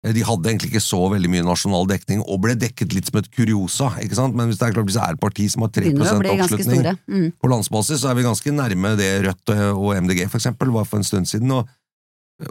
Eh, 0.04 0.14
De 0.16 0.24
hadde 0.28 0.52
egentlig 0.52 0.74
ikke 0.74 0.84
så 0.84 1.00
veldig 1.14 1.32
mye 1.32 1.46
nasjonal 1.48 1.88
dekning, 1.90 2.24
og 2.24 2.42
ble 2.44 2.56
dekket 2.60 2.96
litt 2.96 3.10
som 3.10 3.22
et 3.22 3.30
kuriosa. 3.32 3.94
ikke 4.04 4.20
sant? 4.20 4.36
Men 4.36 4.52
hvis 4.52 4.60
det 4.60 4.68
er 4.68 4.76
klart 4.76 4.90
hvis 4.90 5.00
det 5.00 5.06
er 5.06 5.16
et 5.18 5.24
parti 5.24 5.48
som 5.52 5.66
har 5.66 5.72
3 5.72 5.86
begynner 5.88 6.12
å 6.12 6.20
bli 6.20 6.36
ganske 6.36 6.60
oppslutning. 6.60 7.00
Mm. 7.08 7.30
på 7.40 7.54
landsbasis, 7.54 8.04
så 8.04 8.12
er 8.12 8.20
vi 8.20 8.28
ganske 8.28 8.56
nærme 8.56 8.96
det 9.00 9.14
Rødt 9.28 9.56
og 9.78 9.96
MDG 10.04 10.28
for 10.28 10.42
eksempel 10.42 10.74
var 10.76 10.86
for 10.90 11.00
en 11.00 11.08
stund 11.08 11.30
siden. 11.30 11.52
Og, 11.56 11.72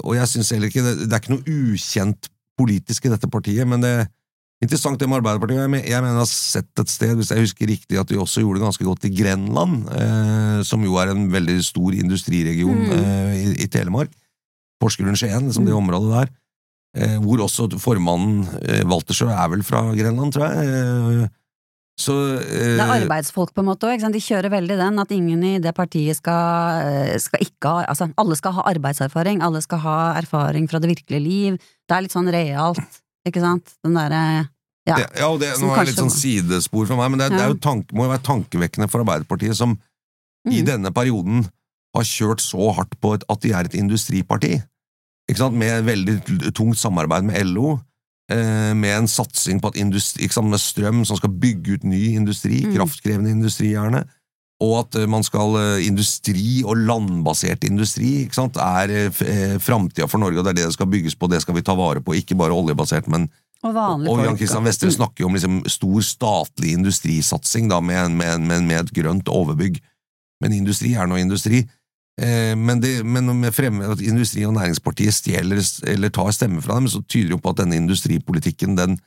og 0.03 0.17
jeg 0.17 0.33
synes 0.33 0.51
heller 0.55 0.73
ikke 0.73 0.85
det, 0.87 1.11
er 1.11 1.21
ikke 1.21 1.37
noe 1.37 1.61
ukjent 1.73 2.33
politisk 2.59 3.07
i 3.07 3.13
dette 3.13 3.29
partiet, 3.33 3.69
men 3.69 3.83
det 3.83 3.93
er 4.03 4.11
interessant 4.63 5.01
det 5.01 5.09
med 5.11 5.19
Arbeiderpartiet. 5.19 5.59
Jeg, 5.65 5.71
men, 5.73 5.83
jeg 5.83 6.05
mener 6.05 6.21
jeg 6.21 6.23
har 6.23 6.31
sett 6.31 6.83
et 6.83 6.93
sted, 6.93 7.15
hvis 7.19 7.33
jeg 7.35 7.45
husker 7.47 7.67
riktig, 7.69 7.99
at 7.99 8.09
de 8.09 8.21
også 8.21 8.45
gjorde 8.45 8.61
det 8.61 8.67
ganske 8.69 8.87
godt 8.87 9.09
i 9.09 9.15
Grenland, 9.17 9.89
eh, 9.91 10.61
som 10.69 10.85
jo 10.87 10.99
er 11.03 11.13
en 11.13 11.25
veldig 11.33 11.57
stor 11.67 11.97
industriregion 11.99 12.85
eh, 12.95 13.33
i, 13.41 13.49
i 13.65 13.71
Telemark. 13.73 14.13
Porsgrunn-Skien, 14.83 15.49
liksom 15.49 15.67
det 15.67 15.75
området 15.77 16.15
der. 16.15 16.31
Eh, 16.93 17.15
hvor 17.25 17.41
også 17.41 17.71
formannen 17.81 18.43
eh, 18.69 18.83
Waltersjø 18.85 19.31
er 19.33 19.47
vel 19.49 19.63
fra 19.65 19.81
Grenland, 19.97 20.35
tror 20.35 20.51
jeg. 20.53 20.67
Eh, 21.23 21.29
så 22.03 22.17
eh, 22.37 22.75
Det 22.77 22.85
er 22.85 22.93
arbeidsfolk 23.03 23.55
på 23.57 23.63
en 23.63 23.69
måte 23.71 23.89
òg, 23.89 24.03
de 24.13 24.21
kjører 24.21 24.53
veldig 24.53 24.77
den 24.81 24.99
at 25.01 25.11
ingen 25.13 25.43
i 25.45 25.55
det 25.63 25.73
partiet 25.77 26.17
skal, 26.19 27.17
skal 27.21 27.41
ikke 27.45 27.69
ha 27.69 27.85
Altså, 27.93 28.11
alle 28.21 28.37
skal 28.37 28.53
ha 28.59 28.65
arbeidserfaring, 28.73 29.41
alle 29.45 29.63
skal 29.65 29.81
ha 29.85 29.97
erfaring 30.21 30.69
fra 30.69 30.81
det 30.85 30.91
virkelige 30.93 31.23
liv. 31.25 31.57
Det 31.89 31.97
er 31.97 32.05
litt 32.05 32.13
sånn 32.17 32.29
realt, 32.33 33.01
ikke 33.29 33.41
sant? 33.45 33.73
Den 33.85 33.97
derre 33.97 34.23
ja. 34.83 34.97
Det, 34.99 35.07
ja, 35.21 35.29
og 35.31 35.39
det, 35.39 35.53
nå 35.63 35.69
er 35.71 35.85
det 35.85 35.93
litt 35.93 36.01
sånn 36.01 36.11
sidespor 36.11 36.89
for 36.91 36.99
meg, 36.99 37.13
men 37.15 37.21
det, 37.23 37.29
er- 37.31 37.39
det 37.39 37.49
jo 37.55 37.59
tanke, 37.63 37.95
må 37.95 38.09
jo 38.09 38.13
være 38.17 38.25
tankevekkende 38.27 38.89
for 38.91 39.05
Arbeiderpartiet, 39.05 39.55
som 39.57 39.77
i 40.51 40.59
Mhm. 40.59 40.67
denne 40.67 40.91
perioden 40.91 41.45
har 41.95 42.03
kjørt 42.09 42.41
så 42.43 42.73
hardt 42.75 42.97
på 43.01 43.15
et, 43.15 43.23
at 43.31 43.41
de 43.45 43.53
er 43.55 43.65
et 43.69 43.77
industriparti. 43.79 44.57
Med 45.29 45.85
veldig 45.87 46.17
tungt 46.53 46.79
samarbeid 46.79 47.25
med 47.25 47.47
LO, 47.47 47.79
eh, 48.33 48.73
med 48.75 48.97
en 48.97 49.09
satsing 49.09 49.61
på 49.63 49.71
at 49.71 49.79
industri, 49.81 50.29
med 50.43 50.61
strøm 50.61 51.05
som 51.09 51.17
skal 51.17 51.31
bygge 51.31 51.79
ut 51.79 51.85
ny 51.85 52.15
industri, 52.17 52.65
mm. 52.65 52.75
kraftkrevende 52.75 53.31
industri 53.31 53.73
gjerne, 53.73 54.05
og 54.61 54.75
at 54.81 54.99
eh, 55.01 55.09
man 55.09 55.23
skal 55.23 55.57
eh, 55.61 55.87
industri 55.87 56.63
og 56.67 56.77
landbasert 56.77 57.65
industri 57.65 58.25
ikke 58.25 58.35
sant? 58.35 58.59
er 58.59 59.59
framtida 59.63 60.09
for 60.11 60.19
Norge, 60.19 60.39
og 60.39 60.45
det 60.45 60.53
er 60.53 60.61
det 60.61 60.67
det 60.73 60.77
skal 60.77 60.91
bygges 60.91 61.17
på, 61.17 61.31
det 61.31 61.41
skal 61.43 61.57
vi 61.57 61.65
ta 61.65 61.79
vare 61.79 62.03
på, 62.03 62.19
ikke 62.19 62.37
bare 62.37 62.53
oljebasert, 62.53 63.09
men 63.09 63.31
Og 63.63 63.77
og 63.79 64.25
Jan 64.25 64.37
Kristian 64.37 64.65
Vestre 64.65 64.89
Mm. 64.89 64.97
snakker 64.97 65.23
jo 65.23 65.27
om 65.27 65.35
liksom 65.35 65.63
stor 65.71 66.01
statlig 66.03 66.73
industrisatsing 66.73 67.69
da, 67.71 67.81
med, 67.81 68.11
med, 68.11 68.41
med, 68.41 68.63
med 68.63 68.81
et 68.81 68.91
grønt 68.91 69.29
overbygg. 69.29 69.79
Men 70.43 70.53
industri 70.53 70.95
er 70.95 71.07
nå 71.07 71.17
industri. 71.17 71.63
Eh, 72.21 72.57
men, 72.57 72.81
det, 72.81 73.01
men 73.05 73.31
med 73.41 73.55
fremme 73.55 73.89
at 73.89 74.03
Industri- 74.05 74.45
og 74.45 74.53
Næringspartiet 74.55 75.15
stjeler 75.17 75.63
eller 75.89 76.13
tar 76.13 76.31
stemmer 76.31 76.61
fra 76.61 76.77
dem, 76.77 76.89
så 76.89 77.01
tyder 77.09 77.31
det 77.31 77.39
jo 77.39 77.41
på 77.41 77.55
at 77.55 77.63
denne 77.63 77.79
industripolitikken 77.81 78.77
den, 78.77 78.99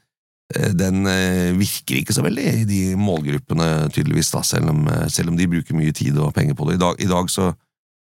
eh, 0.55 0.71
den 0.73 1.05
eh, 1.05 1.53
virker 1.57 1.99
ikke 1.99 2.15
så 2.17 2.25
veldig 2.25 2.47
i 2.63 2.65
de 2.69 2.81
målgruppene, 2.97 3.91
tydeligvis, 3.93 4.33
da, 4.33 4.41
selv 4.41 4.73
om, 4.73 4.89
selv 5.09 5.29
om 5.29 5.37
de 5.37 5.49
bruker 5.51 5.77
mye 5.77 5.93
tid 5.93 6.17
og 6.17 6.33
penger 6.33 6.57
på 6.57 6.69
det. 6.69 6.79
I 6.79 6.83
dag, 6.85 7.01
I 7.05 7.11
dag 7.11 7.29
så 7.29 7.51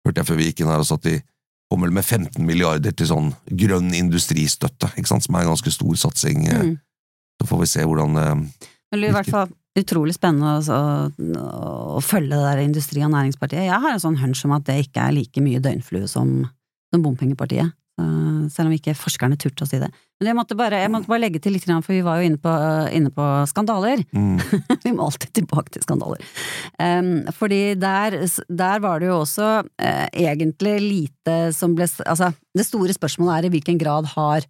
hørte 0.04 0.20
jeg 0.20 0.28
før 0.28 0.40
vi 0.40 0.50
gikk 0.50 0.64
inn 0.64 0.72
her 0.72 0.84
også 0.84 1.00
at 1.00 1.08
de 1.08 1.20
vel 1.70 1.92
med 1.94 2.02
15 2.02 2.42
milliarder 2.42 2.90
til 2.90 3.06
sånn 3.06 3.28
grønn 3.46 3.92
industristøtte, 3.94 4.88
ikke 4.98 5.06
sant, 5.06 5.22
som 5.22 5.36
er 5.38 5.44
en 5.44 5.52
ganske 5.52 5.70
stor 5.70 5.98
satsing. 6.02 6.48
Mm. 6.50 6.72
Så 7.38 7.46
får 7.46 7.60
vi 7.60 7.68
se 7.70 7.84
hvordan 7.86 8.18
det 8.90 8.98
blir 8.98 9.12
i 9.12 9.14
hvert 9.14 9.30
fall 9.30 9.52
utrolig 9.78 10.16
spennende 10.16 10.58
å, 10.58 10.80
å, 11.96 12.00
følge 12.02 12.34
det 12.34 12.42
der 12.42 12.62
Industri- 12.64 13.04
og 13.06 13.12
Næringspartiet. 13.14 13.68
Jeg 13.68 13.82
har 13.82 13.92
en 13.92 14.02
sånn 14.02 14.18
hunch 14.20 14.42
om 14.46 14.56
at 14.56 14.66
det 14.66 14.80
ikke 14.86 15.04
er 15.06 15.14
like 15.14 15.44
mye 15.44 15.62
døgnflue 15.62 16.08
som, 16.10 16.40
som 16.90 17.04
Bompengepartiet. 17.04 17.76
Selv 18.50 18.70
om 18.70 18.74
ikke 18.74 18.96
forskerne 18.96 19.36
turte 19.40 19.66
å 19.66 19.68
si 19.68 19.78
det. 19.80 19.90
Men 20.20 20.30
jeg 20.30 20.36
måtte 20.36 20.56
bare, 20.58 20.82
jeg 20.82 20.90
måtte 20.92 21.10
bare 21.10 21.22
legge 21.22 21.40
til 21.42 21.54
litt, 21.56 21.66
for 21.68 21.94
vi 21.94 22.02
var 22.04 22.20
jo 22.20 22.28
inne 22.28 22.40
på, 22.40 22.52
inne 22.96 23.12
på 23.14 23.26
skandaler. 23.50 24.02
mm, 24.12 24.38
vi 24.84 24.92
må 24.96 25.06
alltid 25.06 25.32
tilbake 25.40 25.74
til 25.74 25.84
skandaler. 25.84 26.24
Um, 26.80 27.28
fordi 27.36 27.74
der, 27.80 28.18
der 28.48 28.82
var 28.84 29.00
det 29.00 29.10
jo 29.10 29.18
også 29.22 29.50
uh, 29.64 30.06
egentlig 30.12 30.76
lite 30.84 31.36
som 31.56 31.76
ble 31.76 31.88
Altså, 32.04 32.32
det 32.56 32.66
store 32.68 32.96
spørsmålet 32.96 33.36
er 33.36 33.48
i 33.48 33.52
hvilken 33.56 33.80
grad 33.80 34.08
har, 34.14 34.48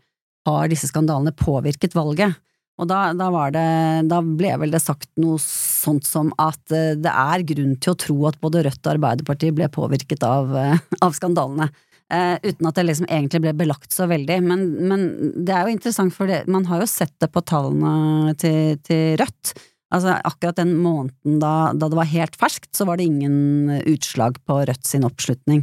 har 0.49 0.71
disse 0.71 0.91
skandalene 0.91 1.35
påvirket 1.37 1.95
valget? 1.99 2.39
Og 2.81 2.88
da, 2.88 3.11
da 3.16 3.29
det 3.53 3.66
Da 4.11 4.21
ble 4.25 4.55
vel 4.62 4.73
det 4.75 4.83
sagt 4.83 5.11
noe 5.21 5.38
sånt 5.43 6.09
som 6.09 6.33
at 6.40 6.73
eh, 6.75 6.97
det 6.99 7.12
er 7.12 7.47
grunn 7.53 7.77
til 7.81 7.95
å 7.95 8.01
tro 8.07 8.19
at 8.31 8.40
både 8.40 8.64
Rødt 8.66 8.83
og 8.87 8.93
Arbeiderpartiet 8.95 9.57
ble 9.57 9.69
påvirket 9.73 10.25
av, 10.27 10.53
eh, 10.57 10.83
av 11.05 11.16
skandalene. 11.16 11.71
Uh, 12.11 12.35
uten 12.43 12.66
at 12.66 12.75
det 12.75 12.83
liksom 12.88 13.07
egentlig 13.07 13.38
ble 13.45 13.53
belagt 13.55 13.93
så 13.95 14.09
veldig. 14.11 14.40
Men, 14.43 14.64
men 14.90 15.05
det 15.47 15.55
er 15.55 15.69
jo 15.69 15.77
interessant, 15.77 16.14
for 16.16 16.27
det, 16.27 16.40
man 16.51 16.64
har 16.66 16.83
jo 16.83 16.88
sett 16.90 17.14
det 17.23 17.29
på 17.31 17.43
tallene 17.47 18.35
til, 18.40 18.81
til 18.83 19.14
Rødt. 19.21 19.53
Altså 19.95 20.16
Akkurat 20.27 20.59
den 20.59 20.73
måneden 20.83 21.38
da, 21.43 21.71
da 21.71 21.87
det 21.90 21.99
var 21.99 22.11
helt 22.11 22.35
ferskt, 22.40 22.73
så 22.75 22.87
var 22.88 22.99
det 22.99 23.07
ingen 23.07 23.71
utslag 23.85 24.43
på 24.43 24.59
Rødt 24.66 24.90
sin 24.90 25.07
oppslutning. 25.07 25.62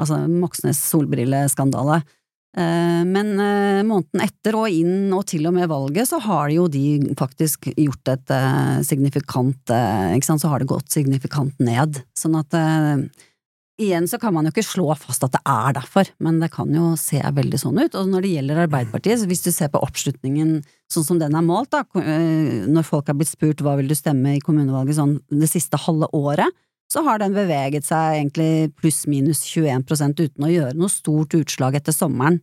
Altså 0.00 0.22
Moxnes 0.32 0.80
solbrilleskandale. 0.80 2.00
Eh, 2.52 3.02
Men 3.08 3.32
eh, 3.40 3.80
måneden 3.86 4.24
etter 4.26 4.56
og 4.58 4.68
inn, 4.68 5.08
og 5.16 5.24
til 5.30 5.48
og 5.48 5.56
med 5.56 5.70
valget, 5.70 6.10
så 6.10 6.20
har 6.20 6.52
jo 6.52 6.68
de 6.68 7.14
faktisk 7.18 7.70
gjort 7.72 8.12
et 8.12 8.32
eh, 8.36 8.78
signifikant 8.84 9.72
Ikke 9.72 10.28
sant, 10.28 10.42
så 10.42 10.52
har 10.52 10.60
det 10.60 10.70
gått 10.70 10.92
signifikant 10.92 11.60
ned. 11.62 12.02
Sånn 12.18 12.36
at 12.40 12.56
Igjen 13.80 14.04
så 14.06 14.18
kan 14.20 14.34
man 14.36 14.44
jo 14.44 14.50
ikke 14.52 14.62
slå 14.62 14.92
fast 15.00 15.24
at 15.24 15.32
det 15.32 15.40
er 15.48 15.72
derfor, 15.74 16.06
men 16.22 16.36
det 16.42 16.50
kan 16.52 16.68
jo 16.70 16.92
se 17.00 17.18
veldig 17.18 17.58
sånn 17.58 17.80
ut. 17.80 17.96
Og 17.98 18.10
når 18.10 18.22
det 18.22 18.32
gjelder 18.34 18.60
Arbeiderpartiet, 18.66 19.18
så 19.18 19.26
hvis 19.26 19.42
du 19.42 19.48
ser 19.50 19.72
på 19.72 19.80
oppslutningen 19.82 20.58
sånn 20.92 21.06
som 21.06 21.18
den 21.18 21.34
er 21.34 21.42
målt, 21.42 21.72
da, 21.72 21.80
når 21.96 22.84
folk 22.86 23.08
har 23.08 23.16
blitt 23.16 23.32
spurt 23.32 23.64
hva 23.64 23.74
vil 23.80 23.88
du 23.90 23.96
stemme 23.96 24.36
i 24.36 24.42
kommunevalget 24.44 25.00
sånn 25.00 25.16
det 25.32 25.48
siste 25.50 25.80
halve 25.82 26.10
året, 26.14 26.52
så 26.92 27.02
har 27.06 27.22
den 27.22 27.32
beveget 27.36 27.86
seg 27.88 28.18
egentlig 28.18 28.72
pluss-minus 28.76 29.46
21% 29.48 30.20
uten 30.20 30.44
å 30.44 30.52
gjøre 30.52 30.76
noe 30.76 30.92
stort 30.92 31.36
utslag 31.38 31.78
etter 31.78 31.94
sommeren. 31.96 32.42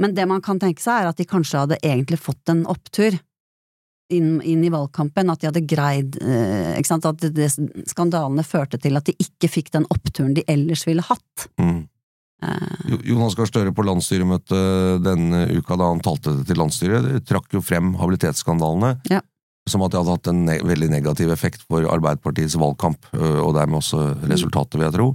Men 0.00 0.14
det 0.16 0.26
man 0.28 0.42
kan 0.44 0.60
tenke 0.60 0.82
seg, 0.82 1.02
er 1.02 1.10
at 1.10 1.20
de 1.20 1.28
kanskje 1.28 1.64
hadde 1.64 1.80
egentlig 1.84 2.20
fått 2.20 2.52
en 2.52 2.64
opptur 2.68 3.16
inn, 4.10 4.40
inn 4.42 4.64
i 4.64 4.72
valgkampen, 4.72 5.30
at 5.32 5.40
de 5.40 5.48
hadde 5.50 5.64
greid 5.68 6.18
eh, 6.24 6.76
At 6.76 7.22
det, 7.22 7.32
det, 7.36 7.48
skandalene 7.88 8.44
førte 8.46 8.80
til 8.80 8.98
at 8.98 9.08
de 9.08 9.16
ikke 9.20 9.50
fikk 9.52 9.72
den 9.76 9.88
oppturen 9.92 10.34
de 10.36 10.44
ellers 10.50 10.86
ville 10.88 11.04
hatt. 11.06 11.48
mm. 11.60 11.80
Eh, 12.40 12.92
Jonas 13.04 13.34
Gahr 13.36 13.50
Støre 13.50 13.72
på 13.76 13.84
landsstyremøtet 13.84 15.02
denne 15.04 15.42
uka 15.52 15.76
da 15.76 15.90
han 15.90 16.00
talte 16.00 16.38
til 16.48 16.56
landsstyret, 16.56 17.10
trakk 17.28 17.52
jo 17.52 17.60
frem 17.60 17.92
habilitetsskandalene. 18.00 18.94
Ja. 19.12 19.20
Som 19.68 19.82
at 19.84 19.92
det 19.92 20.00
hadde 20.00 20.14
hatt 20.16 20.30
en 20.30 20.44
ne 20.48 20.56
veldig 20.64 20.88
negativ 20.92 21.32
effekt 21.34 21.66
for 21.68 21.84
Arbeiderpartiets 21.84 22.56
valgkamp, 22.58 23.10
og 23.12 23.52
dermed 23.58 23.82
også 23.82 24.06
resultatet, 24.30 24.78
vil 24.78 24.88
jeg 24.88 24.96
tro. 24.96 25.10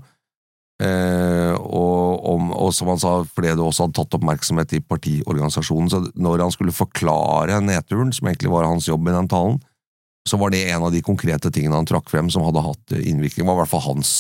Eh, 0.84 1.54
og, 1.56 2.26
om, 2.28 2.50
og 2.52 2.74
som 2.76 2.90
han 2.92 3.00
sa, 3.00 3.14
fordi 3.32 3.54
det 3.54 3.64
også 3.64 3.86
hadde 3.86 3.96
tatt 3.96 4.18
oppmerksomhet 4.18 4.76
i 4.76 4.82
partiorganisasjonen, 4.84 5.92
så 5.92 6.02
når 6.20 6.44
han 6.44 6.52
skulle 6.52 6.76
forklare 6.76 7.62
nedturen, 7.64 8.12
som 8.16 8.28
egentlig 8.28 8.52
var 8.52 8.68
hans 8.68 8.90
jobb 8.90 9.08
i 9.08 9.16
den 9.16 9.32
talen, 9.32 9.62
så 10.28 10.40
var 10.42 10.52
det 10.52 10.64
en 10.74 10.84
av 10.88 10.92
de 10.92 11.04
konkrete 11.06 11.52
tingene 11.54 11.78
han 11.78 11.88
trakk 11.88 12.10
frem 12.10 12.32
som 12.34 12.44
hadde 12.48 12.64
hatt 12.66 12.96
innvirkning. 12.98 13.46
Var 13.46 13.60
i 13.60 13.62
hvert 13.62 13.72
fall 13.72 13.84
hans 13.86 14.14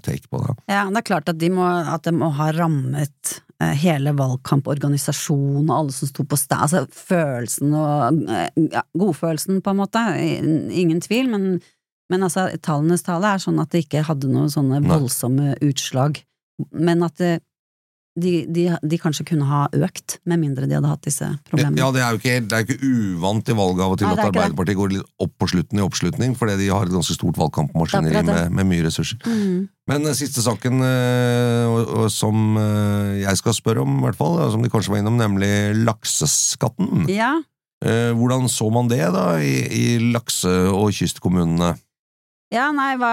take 0.00 0.24
på 0.32 0.40
det. 0.40 0.54
Ja, 0.72 0.86
det 0.88 1.02
er 1.02 1.08
klart 1.10 1.28
at 1.28 1.36
de 1.38 1.50
må, 1.52 1.66
at 1.68 2.06
de 2.08 2.14
må 2.16 2.30
ha 2.38 2.48
rammet 2.56 3.34
hele 3.60 4.14
valgkamporganisasjonen 4.16 5.68
og 5.68 5.76
alle 5.76 5.94
som 5.94 6.08
sto 6.08 6.24
på 6.24 6.38
sted, 6.40 6.56
altså 6.56 6.84
følelsen 6.94 7.74
og 7.76 8.22
eh, 8.30 8.48
ja, 8.72 8.84
godfølelsen, 8.96 9.60
på 9.64 9.74
en 9.74 9.80
måte, 9.82 10.04
ingen 10.82 11.02
tvil, 11.04 11.28
men, 11.32 11.46
men 12.12 12.26
altså, 12.26 12.48
tallenes 12.64 13.04
tale 13.06 13.34
er 13.34 13.42
sånn 13.42 13.60
at 13.60 13.72
det 13.74 13.84
ikke 13.84 14.06
hadde 14.08 14.32
noen 14.32 14.52
sånne 14.52 14.80
voldsomme 14.86 15.58
utslag, 15.66 16.22
men 16.72 17.04
at 17.04 17.20
det, 17.20 17.34
de, 18.20 18.32
de, 18.46 18.66
de 18.78 18.98
kanskje 19.00 19.26
kunne 19.32 19.48
ha 19.48 19.64
økt, 19.74 20.18
med 20.28 20.42
mindre 20.42 20.68
de 20.68 20.76
hadde 20.78 20.92
hatt 20.92 21.04
disse 21.06 21.28
problemene. 21.48 21.80
Ja, 21.80 21.90
det 21.94 22.04
er 22.04 22.14
jo 22.14 22.20
ikke, 22.20 22.36
det 22.46 22.58
er 22.58 22.66
ikke 22.66 22.78
uvant 22.86 23.50
i 23.50 23.58
valget 23.58 23.84
av 23.86 23.96
og 23.96 24.00
til 24.00 24.08
Nei, 24.08 24.14
at 24.14 24.20
er 24.20 24.22
det. 24.22 24.30
Arbeiderpartiet 24.30 24.80
går 24.80 24.94
litt 24.94 25.26
opp 25.26 25.34
på 25.40 25.50
slutten 25.54 25.80
i 25.80 25.84
oppslutning, 25.84 26.38
fordi 26.38 26.56
de 26.62 26.70
har 26.72 26.88
et 26.88 26.94
ganske 26.94 27.18
stort 27.18 27.40
valgkampmaskineri 27.40 28.22
er 28.22 28.26
med, 28.30 28.56
med 28.60 28.70
mye 28.70 28.86
ressurser. 28.86 29.20
Mm. 29.26 29.68
Men 29.90 30.06
den 30.06 30.14
siste 30.14 30.44
saken 30.44 30.84
øh, 30.86 31.64
og, 31.66 31.94
og, 32.04 32.10
som 32.14 32.58
øh, 32.60 33.20
jeg 33.24 33.40
skal 33.40 33.56
spørre 33.56 33.82
om, 33.82 33.98
i 33.98 34.04
hvert 34.06 34.20
fall, 34.20 34.38
som 34.52 34.62
de 34.62 34.70
kanskje 34.70 34.94
var 34.94 35.02
innom, 35.02 35.18
nemlig 35.18 35.50
lakseskatten. 35.82 37.08
Ja, 37.10 37.38
Eh, 37.80 38.12
hvordan 38.12 38.48
så 38.52 38.68
man 38.68 38.90
det 38.90 39.06
da 39.14 39.38
i, 39.40 39.54
i 39.72 39.84
lakse- 40.12 40.68
og 40.68 40.92
kystkommunene? 40.92 41.72
Ja, 42.52 42.66
nei, 42.74 42.96
hva, 42.98 43.12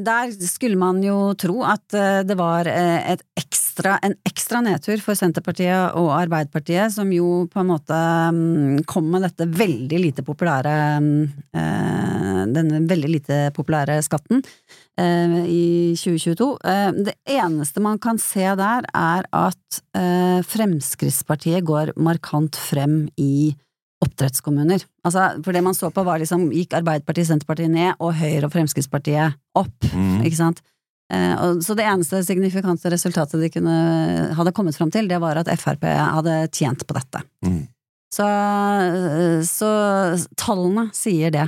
der 0.00 0.32
skulle 0.46 0.78
man 0.80 1.02
jo 1.04 1.34
tro 1.36 1.60
at 1.66 1.92
eh, 1.98 2.22
det 2.24 2.38
var 2.38 2.68
et 2.70 3.24
et 3.36 3.58
ekstra, 3.78 3.98
en 4.02 4.14
ekstra 4.26 4.60
nedtur 4.64 4.98
for 5.02 5.14
Senterpartiet 5.14 5.94
og 5.96 6.10
Arbeiderpartiet, 6.16 6.90
som 6.92 7.10
jo 7.12 7.46
på 7.50 7.60
en 7.62 7.68
måte 7.70 7.94
mm, 8.34 8.84
kom 8.90 9.06
med 9.12 9.22
dette 9.22 9.46
veldig 9.46 10.00
lite 10.02 10.24
populære 10.26 10.74
mm, 11.02 11.28
eh, 11.54 12.42
Denne 12.48 12.80
veldig 12.88 13.10
lite 13.10 13.36
populære 13.54 13.98
skatten 14.02 14.42
eh, 14.98 15.38
i 15.46 15.94
2022. 15.98 16.48
Eh, 16.64 16.90
det 17.10 17.14
eneste 17.28 17.82
man 17.84 17.98
kan 17.98 18.18
se 18.18 18.46
der, 18.58 18.86
er 18.94 19.26
at 19.32 19.82
Fremskrittspartiet 20.48 21.64
går 21.66 21.92
markant 22.00 22.56
frem 22.56 23.08
i 23.20 23.52
oppdrettskommuner. 24.04 24.84
Altså, 25.06 25.26
for 25.42 25.54
det 25.54 25.62
man 25.66 25.76
så 25.76 25.90
på 25.90 26.04
var 26.06 26.22
liksom, 26.22 26.48
gikk 26.54 26.76
Arbeiderpartiet, 26.78 27.28
Senterpartiet 27.30 27.72
ned, 27.74 27.96
og 27.98 28.14
Høyre 28.18 28.46
og 28.46 28.54
Fremskrittspartiet 28.54 29.38
opp, 29.58 29.74
Mm. 29.92 30.22
ikke 30.24 30.38
sant? 30.38 30.62
Eh, 31.12 31.58
så 31.64 31.74
det 31.74 31.86
eneste 31.88 32.20
signifikante 32.24 32.90
resultatet 32.92 33.40
de 33.40 33.50
kunne, 33.52 33.76
hadde 34.36 34.54
kommet 34.56 34.76
fram 34.76 34.92
til, 34.92 35.08
det 35.08 35.20
var 35.22 35.40
at 35.40 35.50
Frp 35.60 35.86
hadde 35.88 36.40
tjent 36.52 36.84
på 36.86 36.96
dette. 36.96 37.22
Mm. 37.46 37.62
Så, 38.14 38.24
eh, 38.24 39.40
så 39.48 39.70
tallene 40.40 40.88
sier 40.96 41.32
det. 41.34 41.46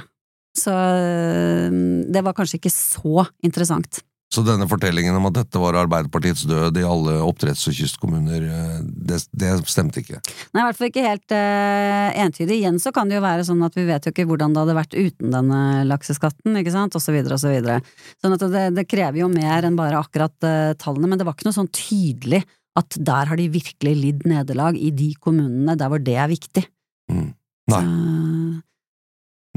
Så 0.59 0.73
eh, 0.75 1.71
det 2.11 2.25
var 2.27 2.37
kanskje 2.37 2.61
ikke 2.61 2.73
så 2.75 3.27
interessant. 3.47 4.03
Så 4.31 4.45
denne 4.47 4.69
fortellingen 4.71 5.17
om 5.19 5.25
at 5.27 5.35
dette 5.41 5.59
var 5.59 5.75
Arbeiderpartiets 5.75 6.45
død 6.47 6.77
i 6.79 6.85
alle 6.87 7.17
oppdretts- 7.27 7.67
og 7.67 7.75
kystkommuner, 7.75 8.45
øh, 8.47 8.77
det, 8.87 9.19
det 9.35 9.51
stemte 9.67 10.05
ikke. 10.05 10.21
Nei, 10.55 10.63
i 10.63 10.67
hvert 10.69 10.79
fall 10.79 10.91
ikke 10.93 11.03
helt 11.03 11.35
uh, 11.35 12.21
entydig. 12.23 12.61
Igjen 12.61 12.79
så 12.79 12.93
kan 12.95 13.11
det 13.11 13.19
jo 13.19 13.25
være 13.25 13.49
sånn 13.49 13.65
at 13.67 13.75
vi 13.75 13.89
vet 13.89 14.07
jo 14.07 14.15
ikke 14.15 14.29
hvordan 14.31 14.55
det 14.55 14.63
hadde 14.63 14.79
vært 14.79 14.95
uten 14.95 15.35
denne 15.35 15.65
lakseskatten, 15.91 16.61
ikke 16.63 16.77
sant, 16.77 16.95
og 16.95 17.03
så 17.03 17.17
videre 17.17 17.35
og 17.35 17.43
så 17.43 17.51
videre. 17.51 17.81
Sånn 18.23 18.39
at 18.39 18.47
det, 18.55 18.65
det 18.79 18.87
krever 18.91 19.25
jo 19.25 19.33
mer 19.35 19.67
enn 19.67 19.79
bare 19.81 19.99
akkurat 19.99 20.47
uh, 20.47 20.79
tallene, 20.79 21.11
men 21.11 21.19
det 21.19 21.27
var 21.27 21.35
ikke 21.35 21.51
noe 21.51 21.59
sånn 21.59 21.75
tydelig 21.75 22.45
at 22.79 23.03
der 23.03 23.33
har 23.33 23.41
de 23.41 23.51
virkelig 23.51 23.99
lidd 23.99 24.27
nederlag 24.31 24.79
i 24.79 24.93
de 24.95 25.11
kommunene 25.19 25.75
der 25.75 25.91
hvor 25.91 26.03
det 26.07 26.15
er 26.15 26.31
viktig. 26.31 26.69
Mm. 27.11 27.33
Nei. 27.75 27.83
Så, 27.83 28.61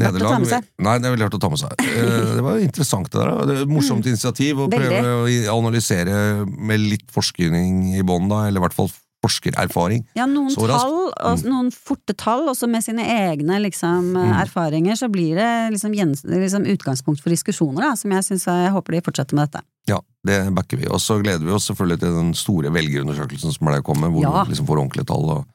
Nederlag. 0.02 0.42
Nei, 0.82 0.96
det 0.98 1.06
er 1.06 1.14
veldig 1.14 1.26
hardt 1.28 1.36
å 1.38 1.40
ta 1.44 1.50
med 1.54 1.60
seg. 1.62 1.74
Eh, 1.86 2.34
Det 2.36 2.42
var 2.44 2.58
interessant 2.64 3.12
det 3.12 3.20
der. 3.20 3.46
Det 3.46 3.58
er 3.58 3.62
et 3.68 3.70
morsomt 3.70 4.06
initiativ 4.10 4.58
å 4.58 4.66
Mm. 4.68 4.74
Veldig. 4.74 4.90
prøve 4.90 5.50
å 5.54 5.58
analysere 5.60 6.46
med 6.50 6.80
litt 6.80 7.08
forskning 7.14 7.96
i 8.00 8.02
bånn, 8.02 8.28
da, 8.28 8.48
eller 8.48 8.60
i 8.60 8.64
hvert 8.66 8.74
fall 8.74 8.90
forskererfaring. 9.24 10.04
ja, 10.18 10.26
noen 10.26 10.50
Så 10.52 10.68
tall, 10.68 11.14
og 11.16 11.44
noen 11.48 11.70
forte 11.72 12.14
tall, 12.18 12.48
også 12.50 12.68
med 12.68 12.84
sine 12.84 13.06
egne 13.06 13.62
liksom, 13.62 14.12
Mm. 14.14 14.34
erfaringer, 14.42 14.96
så 14.98 15.08
blir 15.10 15.36
det 15.36 15.72
liksom, 15.72 15.94
liksom 16.26 16.66
utgangspunkt 16.66 17.22
for 17.22 17.30
diskusjoner, 17.30 17.82
da, 17.82 17.94
som 17.96 18.12
jeg 18.12 18.20
syns 18.24 18.46
jeg 18.46 18.72
håper 18.74 18.92
de 18.92 19.02
fortsetter 19.02 19.34
med 19.34 19.50
dette. 19.52 19.64
Ja, 19.88 20.00
det 20.26 20.54
backer 20.54 20.78
vi. 20.78 20.88
Og 20.88 21.00
så 21.00 21.22
gleder 21.24 21.40
vi 21.46 21.52
oss 21.52 21.70
selvfølgelig 21.70 22.00
til 22.00 22.14
den 22.16 22.34
store 22.34 22.70
velgerundersøkelsen 22.72 23.54
som 23.54 23.68
ble 23.68 23.82
kommet, 23.82 24.12
hvor 24.12 24.22
Ja. 24.24 24.44
vi 24.44 24.52
liksom 24.56 24.68
får 24.68 24.78
ordentlige 24.90 25.06
tall 25.08 25.30
og, 25.30 25.46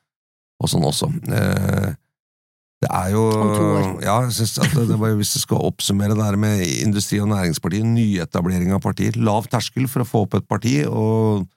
og 0.60 0.68
sånn 0.68 0.84
også. 0.84 1.08
Eh, 1.28 1.94
det 2.78 2.90
er 2.94 3.10
jo. 3.10 3.22
Ja, 4.04 4.20
jeg 4.22 4.34
synes 4.36 4.58
at 4.62 4.74
det, 4.76 4.98
var, 5.00 5.16
Hvis 5.18 5.32
du 5.34 5.40
skal 5.42 5.64
oppsummere 5.66 6.14
det 6.14 6.24
her 6.24 6.36
med 6.38 6.62
Industri- 6.84 7.18
og 7.18 7.28
Næringspartiet, 7.32 7.86
nyetablering 7.86 8.70
av 8.76 8.82
partier, 8.84 9.18
lav 9.18 9.48
terskel 9.50 9.88
for 9.90 10.04
å 10.04 10.08
få 10.08 10.26
opp 10.26 10.38
et 10.38 10.46
parti, 10.46 10.76
og 10.86 11.48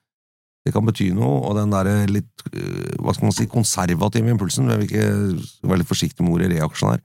det 0.65 0.73
kan 0.73 0.85
bety 0.85 1.11
noe, 1.13 1.43
og 1.45 1.55
den 1.57 1.73
derre 1.73 2.09
litt 2.09 2.45
eh, 2.53 2.97
hva 3.01 3.13
skal 3.13 3.29
man 3.29 3.37
si, 3.37 3.47
konservative 3.49 4.29
impulsen 4.29 4.69
Jeg 4.69 4.81
vil 4.81 4.89
ikke 4.89 5.69
være 5.69 5.81
litt 5.81 5.89
forsiktig 5.89 6.25
med 6.25 6.37
ordet 6.37 6.51
reaksjonær. 6.55 7.01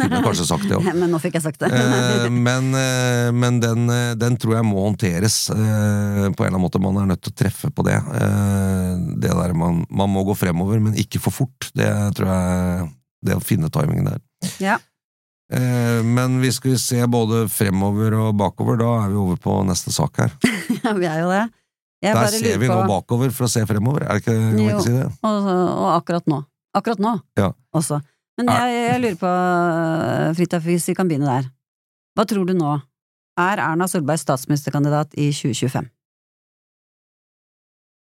Kunne 0.00 0.20
kanskje 0.24 0.46
sagt 0.48 0.68
det 0.68 0.76
òg. 0.78 0.86
Men 0.96 1.10
nå 1.12 1.18
fikk 1.20 1.36
jeg 1.36 1.44
sagt 1.44 1.60
det. 1.60 1.70
Eh, 1.74 2.28
men 2.30 2.70
eh, 2.78 3.32
men 3.34 3.58
den, 3.62 3.88
eh, 3.92 4.14
den 4.18 4.38
tror 4.40 4.58
jeg 4.58 4.68
må 4.68 4.84
håndteres 4.86 5.42
på 5.50 5.56
en 5.56 6.30
eller 6.30 6.46
annen 6.46 6.62
måte. 6.62 6.80
Man 6.82 7.00
er 7.02 7.10
nødt 7.10 7.24
til 7.26 7.34
å 7.34 7.40
treffe 7.42 7.72
på 7.74 7.84
det. 7.86 7.98
Det 9.20 9.34
der 9.34 9.56
man, 9.56 9.84
man 9.90 10.12
må 10.12 10.24
gå 10.28 10.36
fremover, 10.38 10.80
men 10.82 10.96
ikke 11.00 11.20
for 11.22 11.34
fort. 11.42 11.70
Det 11.76 11.90
tror 12.16 12.32
jeg 12.32 12.88
Det 13.24 13.36
å 13.36 13.42
finne 13.44 13.68
timingen 13.72 14.06
der. 14.08 14.20
Ja. 14.62 14.78
Eh, 15.52 16.00
men 16.06 16.38
vi 16.40 16.50
skal 16.54 16.78
se 16.80 17.02
både 17.10 17.42
fremover 17.52 18.14
og 18.16 18.36
bakover. 18.40 18.78
Da 18.80 18.90
er 19.04 19.10
vi 19.12 19.18
over 19.20 19.36
på 19.42 19.58
neste 19.68 19.92
sak 19.94 20.22
her. 20.22 20.36
Ja, 20.84 20.92
vi 20.96 21.04
er 21.10 21.18
jo 21.20 21.28
det. 21.28 21.42
Jeg 22.00 22.14
Der 22.16 22.32
ser 22.32 22.58
vi 22.62 22.68
nå 22.70 22.78
bakover 22.88 23.32
for 23.36 23.44
å 23.44 23.50
se 23.52 23.60
fremover. 23.68 24.06
Er 24.06 24.16
det 24.16 24.22
ikke, 24.22 24.36
kan 24.38 24.58
Jo. 24.62 24.68
ikke 24.70 24.84
si 24.86 24.92
det? 24.94 25.08
Og, 25.28 25.48
og 25.52 25.88
akkurat 25.98 26.30
nå. 26.32 26.38
Akkurat 26.78 27.02
nå 27.02 27.12
Ja. 27.36 27.50
også. 27.76 27.98
Men 28.40 28.48
jeg, 28.48 28.76
jeg 28.78 29.00
lurer 29.02 29.18
på, 29.20 29.32
Fridtjof, 30.38 30.62
hvis 30.64 30.86
vi 30.88 30.94
kan 30.96 31.10
begynne 31.10 31.28
der. 31.28 31.50
Hva 32.16 32.24
tror 32.30 32.46
du 32.48 32.54
nå? 32.56 32.78
Er 33.40 33.60
Erna 33.60 33.84
Solberg 33.90 34.22
statsministerkandidat 34.22 35.12
i 35.20 35.28
2025? 35.36 35.90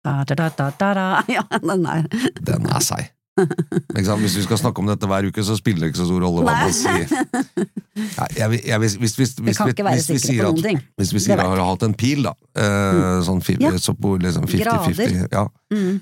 Da, 0.06 0.13
da, 0.26 0.36
da, 0.39 0.47
da, 0.56 0.69
da, 0.80 0.93
da. 0.97 1.08
Ja, 1.36 1.43
den 1.60 1.86
er 1.86 2.08
Den 2.41 2.65
er 2.71 2.80
seig. 2.86 3.12
Hvis 4.22 4.36
vi 4.38 4.44
skal 4.44 4.60
snakke 4.60 4.82
om 4.84 4.89
dette 4.91 5.08
hver 5.08 5.26
uke, 5.32 5.44
så 5.48 5.56
spiller 5.58 5.86
det 5.88 5.91
ikke 5.94 6.02
så 6.02 6.08
stor 6.10 6.22
rolle 6.26 6.44
hva 6.46 6.56
man 6.60 6.74
sier. 6.76 7.08
Nei, 7.12 8.28
jeg, 8.38 8.60
jeg, 8.67 8.80
vil- 8.84 9.00
hvis, 9.02 9.15
hvis, 9.17 9.34
Vi 9.39 9.54
kan 9.56 9.72
ikke 9.72 9.86
være 9.88 10.04
sikre 10.04 10.36
på 10.44 10.52
noen 10.52 10.63
ting. 10.65 10.80
Hvis 11.00 11.13
vi 11.15 11.22
sier 11.24 11.39
at 11.39 11.48
har 11.48 11.62
hatt 11.72 11.86
en 11.88 11.96
pil, 11.98 12.24
da, 12.28 12.34
eh, 12.60 13.22
sånn 13.28 13.41
fi- 13.46 13.58
Ja. 13.62 13.72
så 13.80 13.96
på 13.96 14.17
liksom 14.22 14.48
50-50, 14.52 15.28
ja, 15.32 15.46
Mm. 15.72 16.02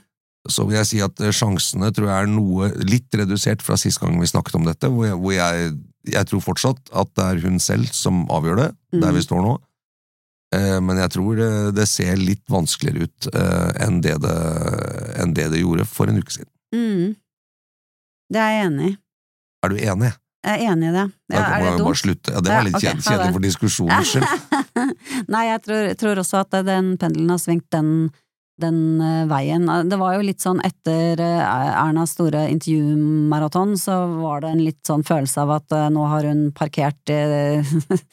så 0.49 0.65
vil 0.65 0.77
jeg 0.79 0.87
si 0.89 0.99
at 1.05 1.21
eh, 1.21 1.31
sjansene 1.35 1.91
tror 1.93 2.07
jeg 2.09 2.23
er 2.23 2.27
noe 2.33 2.71
litt 2.89 3.11
redusert 3.13 3.61
fra 3.61 3.77
sist 3.77 3.99
gang 4.01 4.19
vi 4.19 4.25
snakket 4.25 4.55
om 4.55 4.65
dette, 4.65 4.87
hvor 4.89 5.05
jeg, 5.05 5.17
hvor 5.21 5.33
jeg, 5.37 5.73
jeg 6.09 6.25
tror 6.31 6.41
fortsatt 6.41 6.79
at 6.97 7.13
det 7.15 7.25
er 7.25 7.41
hun 7.45 7.59
selv 7.59 7.91
som 7.93 8.25
avgjør 8.33 8.63
det, 8.65 8.69
der 8.99 9.11
Mm. 9.11 9.15
vi 9.19 9.21
står 9.27 9.43
nå. 9.45 9.57
Eh, 10.51 10.79
Men 10.81 10.97
jeg 10.97 11.11
tror 11.13 11.35
det, 11.37 11.75
det 11.75 11.87
ser 11.87 12.15
litt 12.17 12.41
vanskeligere 12.49 13.03
ut 13.05 13.27
enn 13.85 14.01
det 14.01 14.15
det, 14.23 14.37
enn 15.21 15.33
det 15.37 15.51
det 15.53 15.61
gjorde 15.61 15.85
for 15.85 16.09
en 16.09 16.17
uke 16.17 16.31
siden. 16.33 16.49
Mm. 16.75 17.15
Det 18.29 18.41
er 18.41 18.55
jeg 18.55 18.65
enig 18.69 18.89
i. 18.91 18.97
Er 19.65 19.73
du 19.73 19.79
enig? 19.81 20.11
Jeg 20.45 20.55
er 20.55 20.71
enig 20.71 20.87
i 20.87 20.95
det. 20.95 21.05
Ja, 21.33 21.41
er 21.43 21.65
det 21.65 21.71
dumt? 21.81 22.05
Ja, 22.29 22.39
det 22.39 22.53
var 22.53 22.63
litt 22.63 22.79
ja, 22.79 22.93
okay, 22.93 23.03
kjedelig 23.03 23.35
for 23.35 23.43
diskusjonens 23.43 24.13
skyld. 24.13 24.25
Nei, 25.33 25.43
jeg 25.49 25.61
tror, 25.65 25.89
tror 25.99 26.21
også 26.21 26.43
at 26.45 26.55
den 26.67 26.93
pendelen 27.01 27.33
har 27.33 27.41
svingt 27.43 27.67
den, 27.75 27.89
den 28.63 28.77
uh, 29.03 29.25
veien. 29.27 29.67
Det 29.91 29.99
var 29.99 30.15
jo 30.15 30.23
litt 30.23 30.39
sånn 30.45 30.61
etter 30.63 31.19
uh, 31.19 31.81
Ernas 31.83 32.13
store 32.15 32.45
intervjumaraton, 32.53 33.75
så 33.81 33.97
var 34.21 34.45
det 34.45 34.53
en 34.53 34.63
litt 34.63 34.79
sånn 34.87 35.03
følelse 35.03 35.43
av 35.43 35.51
at 35.57 35.75
uh, 35.75 35.89
nå 35.91 36.07
har 36.13 36.29
hun 36.31 36.45
parkert 36.55 37.11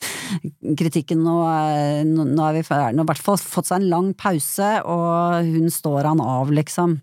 kritikken, 0.82 1.22
er- 1.30 2.02
nå 2.10 2.48
er 2.48 2.58
vi 2.58 2.66
har 2.72 2.90
i 2.90 3.06
hvert 3.06 3.22
fall 3.22 3.38
fått 3.38 3.70
seg 3.70 3.84
en 3.84 3.90
lang 3.92 4.10
pause, 4.18 4.72
og 4.82 5.46
hun 5.46 5.70
står 5.70 6.10
han 6.10 6.24
av, 6.24 6.50
liksom. 6.58 6.98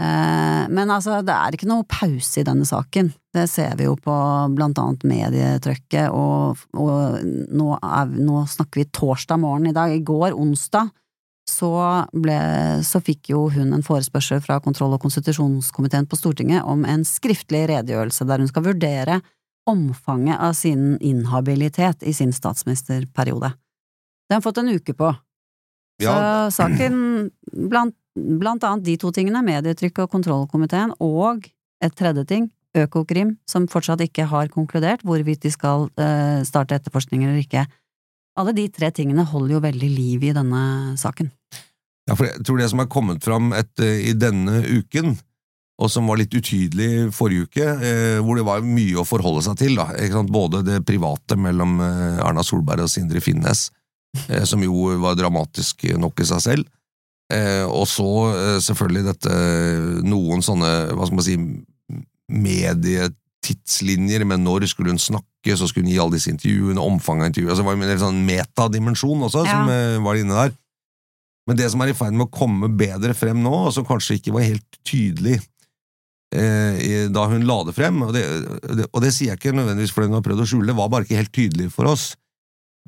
Eh, 0.00 0.68
Men 0.72 0.88
altså, 0.90 1.18
det 1.26 1.34
er 1.34 1.56
ikke 1.56 1.68
noe 1.68 1.84
pause 1.88 2.40
i 2.40 2.46
denne 2.46 2.64
saken. 2.68 3.10
Det 3.34 3.44
ser 3.50 3.74
vi 3.76 3.84
jo 3.84 3.96
på 4.00 4.14
blant 4.56 4.78
annet 4.80 5.04
medietrykket, 5.04 6.08
og, 6.14 6.62
og 6.78 7.20
nå, 7.52 7.66
er, 7.76 8.14
nå 8.16 8.44
snakker 8.48 8.80
vi 8.80 8.88
torsdag 8.96 9.40
morgen 9.42 9.68
i 9.70 9.74
dag. 9.76 9.92
I 9.92 10.00
går, 10.06 10.32
onsdag, 10.32 10.88
så, 11.50 11.70
ble, 12.14 12.38
så 12.86 13.00
fikk 13.02 13.32
jo 13.32 13.48
hun 13.50 13.74
en 13.74 13.82
forespørsel 13.84 14.40
fra 14.44 14.60
kontroll- 14.62 14.94
og 14.94 15.02
konstitusjonskomiteen 15.02 16.06
på 16.08 16.18
Stortinget 16.18 16.62
om 16.64 16.84
en 16.86 17.02
skriftlig 17.04 17.64
redegjørelse 17.72 18.26
der 18.28 18.42
hun 18.44 18.50
skal 18.50 18.68
vurdere 18.68 19.20
omfanget 19.68 20.38
av 20.40 20.54
sin 20.56 20.94
inhabilitet 21.04 22.06
i 22.06 22.14
sin 22.16 22.32
statsministerperiode. 22.32 23.50
Det 23.50 24.36
har 24.36 24.40
hun 24.40 24.46
fått 24.46 24.62
en 24.62 24.70
uke 24.72 24.94
på. 24.96 25.10
Så 26.00 26.06
Ja. 26.14 26.48
saken, 26.54 27.30
blant, 27.68 27.94
blant 28.16 28.64
annet 28.66 28.86
de 28.86 28.96
to 29.00 29.12
tingene, 29.14 29.42
medietrykk 29.46 30.04
og 30.04 30.14
kontrollkomiteen, 30.14 30.94
og 31.00 31.46
et 31.80 31.94
tredje 31.96 32.26
ting, 32.28 32.50
Økokrim, 32.76 33.34
som 33.50 33.66
fortsatt 33.66 34.04
ikke 34.04 34.28
har 34.30 34.50
konkludert 34.52 35.02
hvorvidt 35.02 35.42
de 35.42 35.50
skal 35.50 35.88
eh, 35.98 36.42
starte 36.46 36.76
etterforskning 36.76 37.24
eller 37.26 37.40
ikke. 37.42 37.64
Alle 38.38 38.54
de 38.54 38.68
tre 38.70 38.92
tingene 38.94 39.24
holder 39.26 39.56
jo 39.56 39.62
veldig 39.64 39.88
liv 39.90 40.28
i 40.28 40.34
denne 40.36 40.60
saken. 41.00 41.32
Ja, 42.06 42.14
for 42.14 42.28
jeg 42.28 42.44
tror 42.46 42.60
det 42.60 42.68
som 42.70 42.82
er 42.82 42.90
kommet 42.90 43.26
fram 43.26 43.50
et, 43.58 43.72
eh, 43.82 44.06
i 44.12 44.14
denne 44.14 44.62
uken, 44.62 45.16
og 45.80 45.88
som 45.88 46.08
var 46.10 46.20
litt 46.20 46.34
utydelig 46.36 47.10
forrige 47.16 47.48
uke, 47.48 47.66
eh, 47.66 48.18
hvor 48.20 48.36
det 48.36 48.46
var 48.46 48.64
mye 48.64 49.00
å 49.00 49.06
forholde 49.08 49.42
seg 49.46 49.58
til, 49.62 49.78
da, 49.80 49.88
både 50.28 50.62
det 50.66 50.82
private 50.86 51.38
mellom 51.40 51.78
eh, 51.80 52.20
Erna 52.20 52.44
Solberg 52.44 52.84
og 52.84 52.92
Sindre 52.92 53.22
Finnes, 53.24 53.70
eh, 54.28 54.44
som 54.44 54.62
jo 54.62 54.92
var 55.00 55.16
dramatisk 55.18 55.88
nok 55.98 56.20
i 56.20 56.28
seg 56.28 56.44
selv, 56.44 56.70
Eh, 57.30 57.62
og 57.70 57.86
så 57.86 58.06
eh, 58.34 58.56
selvfølgelig 58.64 59.04
dette 59.06 59.34
noen 60.02 60.42
sånne, 60.42 60.70
hva 60.98 61.06
skal 61.06 61.18
man 61.20 61.26
si, 61.26 61.36
medietidslinjer 62.30 64.24
med 64.26 64.42
når 64.42 64.66
skulle 64.70 64.90
hun 64.94 64.98
snakke, 65.02 65.54
så 65.56 65.68
skulle 65.70 65.86
hun 65.86 65.92
gi 65.94 66.00
alle 66.02 66.16
disse 66.18 66.32
intervjuene, 66.32 66.82
omfanget 66.82 67.22
av 67.24 67.30
intervjuer, 67.30 67.52
altså 67.54 67.62
det 67.62 67.70
var 67.70 67.94
en 67.94 68.02
sånn 68.04 68.24
metadimensjon 68.26 69.22
også, 69.28 69.44
Ja. 69.46 69.52
som 69.54 69.70
eh, 69.74 70.00
var 70.02 70.18
inne 70.18 70.34
der. 70.40 70.56
Men 71.48 71.58
det 71.58 71.70
som 71.72 71.80
er 71.82 71.90
i 71.90 71.96
ferd 71.96 72.14
med 72.14 72.26
å 72.28 72.34
komme 72.34 72.68
bedre 72.78 73.14
frem 73.16 73.40
nå, 73.42 73.52
og 73.66 73.72
som 73.74 73.86
kanskje 73.86 74.18
ikke 74.18 74.34
var 74.36 74.44
helt 74.46 74.80
tydelig 74.86 75.38
eh, 76.34 77.06
da 77.10 77.24
hun 77.30 77.46
la 77.48 77.60
det 77.66 77.74
frem, 77.78 78.02
og 78.06 78.12
det, 78.14 78.24
det, 78.78 78.86
og 78.92 79.02
det 79.02 79.12
sier 79.14 79.32
jeg 79.32 79.40
ikke 79.40 79.54
nødvendigvis 79.56 79.94
fordi 79.94 80.10
hun 80.10 80.18
har 80.18 80.26
prøvd 80.26 80.44
å 80.44 80.48
skjule, 80.50 80.68
det 80.70 80.78
var 80.78 80.90
bare 80.92 81.06
ikke 81.06 81.22
helt 81.22 81.34
tydelig 81.34 81.70
for 81.74 81.90
oss, 81.90 82.10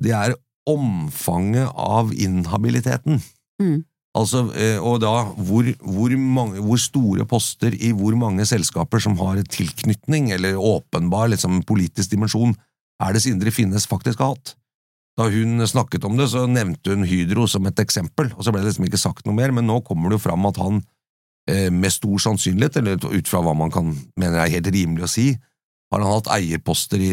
det 0.03 0.13
er 0.15 0.35
omfanget 0.69 1.71
av 1.75 2.13
inhabiliteten. 2.15 3.19
Mm. 3.59 3.81
Altså, 4.13 4.43
eh, 4.53 4.77
og 4.77 4.99
da 5.01 5.11
hvor, 5.41 5.65
hvor, 5.81 6.13
mange, 6.21 6.61
hvor 6.61 6.77
store 6.77 7.25
poster 7.25 7.73
i 7.73 7.89
hvor 7.97 8.13
mange 8.19 8.45
selskaper 8.45 9.01
som 9.01 9.15
har 9.17 9.41
tilknytning, 9.49 10.29
eller 10.35 10.59
åpenbar 10.59 11.31
liksom, 11.33 11.63
politisk 11.65 12.13
dimensjon, 12.13 12.53
er 13.01 13.15
det 13.15 13.23
Sindre 13.23 13.51
Finnes 13.51 13.89
faktisk 13.89 14.21
har 14.21 14.35
hatt. 14.35 14.53
Da 15.17 15.27
hun 15.29 15.61
snakket 15.69 16.05
om 16.05 16.17
det, 16.17 16.29
så 16.29 16.45
nevnte 16.49 16.93
hun 16.93 17.05
Hydro 17.09 17.47
som 17.49 17.65
et 17.69 17.81
eksempel, 17.81 18.29
og 18.37 18.45
så 18.45 18.53
ble 18.53 18.61
det 18.61 18.71
liksom 18.71 18.87
ikke 18.87 19.01
sagt 19.01 19.25
noe 19.25 19.37
mer, 19.37 19.53
men 19.53 19.65
nå 19.69 19.79
kommer 19.85 20.09
det 20.09 20.19
jo 20.19 20.25
fram 20.27 20.45
at 20.49 20.61
han 20.61 20.79
eh, 21.49 21.69
med 21.73 21.93
stor 21.93 22.21
sannsynlighet, 22.21 22.79
eller 22.81 23.01
ut 23.01 23.29
fra 23.29 23.41
hva 23.45 23.53
man 23.57 23.73
kan 23.73 23.91
mener 24.17 24.41
er 24.41 24.53
helt 24.55 24.69
rimelig 24.73 25.07
å 25.07 25.13
si, 25.13 25.27
har 25.93 26.01
han 26.01 26.15
hatt 26.15 26.31
eierposter 26.37 27.01
i 27.01 27.11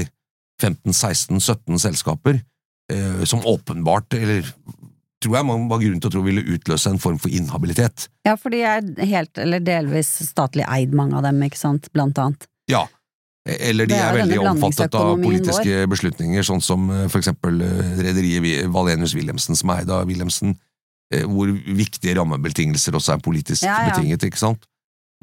15-16-17 0.61 1.81
selskaper, 1.81 2.41
eh, 2.93 3.25
som 3.29 3.45
åpenbart, 3.49 4.17
eller 4.21 4.49
tror 5.20 5.37
jeg 5.37 5.48
man 5.48 5.66
var 5.70 5.83
grunn 5.83 6.00
til 6.00 6.09
å 6.09 6.14
tro 6.14 6.22
ville 6.24 6.44
utløse 6.54 6.92
en 6.92 7.00
form 7.02 7.18
for 7.20 7.33
inhabilitet. 7.33 8.09
Ja, 8.26 8.37
for 8.40 8.52
de 8.54 8.62
er 8.64 8.87
helt 9.11 9.40
eller 9.40 9.61
delvis 9.64 10.14
statlig 10.30 10.64
eid, 10.68 10.94
mange 10.96 11.18
av 11.18 11.26
dem, 11.26 11.42
ikke 11.44 11.61
sant, 11.61 11.90
blant 11.94 12.18
annet. 12.20 12.48
Ja. 12.70 12.87
Eller 13.48 13.88
de 13.88 13.96
er 13.96 14.11
er, 14.11 14.18
veldig 14.20 14.40
omfattet 14.50 14.94
av 14.94 15.14
politiske 15.16 15.62
politiske 15.64 15.87
beslutninger, 15.90 16.44
sånn 16.46 16.64
som 16.64 16.90
eh, 16.92 17.06
for 17.09 17.22
eksempel 17.22 17.62
eh, 17.64 17.94
rederiet 18.04 18.68
Valenius 18.72 19.14
Wilhelmsen, 19.16 19.56
som 19.56 19.72
er 19.72 19.83
eid 19.83 19.92
av 19.96 20.04
Wilhelmsen, 20.09 20.59
eh, 21.14 21.24
hvor 21.28 21.48
viktige 21.48 22.18
rammebetingelser 22.18 22.96
også 22.96 23.16
er 23.16 23.24
politisk 23.24 23.64
Ja, 23.64 23.78
ja. 23.80 23.94
betinget, 23.94 24.28
ikke 24.28 24.40
sant? 24.40 24.68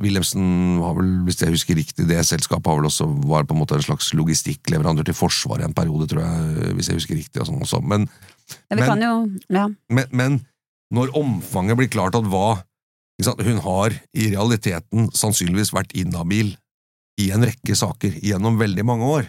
Wilhelmsen 0.02 0.78
har 0.84 0.98
vel, 0.98 1.14
hvis 1.26 1.40
jeg 1.42 1.54
husker 1.54 1.78
riktig, 1.78 2.06
det 2.10 2.20
selskapet 2.26 2.70
har 2.70 2.78
vel 2.78 2.90
også 2.90 3.08
var 3.26 3.48
på 3.50 3.56
en 3.56 3.62
måte 3.64 3.78
en 3.78 3.86
slags 3.86 4.12
logistikkleverandør 4.14 5.08
til 5.10 5.18
Forsvaret 5.18 5.66
en 5.66 5.78
periode, 5.78 6.10
tror 6.12 6.22
jeg, 6.22 6.74
hvis 6.78 6.92
jeg 6.92 7.00
husker 7.00 7.18
riktig. 7.18 7.42
og 7.42 7.50
sånn 7.50 7.64
også. 7.66 7.82
Men, 7.82 8.06
Ja, 8.48 8.76
vi 8.76 8.82
Men- 8.82 8.88
kan 8.90 9.02
jo 9.02 9.14
Ja. 9.50 9.68
men, 9.90 10.06
men 10.12 10.46
når 10.94 11.12
omfanget 11.20 11.78
blir 11.78 11.90
klart 11.92 12.16
at 12.16 12.24
hva 12.24 12.64
Hun 13.18 13.58
har 13.66 13.90
i 14.14 14.28
realiteten 14.30 15.10
sannsynligvis 15.12 15.74
vært 15.74 15.92
inhabil 15.98 16.52
i 17.18 17.32
en 17.32 17.42
rekke 17.42 17.74
saker 17.76 18.14
gjennom 18.22 18.60
veldig 18.60 18.86
mange 18.86 19.08
år, 19.10 19.26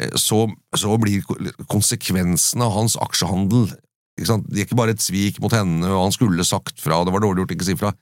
eh, 0.00 0.14
så, 0.16 0.48
så 0.74 0.96
blir 0.98 1.20
konsekvensene 1.68 2.64
av 2.64 2.72
hans 2.72 2.96
aksjehandel 2.96 3.76
Det 4.16 4.28
er 4.28 4.64
ikke 4.64 4.76
bare 4.76 4.90
et 4.96 5.04
svik 5.04 5.38
mot 5.40 5.52
henne, 5.52 5.84
og 5.84 6.02
han 6.06 6.12
skulle 6.12 6.44
sagt 6.44 6.80
fra, 6.80 7.04
det 7.04 7.12
var 7.12 7.20
dårlig 7.20 7.44
gjort 7.44 7.54
ikke 7.56 7.68
si 7.68 7.76
fra. 7.76 7.92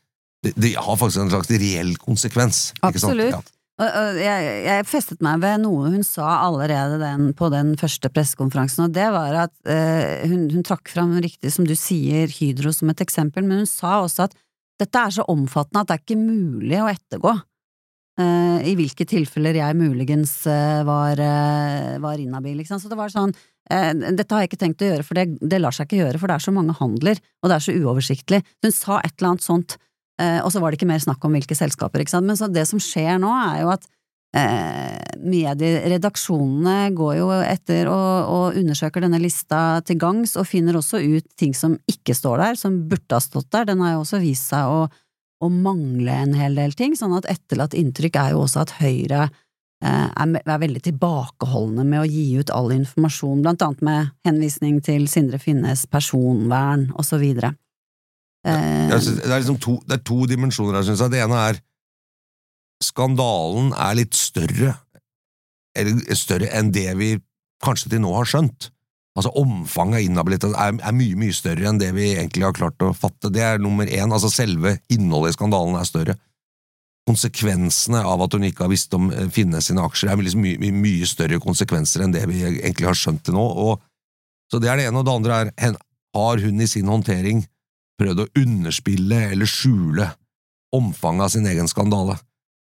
Det, 0.43 0.55
det 0.55 0.73
har 0.77 0.97
faktisk 0.97 1.21
en 1.25 1.31
slags 1.31 1.51
reell 1.51 1.93
konsekvens. 1.99 2.73
Absolutt. 2.83 3.35
Ja. 3.35 3.43
Jeg, 3.79 4.87
festet 4.91 5.21
meg 5.23 5.39
ved 5.39 5.61
noe 5.63 5.93
hun 5.93 6.03
sa 6.03 6.41
allerede 6.49 6.97
den, 6.99 7.29
på 7.39 7.47
den 7.55 7.77
første 7.79 8.11
pressekonferansen, 8.11 8.89
og 8.89 8.97
det 8.97 9.07
var 9.15 9.37
at 9.45 9.53
eh, 9.71 10.25
hun, 10.27 10.49
hun 10.51 10.65
trakk 10.67 10.91
fram 10.91 11.13
riktig, 11.23 11.53
som 11.55 11.69
du 11.69 11.77
sier, 11.79 12.27
Hydro 12.27 12.73
som 12.75 12.91
et 12.91 13.05
eksempel, 13.05 13.47
men 13.47 13.63
hun 13.63 13.71
sa 13.71 14.01
også 14.03 14.27
at 14.27 14.35
dette 14.83 14.99
er 14.99 15.15
så 15.15 15.27
omfattende 15.31 15.85
at 15.85 15.93
det 15.93 15.95
er 15.95 16.03
ikke 16.03 16.19
mulig 16.19 16.83
å 16.83 16.91
ettergå. 16.91 17.37
eh, 18.19 18.67
I 18.67 18.75
hvilke 18.79 19.07
tilfeller 19.07 19.61
jeg 19.61 19.79
muligens 19.79 20.35
eh, 20.51 20.83
var, 20.87 21.23
eh, 21.23 21.97
var 22.03 22.19
inhabil. 22.19 22.59
liksom. 22.59 22.83
Så 22.83 22.91
det 22.91 22.99
var 22.99 23.15
sånn 23.15 23.31
eh, 23.71 23.93
Dette 23.95 24.35
har 24.35 24.43
jeg 24.43 24.51
ikke 24.53 24.65
tenkt 24.65 24.83
å 24.83 24.91
gjøre, 24.91 25.07
for 25.07 25.19
det, 25.19 25.39
det 25.39 25.63
lar 25.63 25.75
seg 25.75 25.87
ikke 25.87 26.03
gjøre, 26.03 26.19
for 26.19 26.31
det 26.31 26.41
er 26.41 26.47
så 26.51 26.55
mange 26.55 26.75
handler, 26.83 27.23
og 27.43 27.51
det 27.51 27.61
er 27.61 27.67
så 27.69 27.79
uoversiktlig. 27.79 28.43
Hun 28.67 28.75
sa 28.75 28.99
et 29.05 29.15
eller 29.19 29.37
annet 29.37 29.47
sånt 29.47 29.79
og 30.19 30.51
så 30.51 30.59
var 30.59 30.73
det 30.73 30.81
ikke 30.81 30.89
mer 30.91 31.03
snakk 31.03 31.23
om 31.25 31.37
hvilke 31.37 31.55
selskaper, 31.55 32.03
ikke 32.03 32.17
sant. 32.17 32.27
Men 32.27 32.39
så 32.39 32.49
det 32.51 32.65
som 32.67 32.81
skjer 32.83 33.21
nå, 33.23 33.31
er 33.31 33.61
jo 33.63 33.69
at 33.71 33.85
eh, 34.37 35.17
medieredaksjonene 35.19 36.93
går 36.97 37.17
jo 37.21 37.29
etter 37.41 37.91
og, 37.93 38.29
og 38.29 38.61
undersøker 38.61 39.05
denne 39.05 39.21
lista 39.23 39.81
til 39.87 40.01
gangs, 40.01 40.37
og 40.37 40.49
finner 40.49 40.79
også 40.79 41.01
ut 41.03 41.27
ting 41.39 41.55
som 41.57 41.79
ikke 41.91 42.17
står 42.17 42.45
der, 42.45 42.61
som 42.61 42.81
burde 42.91 43.17
ha 43.17 43.23
stått 43.23 43.51
der. 43.55 43.69
Den 43.71 43.85
har 43.85 43.97
jo 43.97 44.05
også 44.05 44.23
vist 44.23 44.51
seg 44.53 44.69
å, 44.69 44.87
å 45.45 45.53
mangle 45.53 46.15
en 46.15 46.35
hel 46.39 46.59
del 46.59 46.75
ting, 46.79 46.97
sånn 46.99 47.17
at 47.19 47.29
etterlatt 47.31 47.77
inntrykk 47.79 48.19
er 48.21 48.35
jo 48.35 48.43
også 48.45 48.65
at 48.67 48.75
Høyre 48.81 49.29
eh, 49.29 50.09
er 50.09 50.65
veldig 50.67 50.85
tilbakeholdne 50.91 51.87
med 51.87 52.03
å 52.03 52.09
gi 52.09 52.29
ut 52.41 52.53
all 52.55 52.75
informasjon, 52.77 53.43
blant 53.47 53.65
annet 53.65 53.87
med 53.87 54.13
henvisning 54.29 54.83
til 54.85 55.09
Sindre 55.11 55.41
Finnes 55.43 55.87
personvern, 55.91 56.91
og 56.97 57.07
så 57.07 57.21
videre. 57.23 57.55
Eh, 58.49 58.89
Jeg 58.91 59.03
synes 59.05 59.21
Det 59.23 59.31
er 59.31 59.43
liksom 59.43 59.61
to, 59.61 59.77
det 59.87 59.99
er 59.99 60.05
to 60.07 60.19
dimensjoner 60.31 60.79
her, 60.79 60.87
syns 60.87 61.03
jeg. 61.05 61.13
Det 61.15 61.23
ene 61.25 61.43
er 61.51 61.61
skandalen 62.83 63.73
er 63.75 63.97
litt 63.99 64.15
større, 64.15 64.77
eller 65.79 66.19
større 66.19 66.51
enn 66.55 66.71
det 66.75 66.91
vi 66.99 67.17
kanskje 67.65 67.91
til 67.93 68.03
nå 68.05 68.13
har 68.15 68.29
skjønt. 68.29 68.71
Altså 69.19 69.33
Omfanget 69.41 69.99
av 69.99 70.07
inhabilitet 70.07 70.55
er, 70.55 70.77
er 70.79 70.95
mye 70.95 71.19
mye 71.19 71.35
større 71.35 71.67
enn 71.67 71.81
det 71.81 71.91
vi 71.97 72.13
egentlig 72.13 72.47
har 72.47 72.55
klart 72.55 72.85
å 72.87 72.93
fatte. 72.95 73.33
Det 73.35 73.43
er 73.43 73.59
nummer 73.59 73.87
én. 73.91 74.13
altså 74.15 74.31
Selve 74.31 74.77
innholdet 74.95 75.35
i 75.35 75.39
skandalen 75.39 75.75
er 75.75 75.89
større. 75.89 76.15
Konsekvensene 77.09 78.05
av 78.07 78.23
at 78.23 78.37
hun 78.37 78.47
ikke 78.47 78.67
har 78.67 78.71
visst 78.71 78.95
om 78.95 79.09
Finne 79.35 79.63
sine 79.65 79.83
aksjer, 79.83 80.13
er 80.13 80.23
liksom 80.23 80.45
mye, 80.45 80.71
mye 80.71 81.09
større 81.09 81.41
konsekvenser 81.43 82.05
enn 82.05 82.15
det 82.15 82.23
vi 82.31 82.45
egentlig 82.47 82.87
har 82.87 82.99
skjønt 82.99 83.25
til 83.27 83.35
nå. 83.35 83.43
Og, 83.43 83.83
så 84.53 84.63
det 84.63 84.71
er 84.71 84.79
det 84.79 84.87
ene. 84.87 85.03
Og 85.03 85.09
det 85.09 85.17
andre 85.19 85.43
er 85.51 85.75
har 86.15 86.41
hun 86.41 86.63
i 86.63 86.71
sin 86.71 86.89
håndtering 86.89 87.43
prøvd 87.99 88.25
å 88.25 88.31
underspille 88.39 89.29
eller 89.33 89.51
skjule 89.51 90.09
omfanget 90.75 91.25
av 91.25 91.33
sin 91.35 91.47
egen 91.49 91.71
skandale. 91.71 92.19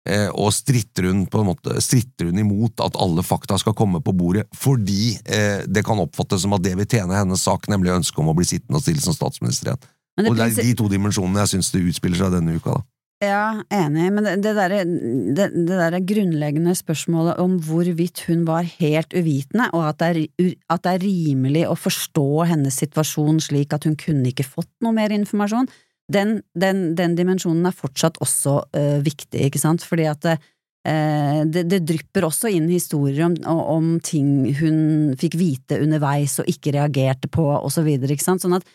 Eh, 0.10 0.30
og 0.34 0.50
stritter 0.56 1.12
hun, 1.12 1.26
på 1.30 1.42
en 1.42 1.52
måte, 1.52 1.76
stritter 1.84 2.32
hun 2.32 2.40
imot 2.42 2.82
at 2.82 2.98
alle 2.98 3.22
fakta 3.26 3.60
skal 3.62 3.76
komme 3.78 4.02
på 4.02 4.16
bordet, 4.18 4.48
fordi 4.58 5.14
eh, 5.30 5.62
det 5.70 5.84
kan 5.86 6.02
oppfattes 6.02 6.42
som 6.42 6.56
at 6.58 6.64
det 6.66 6.74
vil 6.80 6.90
tjene 6.90 7.20
hennes 7.20 7.44
sak, 7.46 7.70
nemlig 7.70 7.94
ønsket 8.00 8.24
om 8.24 8.32
å 8.32 8.38
bli 8.38 8.48
sittende 8.50 8.80
og 8.80 8.86
stille 8.86 9.04
som 9.04 9.14
statsminister 9.14 9.70
igjen. 9.70 9.84
Det 10.18 10.26
og 10.28 10.40
det 10.40 10.48
er 10.48 10.58
de 10.58 10.74
to 10.80 10.90
dimensjonene 10.92 11.46
jeg 11.46 11.54
syns 11.54 11.70
det 11.74 11.84
utspiller 11.92 12.20
seg 12.20 12.34
denne 12.34 12.58
uka. 12.58 12.80
da. 12.80 12.91
Ja, 13.22 13.62
enig, 13.70 14.08
men 14.16 14.26
det, 14.26 14.40
det 14.42 14.56
derre 14.58 15.92
der 15.94 16.06
grunnleggende 16.10 16.74
spørsmålet 16.74 17.38
om 17.44 17.60
hvorvidt 17.62 18.24
hun 18.26 18.48
var 18.48 18.66
helt 18.66 19.14
uvitende, 19.14 19.68
og 19.78 19.92
at 19.92 20.00
det, 20.02 20.08
er, 20.42 20.54
at 20.74 20.82
det 20.82 20.94
er 20.96 21.04
rimelig 21.04 21.68
å 21.70 21.78
forstå 21.78 22.48
hennes 22.50 22.80
situasjon 22.82 23.38
slik 23.46 23.76
at 23.78 23.86
hun 23.86 23.94
kunne 24.00 24.32
ikke 24.32 24.48
fått 24.48 24.72
noe 24.82 24.96
mer 24.98 25.14
informasjon, 25.14 25.70
den, 26.12 26.40
den, 26.58 26.80
den 26.98 27.14
dimensjonen 27.20 27.70
er 27.70 27.76
fortsatt 27.78 28.18
også 28.26 28.56
øh, 28.74 28.98
viktig, 29.06 29.44
ikke 29.46 29.62
sant, 29.62 29.86
fordi 29.86 30.08
at 30.10 30.26
eh, 30.34 31.44
det, 31.46 31.68
det 31.70 31.84
drypper 31.92 32.26
også 32.26 32.50
inn 32.50 32.72
historier 32.74 33.28
om, 33.28 33.38
om 33.46 33.92
ting 34.02 34.50
hun 34.58 35.14
fikk 35.22 35.38
vite 35.38 35.78
underveis 35.78 36.40
og 36.42 36.50
ikke 36.50 36.74
reagerte 36.74 37.30
på, 37.30 37.46
og 37.54 37.70
så 37.70 37.86
videre, 37.86 38.18
ikke 38.18 38.26
sant, 38.32 38.42
sånn 38.42 38.58
at 38.58 38.66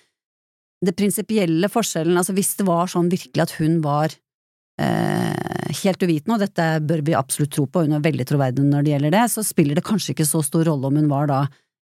det 0.87 0.95
prinsipielle 0.95 1.67
forskjellen, 1.73 2.15
altså 2.15 2.37
hvis 2.37 2.55
det 2.61 2.69
var 2.71 2.87
sånn 2.95 3.11
virkelig 3.11 3.43
at 3.43 3.57
hun 3.59 3.81
var 3.83 4.15
helt 4.77 6.03
uvitende, 6.03 6.37
og 6.37 6.43
dette 6.43 6.65
bør 6.85 7.03
vi 7.07 7.15
absolutt 7.17 7.55
tro 7.57 7.65
på, 7.65 7.85
hun 7.87 7.97
er 7.97 8.05
veldig 8.05 8.27
troverdig 8.29 8.65
når 8.67 8.85
det 8.85 8.93
gjelder 8.93 9.15
det, 9.15 9.23
så 9.33 9.45
spiller 9.47 9.79
det 9.79 9.87
kanskje 9.87 10.13
ikke 10.13 10.29
så 10.29 10.43
stor 10.45 10.67
rolle 10.69 10.91
om 10.91 10.99
hun 11.01 11.09
var 11.11 11.31
da 11.31 11.39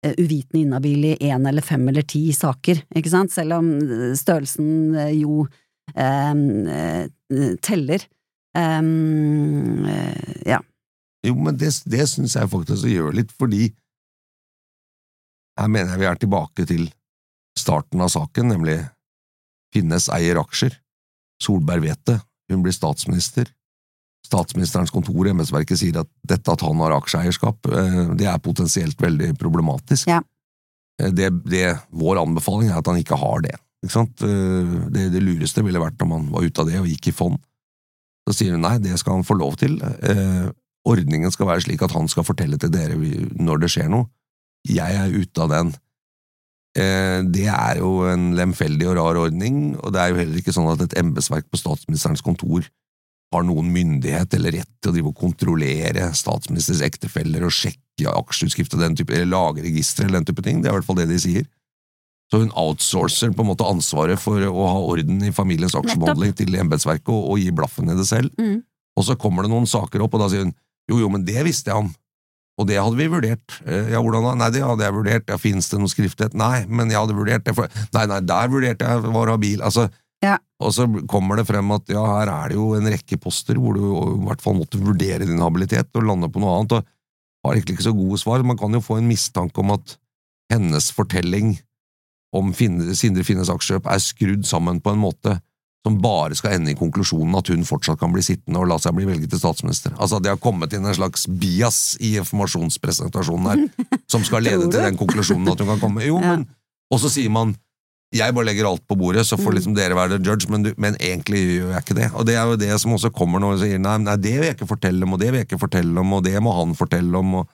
eh, 0.05 0.15
uvitende 0.17 0.65
inhabil 0.65 1.05
i 1.11 1.13
én 1.29 1.47
eller 1.47 1.63
fem 1.65 1.87
eller 1.87 2.03
ti 2.03 2.25
saker, 2.35 2.83
ikke 2.99 3.13
sant, 3.13 3.33
selv 3.33 3.59
om 3.61 3.69
eh, 3.79 4.11
størrelsen 4.19 4.95
eh, 4.95 5.13
jo 5.21 5.45
eh, 5.95 6.33
eh, 6.75 7.53
teller. 7.63 8.07
Um, 8.51 9.85
eh, 9.87 10.33
ja. 10.51 10.59
Jo, 11.23 11.37
men 11.39 11.55
det, 11.55 11.71
det 11.87 12.07
syns 12.11 12.35
jeg 12.35 12.51
faktisk 12.51 12.89
gjør 12.91 13.15
litt, 13.15 13.31
fordi 13.31 13.69
her 15.59 15.69
mener 15.71 15.93
jeg 15.93 16.01
vi 16.01 16.09
er 16.09 16.19
tilbake 16.19 16.65
til 16.67 16.89
starten 17.59 18.03
av 18.03 18.11
saken, 18.11 18.51
nemlig 18.51 18.81
Finnes 19.71 20.09
eier 20.11 20.35
aksjer. 20.35 20.73
Solberg 21.39 21.85
vet 21.85 22.01
det, 22.09 22.17
hun 22.51 22.63
blir 22.65 22.75
statsminister. 22.75 23.49
Statsministerens 24.27 24.93
kontor 24.93 25.25
i 25.25 25.31
embetsverket 25.33 25.79
sier 25.79 26.01
at 26.03 26.09
dette 26.29 26.53
at 26.53 26.61
han 26.63 26.79
har 26.83 26.93
aksjeeierskap, 26.95 27.67
eh, 27.73 28.13
det 28.19 28.27
er 28.29 28.43
potensielt 28.43 28.99
veldig 29.01 29.33
problematisk. 29.41 30.07
Ja. 30.11 30.21
Eh, 31.01 31.11
Det, 31.11 31.31
det, 31.49 31.79
vår 31.89 32.21
anbefaling 32.21 32.69
er 32.69 32.77
at 32.79 32.87
han 32.87 33.01
ikke 33.01 33.17
har 33.17 33.41
det. 33.41 33.57
Ikke 33.83 33.95
sant? 33.97 34.21
Eh, 34.21 34.75
Det, 34.93 35.09
det 35.15 35.23
lureste 35.23 35.63
ville 35.65 35.81
vært 35.81 36.01
om 36.05 36.11
han 36.11 36.29
var 36.31 36.45
ute 36.45 36.61
av 36.61 36.69
det 36.69 36.79
og 36.79 36.87
gikk 36.87 37.07
i 37.09 37.17
fond. 37.17 37.39
Så 38.29 38.37
sier 38.37 38.53
hun 38.53 38.61
nei, 38.61 38.77
det 38.77 38.99
skal 39.01 39.17
han 39.17 39.25
få 39.25 39.33
lov 39.33 39.55
til. 39.57 39.79
Ordningen 40.85 41.31
skal 41.33 41.47
være 41.49 41.63
slik 41.65 41.81
at 41.81 41.91
han 41.91 42.07
skal 42.07 42.23
fortelle 42.23 42.59
til 42.61 42.69
dere 42.69 42.93
når 42.93 43.63
det 43.63 43.69
skjer 43.73 43.89
noe. 43.89 44.05
Jeg 44.69 44.93
er 44.93 45.09
ute 45.09 45.41
av 45.41 45.49
den. 45.49 45.71
Eh, 46.77 47.19
det 47.27 47.49
er 47.51 47.81
jo 47.81 48.05
en 48.07 48.29
lemfeldig 48.37 48.87
og 48.87 48.95
rar 48.99 49.19
ordning, 49.25 49.73
og 49.81 49.91
det 49.91 50.01
er 50.01 50.11
jo 50.11 50.21
heller 50.21 50.39
ikke 50.39 50.55
sånn 50.55 50.69
at 50.71 50.85
et 50.85 50.95
embetsverk 51.01 51.49
på 51.51 51.59
statsministerens 51.59 52.23
kontor 52.23 52.67
har 53.31 53.45
noen 53.47 53.69
myndighet 53.71 54.33
eller 54.35 54.57
rett 54.59 54.71
til 54.79 54.91
å 54.91 54.95
drive 54.95 55.11
og 55.11 55.19
kontrollere 55.19 56.09
statsministers 56.15 56.83
ektefeller 56.83 57.45
og 57.47 57.53
sjekke 57.55 58.11
aksjeutskrift 58.11 58.75
og 58.75 58.83
den 58.83 58.97
type, 58.99 59.15
eller 59.15 59.29
lage 59.31 59.63
registre 59.63 60.05
eller 60.05 60.19
den 60.19 60.31
type 60.31 60.43
ting. 60.43 60.59
Det 60.59 60.67
er 60.67 60.75
i 60.75 60.79
hvert 60.79 60.87
fall 60.87 60.99
det 60.99 61.07
de 61.11 61.19
sier. 61.21 61.47
Så 62.31 62.39
hun 62.39 62.51
outsourcer 62.55 63.31
på 63.35 63.43
en 63.43 63.49
måte 63.51 63.67
ansvaret 63.67 64.19
for 64.19 64.39
å 64.47 64.67
ha 64.67 64.83
orden 64.93 65.19
i 65.27 65.33
familiens 65.35 65.75
aksjebehandling 65.75 66.35
til 66.39 66.55
embetsverket 66.59 67.11
og, 67.11 67.33
og 67.33 67.41
gi 67.41 67.51
blaffen 67.55 67.91
i 67.91 67.97
det 67.97 68.07
selv. 68.07 68.31
Mm. 68.39 68.61
Og 68.99 69.07
så 69.07 69.17
kommer 69.19 69.43
det 69.43 69.51
noen 69.51 69.67
saker 69.67 70.03
opp, 70.03 70.15
og 70.15 70.23
da 70.23 70.29
sier 70.31 70.45
hun 70.45 70.55
jo, 70.89 70.99
jo, 71.03 71.09
men 71.11 71.23
det 71.27 71.43
visste 71.47 71.71
jeg 71.71 71.85
om. 71.85 71.91
Og 72.61 72.67
det 72.69 72.77
hadde 72.77 72.99
vi 72.99 73.07
vurdert. 73.09 73.57
Eh, 73.65 73.89
Ja, 73.95 74.01
hvordan 74.03 74.27
da? 74.27 74.35
Nei, 74.37 74.49
det 74.53 74.61
hadde 74.65 74.85
jeg 74.85 74.95
vurdert. 74.95 75.27
Ja, 75.31 75.37
Fins 75.41 75.69
det 75.71 75.79
noe 75.81 75.89
skriftlighet? 75.91 76.35
Nei, 76.37 76.65
men 76.69 76.91
jeg 76.93 76.99
hadde 77.01 77.17
vurdert 77.17 77.43
det. 77.47 77.55
For... 77.57 77.67
Nei, 77.95 78.05
nei, 78.11 78.19
der 78.29 78.51
vurderte 78.53 78.87
jeg 78.87 79.13
var 79.17 79.33
habil. 79.33 79.65
Altså, 79.65 79.89
Ja. 80.21 80.35
Og 80.61 80.69
så 80.75 80.85
kommer 81.09 81.39
det 81.39 81.47
frem 81.49 81.71
at 81.73 81.89
ja, 81.89 82.03
her 82.05 82.29
er 82.29 82.51
det 82.51 82.57
jo 82.59 82.75
en 82.77 82.85
rekke 82.93 83.17
poster 83.17 83.57
hvor 83.57 83.73
du 83.73 83.81
i 83.81 84.25
hvert 84.27 84.43
fall 84.43 84.53
måtte 84.59 84.77
vurdere 84.77 85.25
din 85.25 85.41
habilitet 85.41 85.89
og 85.97 86.05
lande 86.05 86.29
på 86.29 86.43
noe 86.43 86.59
annet, 86.59 86.75
og 86.77 87.47
har 87.47 87.57
egentlig 87.57 87.79
ikke 87.79 87.87
så 87.87 87.95
gode 87.97 88.19
svar. 88.21 88.43
Man 88.45 88.59
kan 88.59 88.77
jo 88.77 88.83
få 88.85 88.99
en 88.99 89.09
mistanke 89.09 89.57
om 89.63 89.73
at 89.73 89.95
hennes 90.53 90.91
fortelling 90.93 91.55
om 92.37 92.53
Sindre 92.53 93.25
Finnes 93.25 93.49
aksjekjøp 93.49 93.89
er 93.89 94.03
skrudd 94.03 94.45
sammen 94.45 94.77
på 94.83 94.93
en 94.93 95.01
måte 95.01 95.39
som 95.87 95.95
bare 96.01 96.35
skal 96.37 96.53
ende 96.59 96.71
i 96.71 96.77
konklusjonen 96.77 97.33
at 97.39 97.47
hun 97.49 97.63
fortsatt 97.65 97.97
kan 97.99 98.11
bli 98.13 98.21
sittende 98.21 98.59
og 98.61 98.67
la 98.69 98.77
seg 98.77 98.93
bli 98.93 99.07
velget 99.09 99.31
til 99.33 99.39
statsminister. 99.41 99.95
Altså 99.97 100.19
Det 100.21 100.29
har 100.29 100.37
kommet 100.37 100.73
inn 100.77 100.85
en 100.85 100.93
slags 100.93 101.25
bias 101.27 101.97
i 101.99 102.15
informasjonspresentasjonen 102.21 103.49
her, 103.49 103.97
som 104.11 104.21
skal 104.27 104.43
lede 104.45 104.67
til 104.69 104.81
den 104.85 104.97
konklusjonen 104.99 105.49
at 105.53 105.59
hun 105.63 105.71
kan 105.73 105.81
komme. 105.81 106.05
Jo, 106.05 106.19
Ja. 106.23 106.35
men 106.37 106.47
Og 106.91 106.99
så 106.99 107.09
sier 107.09 107.29
man 107.33 107.55
jeg 108.13 108.33
bare 108.35 108.43
legger 108.49 108.67
alt 108.67 108.83
på 108.91 108.97
bordet, 108.99 109.23
så 109.23 109.37
får 109.39 109.53
Mm. 109.53 109.55
liksom 109.55 109.75
dere 109.77 109.95
være 109.95 110.17
the 110.17 110.29
judge, 110.29 110.49
men, 110.51 110.63
du, 110.63 110.73
men 110.77 110.95
egentlig 110.99 111.39
gjør 111.61 111.69
jeg 111.71 111.81
ikke 111.85 111.95
det. 111.95 112.09
Og 112.13 112.25
det 112.27 112.35
er 112.35 112.43
jo 112.49 112.57
det 112.59 112.79
som 112.81 112.91
også 112.91 113.09
kommer 113.15 113.39
når 113.39 113.53
hun 113.55 113.59
sier 113.61 113.79
nei, 113.79 113.93
nei, 114.03 114.15
det 114.19 114.33
vil 114.35 114.47
jeg 114.49 114.55
ikke 114.57 114.67
fortelle 114.67 115.03
om, 115.07 115.13
og 115.15 115.19
det 115.21 115.29
vil 115.31 115.39
jeg 115.39 115.47
ikke 115.47 115.59
fortelle 115.61 115.97
om, 116.03 116.13
og 116.17 116.23
det 116.25 116.33
må 116.43 116.51
han 116.57 116.75
fortelle 116.75 117.17
om, 117.17 117.35
og, 117.39 117.47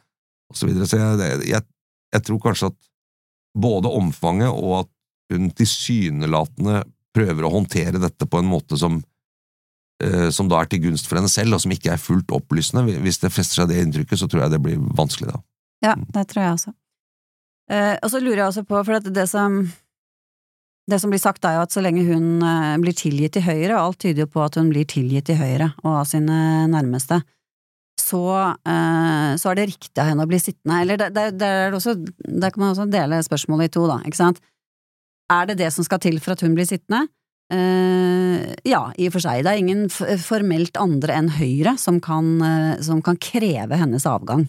og 0.49 0.57
så 0.57 0.65
videre. 0.65 0.87
Så 0.89 0.97
jeg, 0.97 1.45
jeg, 1.51 1.61
jeg 2.17 2.23
tror 2.25 2.39
kanskje 2.47 2.71
at 2.71 2.79
både 3.61 3.91
omfanget 4.01 4.49
og 4.49 4.79
at 4.79 4.89
hun 5.35 5.51
tilsynelatende 5.53 6.81
prøver 7.17 7.45
å 7.45 7.53
håndtere 7.57 8.01
dette 8.01 8.29
på 8.29 8.41
en 8.41 8.49
måte 8.49 8.79
som 8.79 8.99
eh, 10.03 10.29
som 10.33 10.49
da 10.51 10.61
er 10.61 10.69
til 10.71 10.85
gunst 10.85 11.09
for 11.09 11.19
henne 11.19 11.31
selv, 11.31 11.57
og 11.57 11.63
som 11.63 11.73
ikke 11.73 11.95
er 11.95 12.01
fullt 12.01 12.33
opplysende. 12.37 12.85
Hvis 13.03 13.21
det 13.23 13.33
fester 13.33 13.63
seg 13.63 13.71
det 13.73 13.81
inntrykket, 13.83 14.21
så 14.21 14.29
tror 14.29 14.45
jeg 14.45 14.55
det 14.55 14.61
blir 14.63 14.77
vanskelig 14.97 15.33
da. 15.33 15.41
Ja, 15.85 15.97
det 15.97 16.27
tror 16.29 16.43
jeg 16.43 16.55
også. 16.59 16.77
Eh, 17.73 17.95
og 17.99 18.13
så 18.13 18.21
lurer 18.23 18.43
jeg 18.43 18.49
også 18.51 18.65
på, 18.69 18.79
for 18.87 19.11
det 19.11 19.27
som 19.29 19.65
det 20.87 21.01
som 21.03 21.11
blir 21.11 21.19
sagt 21.19 21.43
er 21.43 21.57
jo 21.57 21.65
at 21.65 21.73
så 21.75 21.83
lenge 21.83 22.05
hun 22.07 22.43
eh, 22.45 22.75
blir 22.79 22.95
tilgitt 22.95 23.35
i 23.39 23.43
Høyre, 23.43 23.75
og 23.75 23.81
alt 23.81 24.03
tyder 24.05 24.23
jo 24.23 24.29
på 24.31 24.43
at 24.45 24.55
hun 24.59 24.69
blir 24.71 24.87
tilgitt 24.87 25.27
i 25.33 25.35
Høyre 25.35 25.73
og 25.83 25.89
av 25.99 26.05
sine 26.07 26.37
nærmeste, 26.71 27.19
så, 27.99 28.23
eh, 28.63 29.31
så 29.35 29.51
er 29.51 29.59
det 29.59 29.67
riktig 29.73 29.99
av 29.99 30.07
henne 30.11 30.23
å 30.23 30.29
bli 30.29 30.39
sittende. 30.39 30.79
Eller 30.85 31.01
der, 31.01 31.33
der, 31.35 31.57
er 31.67 31.75
også, 31.75 31.97
der 31.97 32.53
kan 32.53 32.63
man 32.63 32.71
også 32.71 32.87
dele 32.91 33.19
spørsmålet 33.25 33.67
i 33.67 33.73
to, 33.75 33.83
da, 33.89 33.99
ikke 34.07 34.21
sant. 34.21 34.39
Er 35.33 35.47
det 35.49 35.57
det 35.59 35.71
som 35.75 35.85
skal 35.85 36.01
til 36.03 36.19
for 36.23 36.35
at 36.35 36.43
hun 36.45 36.55
blir 36.55 36.67
sittende? 36.67 37.05
Uh, 37.47 38.43
ja, 38.67 38.81
i 38.99 39.07
og 39.07 39.15
for 39.15 39.23
seg. 39.23 39.43
Det 39.43 39.51
er 39.53 39.61
ingen 39.61 39.85
formelt 39.91 40.79
andre 40.79 41.15
enn 41.15 41.29
Høyre 41.37 41.77
som 41.79 42.01
kan, 42.03 42.33
uh, 42.43 42.75
som 42.83 42.99
kan 43.03 43.19
kreve 43.19 43.79
hennes 43.79 44.07
avgang. 44.07 44.47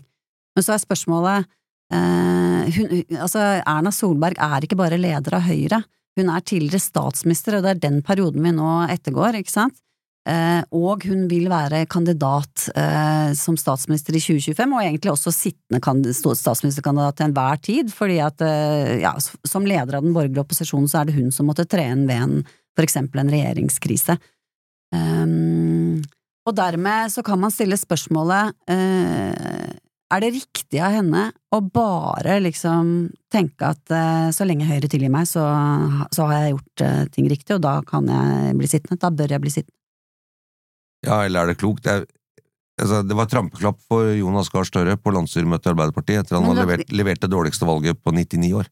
Men 0.56 0.66
så 0.66 0.74
er 0.74 0.82
spørsmålet 0.82 1.46
uh, 1.94 2.64
hun, 2.74 2.96
altså 3.14 3.44
Erna 3.62 3.92
Solberg 3.94 4.40
er 4.42 4.66
ikke 4.66 4.78
bare 4.78 4.98
leder 5.00 5.38
av 5.38 5.46
Høyre, 5.46 5.82
hun 6.18 6.32
er 6.34 6.42
tidligere 6.42 6.82
statsminister, 6.82 7.58
og 7.58 7.64
det 7.64 7.76
er 7.76 7.84
den 7.84 8.00
perioden 8.02 8.42
vi 8.42 8.50
nå 8.56 8.72
ettergår, 8.90 9.38
ikke 9.38 9.54
sant? 9.54 9.78
Eh, 10.28 10.60
og 10.76 11.06
hun 11.08 11.24
vil 11.30 11.46
være 11.48 11.86
kandidat 11.88 12.66
eh, 12.76 13.30
som 13.38 13.56
statsminister 13.56 14.16
i 14.16 14.20
2025, 14.20 14.74
og 14.76 14.82
egentlig 14.82 15.12
også 15.14 15.32
sittende 15.32 15.80
statsministerkandidat 16.36 17.16
til 17.16 17.28
enhver 17.30 17.62
tid, 17.64 17.92
fordi 17.94 18.18
at 18.20 18.44
eh, 18.44 18.98
ja, 19.06 19.14
som 19.48 19.64
leder 19.68 19.96
av 19.96 20.04
den 20.04 20.12
borgerlige 20.12 20.44
opposisjonen 20.44 20.90
så 20.90 21.00
er 21.00 21.08
det 21.08 21.16
hun 21.16 21.32
som 21.32 21.48
måtte 21.48 21.64
tre 21.64 21.86
inn 21.94 22.04
ved 22.10 22.26
en, 22.26 22.42
for 22.76 22.84
eksempel 22.84 23.22
en 23.22 23.32
regjeringskrise. 23.32 24.18
Og 26.48 26.54
dermed 26.56 27.12
så 27.12 27.20
kan 27.24 27.40
man 27.42 27.52
stille 27.52 27.76
spørsmålet 27.76 28.54
er 30.08 30.22
det 30.24 30.30
riktig 30.32 30.80
av 30.80 30.94
henne 30.96 31.26
å 31.52 31.58
bare 31.60 32.38
liksom 32.40 33.08
tenke 33.32 33.68
at 33.74 33.92
uh, 33.92 34.28
så 34.32 34.46
lenge 34.48 34.64
Høyre 34.68 34.88
tilgir 34.88 35.12
meg, 35.12 35.28
så, 35.28 35.44
så 36.14 36.28
har 36.30 36.38
jeg 36.38 36.54
gjort 36.54 36.84
uh, 36.84 37.02
ting 37.12 37.28
riktig, 37.28 37.58
og 37.58 37.64
da 37.66 37.74
kan 37.84 38.08
jeg 38.08 38.56
bli 38.56 38.70
sittende, 38.70 39.00
da 39.02 39.12
bør 39.12 39.36
jeg 39.36 39.44
bli 39.44 39.52
sittende. 39.52 39.77
Ja, 41.06 41.24
eller 41.24 41.44
er 41.44 41.52
det 41.52 41.58
klokt? 41.60 41.84
Det, 41.86 41.92
er, 41.94 42.06
altså, 42.82 43.02
det 43.06 43.18
var 43.18 43.30
trampeklapp 43.30 43.78
for 43.90 44.10
Jonas 44.16 44.50
Gahr 44.50 44.66
Støre 44.66 44.96
på 44.98 45.14
landsstyremøtet 45.14 45.70
i 45.70 45.74
Arbeiderpartiet 45.76 46.24
etter 46.24 46.38
han 46.40 46.48
hadde 46.50 46.64
levert, 46.66 46.90
levert 46.92 47.22
det 47.22 47.30
dårligste 47.30 47.68
valget 47.68 48.02
på 48.02 48.14
99 48.16 48.52
år. 48.58 48.66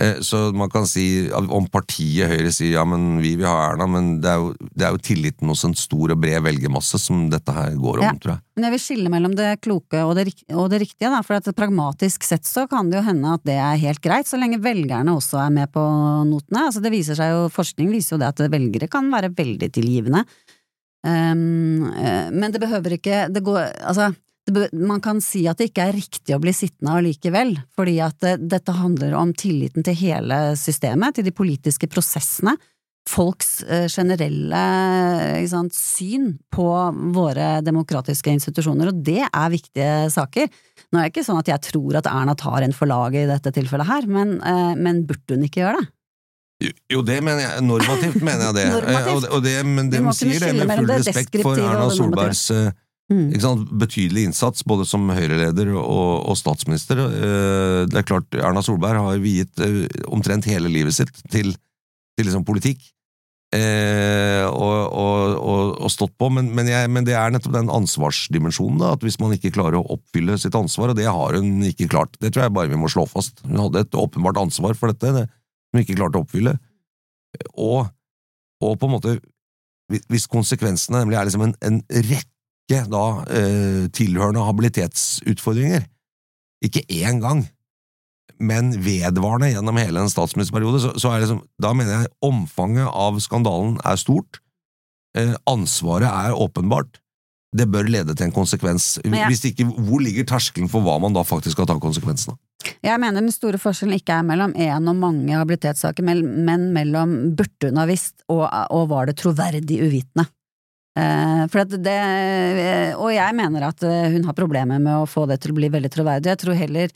Eh, 0.00 0.16
Så 0.26 0.52
man 0.56 0.70
kan 0.72 0.88
si, 0.90 1.30
om 1.30 1.68
partiet 1.70 2.26
Høyre 2.26 2.50
sier 2.50 2.72
ja, 2.74 2.82
men 2.88 3.20
vi 3.22 3.36
vil 3.38 3.46
ha 3.46 3.68
Erna, 3.68 3.86
men 3.86 4.08
det 4.24 4.26
er 4.32 4.40
jo, 4.42 4.48
det 4.74 4.86
er 4.88 4.96
jo 4.96 5.02
tilliten 5.06 5.52
hos 5.52 5.62
en 5.68 5.76
stor 5.78 6.10
og 6.10 6.18
bred 6.18 6.42
velgermasse 6.42 6.98
som 6.98 7.28
dette 7.30 7.54
her 7.54 7.76
går 7.78 8.00
om, 8.00 8.08
Ja. 8.08 8.10
tror 8.18 8.32
jeg. 8.32 8.42
Men 8.56 8.64
jeg 8.66 8.74
vil 8.74 8.82
skille 8.82 9.12
mellom 9.12 9.36
det 9.38 9.52
kloke 9.62 10.02
og 10.02 10.16
det, 10.18 10.26
og 10.50 10.66
det 10.72 10.80
riktige, 10.82 11.12
da, 11.12 11.20
for 11.22 11.38
at 11.38 11.46
pragmatisk 11.54 12.26
sett 12.26 12.42
så 12.42 12.66
kan 12.70 12.90
det 12.90 12.98
jo 12.98 13.06
hende 13.06 13.34
at 13.36 13.44
det 13.46 13.54
er 13.54 13.78
helt 13.84 14.02
greit, 14.02 14.26
så 14.26 14.40
lenge 14.40 14.58
velgerne 14.64 15.14
også 15.14 15.38
er 15.44 15.54
med 15.54 15.70
på 15.70 15.84
notene. 16.26 16.66
Altså 16.66 16.82
det 16.82 16.90
viser 16.90 17.14
seg 17.14 17.30
jo, 17.30 17.46
forskning 17.54 17.92
viser 17.94 18.16
jo 18.16 18.22
det 18.24 18.32
at 18.34 18.50
velgere 18.50 18.90
kan 18.90 19.06
være 19.14 19.30
veldig 19.30 19.70
tilgivende. 19.70 20.24
Um, 21.04 21.84
uh, 21.92 22.30
men 22.32 22.52
det 22.52 22.62
behøver 22.62 22.96
ikke, 22.96 23.26
det 23.28 23.42
går, 23.44 23.60
altså, 23.84 24.08
det 24.48 24.54
be, 24.56 24.68
man 24.88 25.02
kan 25.04 25.20
si 25.24 25.42
at 25.50 25.60
det 25.60 25.70
ikke 25.70 25.88
er 25.90 25.98
riktig 25.98 26.36
å 26.36 26.40
bli 26.40 26.54
sittende 26.56 26.94
allikevel, 26.96 27.58
fordi 27.76 27.98
at 28.04 28.16
det, 28.24 28.38
dette 28.54 28.76
handler 28.76 29.16
om 29.18 29.34
tilliten 29.36 29.84
til 29.84 29.98
hele 30.00 30.38
systemet, 30.56 31.18
til 31.18 31.28
de 31.28 31.34
politiske 31.36 31.90
prosessene, 31.92 32.56
folks 33.04 33.58
uh, 33.68 33.84
generelle 33.92 34.62
sant, 35.50 35.76
syn 35.76 36.30
på 36.52 36.68
våre 37.12 37.58
demokratiske 37.64 38.32
institusjoner, 38.32 38.88
og 38.88 39.02
det 39.04 39.26
er 39.26 39.52
viktige 39.52 40.06
saker. 40.14 40.48
Nå 40.88 41.00
er 41.00 41.04
det 41.04 41.12
ikke 41.12 41.26
sånn 41.26 41.42
at 41.42 41.52
jeg 41.52 41.66
tror 41.68 42.00
at 42.00 42.08
Erna 42.08 42.32
tar 42.38 42.64
en 42.64 42.72
for 42.72 42.88
laget 42.88 43.26
i 43.26 43.30
dette 43.34 43.52
tilfellet 43.60 43.90
her, 43.90 44.08
men, 44.08 44.38
uh, 44.40 44.72
men 44.72 45.04
burde 45.04 45.36
hun 45.36 45.44
ikke 45.50 45.66
gjøre 45.66 45.82
det? 45.82 45.93
Jo, 46.92 47.02
det 47.06 47.18
mener 47.24 47.44
jeg. 47.44 47.66
Normativt 47.66 48.22
mener 48.22 48.48
jeg 48.48 48.56
det. 48.60 48.64
Normativt. 48.76 49.28
Og, 49.30 49.44
det 49.44 49.58
men 49.66 49.90
Vi 49.92 50.00
de 50.00 50.16
sier 50.16 50.46
det 50.46 50.54
med 50.60 50.72
full 50.78 50.90
det 50.90 50.98
respekt 51.02 51.38
for 51.42 51.60
Erna 51.60 51.90
Solbergs 51.92 52.48
eh, 52.54 52.72
Mm. 53.12 53.68
betydelige 53.76 54.24
innsats, 54.30 54.64
både 54.64 54.86
som 54.88 55.04
Høyre-leder 55.12 55.74
og, 55.76 56.24
og 56.24 56.36
statsminister. 56.40 56.96
Eh, 57.04 57.84
Det 57.84 57.98
er 58.00 58.06
klart, 58.08 58.32
Erna 58.32 58.62
Solberg 58.64 58.96
har 58.96 59.20
viet 59.20 59.60
eh, 59.60 59.84
omtrent 60.08 60.48
hele 60.48 60.68
livet 60.72 60.96
sitt 60.96 61.12
til, 61.28 61.52
til 62.16 62.24
liksom 62.24 62.46
politikk. 62.48 62.80
Eh, 63.54 64.42
og, 64.48 64.88
og, 64.90 65.76
og 65.84 65.92
stått 65.92 66.16
på, 66.18 66.30
men, 66.32 66.48
men, 66.56 66.66
jeg, 66.66 66.88
men 66.90 67.04
det 67.06 67.14
er 67.14 67.30
nettopp 67.30 67.54
den 67.54 67.70
ansvarsdimensjonen, 67.70 68.80
da, 68.80 68.94
at 68.96 69.04
hvis 69.04 69.20
man 69.22 69.36
ikke 69.36 69.52
klarer 69.54 69.78
å 69.78 69.86
oppfylle 69.94 70.38
sitt 70.40 70.56
ansvar, 70.58 70.90
og 70.90 70.98
det 70.98 71.06
har 71.06 71.36
hun 71.38 71.60
ikke 71.68 71.90
klart, 71.92 72.16
det 72.24 72.32
tror 72.34 72.48
jeg 72.48 72.56
bare 72.56 72.72
vi 72.72 72.80
må 72.80 72.90
slå 72.90 73.04
fast. 73.06 73.44
Hun 73.44 73.60
hadde 73.66 73.84
et 73.84 73.94
åpenbart 74.00 74.40
ansvar 74.42 74.74
for 74.80 74.90
dette, 74.90 75.12
det, 75.12 75.28
som 75.74 75.82
ikke 75.82 75.96
klarte 75.98 76.20
å 76.20 76.22
oppfylle. 76.22 76.54
Og, 77.58 77.88
og 78.62 78.76
på 78.78 78.86
en 78.86 78.94
måte, 78.94 79.16
hvis- 79.90 80.28
konsekvensene 80.30 81.02
nemlig 81.02 81.18
er 81.18 81.26
liksom 81.26 81.42
en, 81.48 81.56
en 81.66 81.80
rekke 81.90 82.84
da, 82.88 83.02
eh, 83.28 83.88
tilhørende 83.92 84.46
habilitetsutfordringer, 84.46 85.88
ikke 86.64 86.86
én 86.88 87.18
gang, 87.20 87.42
men 88.38 88.70
vedvarende 88.82 89.50
gjennom 89.52 89.76
hele 89.82 90.00
en 90.00 90.08
statsministerperiode, 90.10 90.80
så, 90.80 90.94
så 90.98 91.12
liksom, 91.18 91.42
da 91.60 91.74
mener 91.76 92.04
jeg 92.04 92.12
omfanget 92.24 92.86
av 92.88 93.18
skandalen 93.22 93.76
er 93.84 93.98
stort, 94.00 94.38
eh, 95.18 95.34
ansvaret 95.50 96.08
er 96.08 96.38
åpenbart, 96.38 97.02
det 97.54 97.68
bør 97.70 97.86
lede 97.86 98.14
til 98.18 98.26
en 98.26 98.32
konsekvens. 98.34 98.98
Jeg- 99.04 99.28
Hvis 99.30 99.44
ikke, 99.46 99.64
hvor 99.70 100.00
ligger 100.02 100.24
terskelen 100.26 100.68
for 100.70 100.82
hva 100.82 100.98
man 101.00 101.12
da 101.14 101.22
faktisk 101.22 101.54
skal 101.54 101.66
ta 101.66 101.76
konsekvensen 101.78 102.32
av? 102.34 102.38
Jeg 102.82 102.98
mener 103.00 103.20
den 103.20 103.30
store 103.32 103.58
forskjellen 103.60 103.94
ikke 104.00 104.16
er 104.18 104.22
mellom 104.24 104.54
én 104.56 104.88
og 104.88 104.96
mange 104.96 105.30
habilitetssaker, 105.36 106.02
men 106.02 106.72
mellom 106.72 107.34
burde 107.36 107.68
hun 107.70 107.76
ha 107.76 107.84
visst 107.86 108.24
og, 108.28 108.48
og 108.70 108.88
var 108.88 109.06
det 109.06 109.16
troverdig 109.20 109.78
uvitende. 109.84 110.26
Eh, 110.96 111.46
for 111.50 111.64
at 111.64 111.70
det, 111.82 112.94
og 112.96 113.10
jeg 113.12 113.34
mener 113.34 113.66
at 113.68 113.82
eh, 113.82 114.10
hun 114.14 114.24
har 114.24 114.32
problemer 114.38 114.78
med 114.80 114.94
å 114.94 115.08
få 115.10 115.26
det 115.28 115.40
til 115.42 115.50
å 115.52 115.58
bli 115.58 115.68
veldig 115.68 115.90
troverdig. 115.90 116.30
Jeg 116.30 116.38
tror 116.38 116.54
heller 116.54 116.88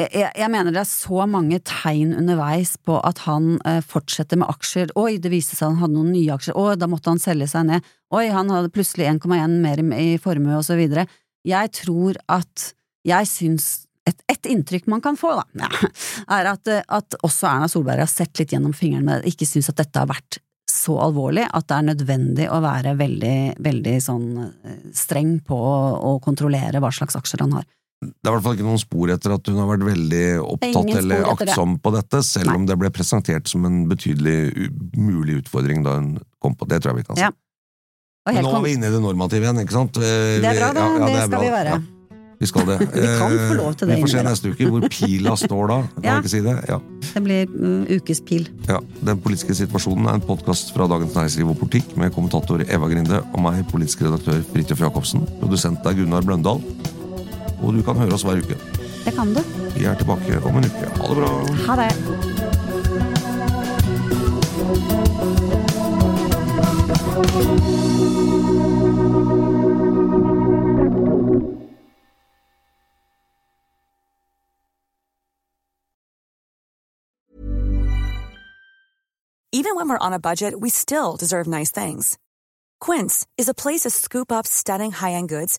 jeg, 0.00 0.32
jeg- 0.38 0.50
mener 0.50 0.72
det 0.72 0.80
er 0.80 0.88
så 0.88 1.26
mange 1.28 1.58
tegn 1.68 2.14
underveis 2.16 2.76
på 2.80 2.96
at 3.04 3.18
han 3.26 3.58
eh, 3.68 3.80
fortsetter 3.84 4.38
med 4.40 4.48
aksjer. 4.48 4.92
Oi, 4.96 5.18
det 5.18 5.30
viste 5.32 5.56
seg 5.58 5.68
han 5.74 5.80
hadde 5.82 5.96
noen 5.98 6.12
nye 6.14 6.32
aksjer. 6.34 6.56
Oi, 6.56 6.76
da 6.80 6.88
måtte 6.88 7.12
han 7.12 7.20
selge 7.22 7.48
seg 7.50 7.66
ned. 7.68 7.84
Oi, 8.14 8.26
han 8.32 8.50
hadde 8.52 8.72
plutselig 8.72 9.08
1,1 9.10 9.58
mer 9.60 9.82
i, 9.98 10.16
formue, 10.22 10.56
og 10.56 10.64
så 10.64 10.76
videre. 10.80 11.06
Jeg 11.44 11.72
tror 11.82 12.16
at 12.28 12.72
Jeg 13.04 13.26
syns 13.26 13.64
et, 14.06 14.20
et 14.30 14.46
inntrykk 14.46 14.86
man 14.86 15.00
kan 15.02 15.16
få, 15.18 15.32
da, 15.34 15.42
ja, 15.58 15.90
er 16.38 16.48
at, 16.52 16.68
eh, 16.70 16.84
at 16.88 17.16
også 17.26 17.48
Erna 17.50 17.66
Solberg 17.70 17.98
har 18.04 18.10
sett 18.10 18.38
litt 18.38 18.52
gjennom 18.54 18.72
fingrene, 18.74 19.20
det, 19.22 19.32
ikke 19.34 19.46
syns 19.46 19.68
at 19.72 19.80
dette 19.82 19.98
har 19.98 20.06
vært 20.10 20.38
så 20.70 20.94
alvorlig 21.02 21.44
at 21.50 21.66
det 21.68 21.76
er 21.76 21.86
nødvendig 21.90 22.46
å 22.50 22.60
være 22.62 22.94
veldig, 22.98 23.36
veldig 23.62 23.94
sånn 24.02 24.28
eh, 24.42 24.76
streng 24.94 25.36
på 25.46 25.58
å, 25.58 25.74
å 25.98 26.12
kontrollere 26.22 26.78
hva 26.82 26.90
slags 26.94 27.18
aksjer 27.18 27.42
han 27.44 27.58
har. 27.58 27.66
Det 28.02 28.26
er 28.26 28.32
i 28.32 28.34
hvert 28.34 28.42
fall 28.42 28.56
ikke 28.58 28.66
noen 28.66 28.80
spor 28.82 29.12
etter 29.14 29.34
at 29.36 29.46
hun 29.46 29.60
har 29.62 29.68
vært 29.70 29.84
veldig 29.86 30.22
opptatt 30.42 30.90
eller 30.98 31.22
aktsom 31.36 31.76
det. 31.76 31.82
på 31.84 31.92
dette, 31.94 32.22
selv 32.26 32.50
Nei. 32.50 32.56
om 32.58 32.66
det 32.66 32.76
ble 32.80 32.90
presentert 32.90 33.46
som 33.48 33.64
en 33.68 33.84
betydelig 33.86 34.70
mulig 34.98 35.38
utfordring 35.44 35.84
da 35.86 35.94
hun 36.00 36.16
kom 36.42 36.56
på. 36.58 36.66
Det 36.66 36.80
tror 36.82 36.96
jeg 36.96 37.04
vi 37.04 37.08
kan 37.12 37.16
si. 37.20 37.22
Ja. 37.28 37.30
Og 38.26 38.34
Men 38.34 38.36
helt 38.40 38.48
nå 38.50 38.58
er 38.58 38.62
vi 38.66 38.72
inne 38.76 38.86
i 38.90 38.94
det 38.94 39.00
normative 39.02 39.46
igjen, 39.46 39.62
ikke 39.62 39.74
sant? 39.78 39.96
Eh, 39.98 40.40
Det 40.42 40.50
er 40.50 40.58
bra, 40.60 40.72
det. 40.74 40.82
ja, 40.82 40.92
ja, 40.98 41.06
det 41.06 41.12
det 41.14 41.22
skal 41.22 41.30
bra. 41.36 41.40
vi 41.46 41.50
være. 41.56 41.82
Vi 42.42 42.46
skal 42.50 42.64
det. 42.66 42.76
Vi 42.98 43.06
kan 43.20 43.32
få 43.38 43.54
lov 43.54 43.74
til 43.78 43.86
det 43.88 43.96
Vi 43.96 44.02
får 44.02 44.10
se 44.16 44.22
neste 44.26 44.50
uke 44.50 44.66
hvor 44.72 44.86
pila 44.90 45.34
står 45.38 45.68
da. 45.70 45.76
Kan 45.94 46.02
Ja. 46.08 46.14
ikke 46.18 46.32
si 46.32 46.40
det? 46.42 46.54
Ja. 46.68 46.78
Det 47.12 47.22
blir 47.22 47.46
mm, 47.46 47.84
ukespil. 48.00 48.48
ja. 48.66 48.78
Den 49.06 49.20
politiske 49.22 49.54
situasjonen 49.54 50.08
er 50.10 50.14
en 50.18 50.24
podkast 50.26 50.72
fra 50.74 50.88
Dagens 50.90 51.14
Næringsliv 51.14 51.52
og 51.54 51.58
Politikk 51.62 51.94
med 51.96 52.10
kommentator 52.14 52.64
Eva 52.66 52.88
Grinde 52.90 53.22
og 53.32 53.40
meg, 53.46 53.62
politisk 53.70 54.02
redaktør 54.02 54.42
Fridtjof 54.50 54.80
Jacobsen. 54.82 55.22
Produsent 55.38 55.86
er 55.86 55.94
Gunnar 55.94 56.22
Bløndal. 56.26 56.58
Og 57.62 57.74
du 57.74 57.82
kan 57.82 57.96
høre 57.96 58.12
oss 58.12 58.22
hver 58.26 58.42
uke. 58.42 58.58
Det 59.04 59.14
kan 59.14 59.34
du. 59.34 59.42
Vi 59.76 59.84
er 59.84 59.94
tilbake 59.94 60.40
om 60.44 60.56
en 60.56 60.64
uke. 60.64 60.86
Ha 60.98 61.06
det 61.08 61.16
bra! 61.16 61.32
Ha 61.66 61.76
det. 61.82 61.92
Even 79.54 79.76
when 79.76 79.88
we're 79.88 79.98
on 79.98 80.12
a 80.12 80.18
budget, 80.18 80.60
we 80.60 80.70
still 80.70 81.16
deserve 81.16 81.46
nice 81.46 81.70
things. 81.70 82.18
Quince 82.80 83.26
is 83.38 83.48
a 83.48 83.54
place 83.54 83.82
to 83.82 83.90
scoop 83.90 84.32
up 84.32 84.46
stunning 84.46 84.90
high-end 84.90 85.28
goods 85.28 85.58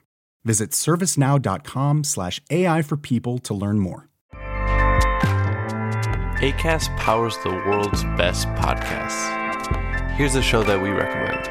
Visit 0.43 0.71
servicenow.com 0.71 2.03
slash 2.03 2.41
AI 2.49 2.81
for 2.81 2.97
people 2.97 3.37
to 3.39 3.53
learn 3.53 3.79
more. 3.79 4.09
ACAST 6.41 6.97
powers 6.97 7.37
the 7.43 7.51
world's 7.51 8.03
best 8.17 8.47
podcasts. 8.49 9.39
Here's 10.15 10.33
a 10.33 10.41
show 10.41 10.63
that 10.63 10.81
we 10.81 10.89
recommend. 10.89 11.47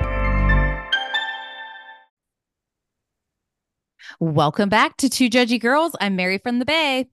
Welcome 4.18 4.68
back 4.68 4.96
to 4.98 5.08
Two 5.08 5.30
Judgy 5.30 5.60
Girls. 5.60 5.94
I'm 6.00 6.16
Mary 6.16 6.38
from 6.38 6.58
the 6.58 6.64
Bay. 6.64 7.08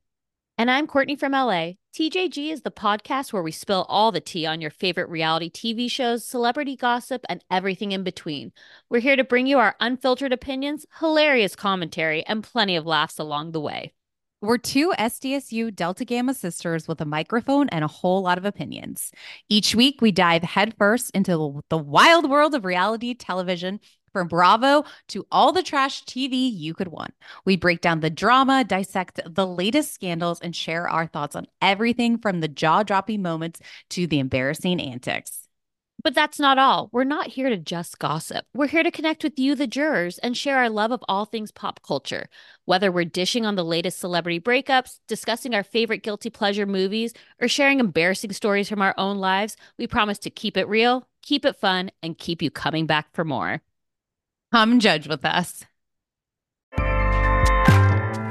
And 0.58 0.72
I'm 0.72 0.88
Courtney 0.88 1.16
from 1.16 1.34
LA. 1.34 1.74
TJG 1.98 2.52
is 2.52 2.62
the 2.62 2.70
podcast 2.70 3.34
where 3.34 3.41
we 3.41 3.52
spill 3.52 3.84
all 3.89 4.12
the 4.12 4.22
tea 4.22 4.45
on 4.45 4.62
your 4.62 4.70
favorite 4.70 5.10
reality 5.10 5.50
TV 5.50 5.89
shows, 5.89 6.24
celebrity 6.24 6.76
gossip, 6.76 7.26
and 7.28 7.43
everything 7.50 7.91
in 7.91 8.04
between. 8.04 8.52
We're 8.88 9.00
here 9.00 9.16
to 9.16 9.24
bring 9.24 9.48
you 9.48 9.58
our 9.58 9.76
unfiltered 9.80 10.32
opinions, 10.32 10.86
hilarious 11.00 11.56
commentary, 11.56 12.24
and 12.28 12.43
plenty 12.43 12.76
of 12.76 12.86
laughs 12.86 13.18
along 13.18 13.54
the 13.54 13.60
way. 13.60 13.93
We're 14.41 14.60
two 14.60 14.93
SDSU 15.00 15.76
Delta 15.76 16.06
Gamma 16.06 16.36
sisters 16.36 16.88
with 16.88 17.02
a 17.02 17.06
microphone 17.06 17.68
and 17.70 17.84
a 17.84 17.88
whole 17.88 18.22
lot 18.22 18.38
of 18.38 18.45
opinions. 18.45 19.12
Each 19.50 19.74
week, 19.74 20.00
we 20.00 20.12
dive 20.12 20.43
headfirst 20.43 21.10
into 21.16 21.64
the 21.70 21.78
wild 21.80 22.30
world 22.30 22.54
of 22.54 22.64
reality 22.64 23.16
television. 23.16 23.80
From 24.18 24.30
Bravo 24.30 24.84
to 25.09 25.28
all 25.32 25.51
the 25.51 25.61
trash 25.61 26.03
TV 26.05 26.51
you 26.51 26.74
could 26.74 26.88
want. 26.88 27.13
We 27.45 27.55
break 27.55 27.82
down 27.82 27.99
the 27.99 28.09
drama, 28.09 28.63
dissect 28.63 29.20
the 29.28 29.45
latest 29.45 29.93
scandals, 29.93 30.39
and 30.39 30.55
share 30.55 30.89
our 30.89 31.05
thoughts 31.05 31.36
on 31.36 31.45
everything 31.61 32.18
from 32.18 32.39
the 32.39 32.47
jaw 32.47 32.82
dropping 32.82 33.22
moments 33.22 33.59
to 33.91 34.07
the 34.07 34.18
embarrassing 34.18 34.82
antics. 34.82 35.47
But 36.03 36.15
that's 36.15 36.39
not 36.39 36.57
all. 36.57 36.89
We're 36.91 37.03
not 37.03 37.28
here 37.28 37.49
to 37.49 37.57
just 37.57 37.99
gossip. 37.99 38.47
We're 38.55 38.65
here 38.65 38.82
to 38.82 38.89
connect 38.89 39.24
with 39.24 39.38
you, 39.38 39.53
the 39.53 39.68
jurors, 39.68 40.18
and 40.18 40.36
share 40.36 40.57
our 40.57 40.70
love 40.72 40.91
of 40.91 41.03
all 41.07 41.26
things 41.26 41.51
pop 41.51 41.84
culture. 41.84 42.28
Whether 42.65 42.91
we're 42.91 43.05
dishing 43.05 43.45
on 43.45 43.53
the 43.53 43.63
latest 43.63 43.99
celebrity 43.99 44.39
breakups, 44.39 44.97
discussing 45.07 45.53
our 45.53 45.63
favorite 45.63 46.01
guilty 46.01 46.32
pleasure 46.32 46.65
movies, 46.65 47.13
or 47.39 47.47
sharing 47.47 47.80
embarrassing 47.80 48.34
stories 48.34 48.68
from 48.68 48.82
our 48.82 48.95
own 48.97 49.18
lives, 49.18 49.57
we 49.78 49.86
promise 49.86 50.18
to 50.20 50.32
keep 50.32 50.57
it 50.57 50.68
real, 50.68 51.07
keep 51.22 51.45
it 51.45 51.57
fun, 51.57 51.91
and 52.01 52.18
keep 52.18 52.41
you 52.41 52.49
coming 52.49 52.88
back 52.88 53.13
for 53.13 53.24
more. 53.24 53.61
Come 54.52 54.80
judge 54.80 55.08
with 55.08 55.26
us. 55.26 55.66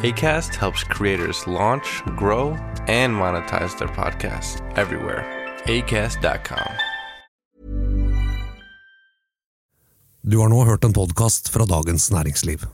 ACAST 0.02 0.54
helps 0.54 0.84
creators 0.84 1.46
launch, 1.46 2.02
grow, 2.16 2.50
and 2.86 3.14
monetize 3.14 3.78
their 3.78 3.88
podcasts 3.88 4.60
everywhere. 4.76 5.24
ACAST.com. 5.64 6.72
Du 10.20 10.38
har 10.38 10.48
nå 10.48 10.64
hørt 10.64 10.84
en 10.84 10.92
podkast 10.92 11.48
fra 11.48 11.64
Dagens 11.64 12.10
Næringsliv. 12.10 12.66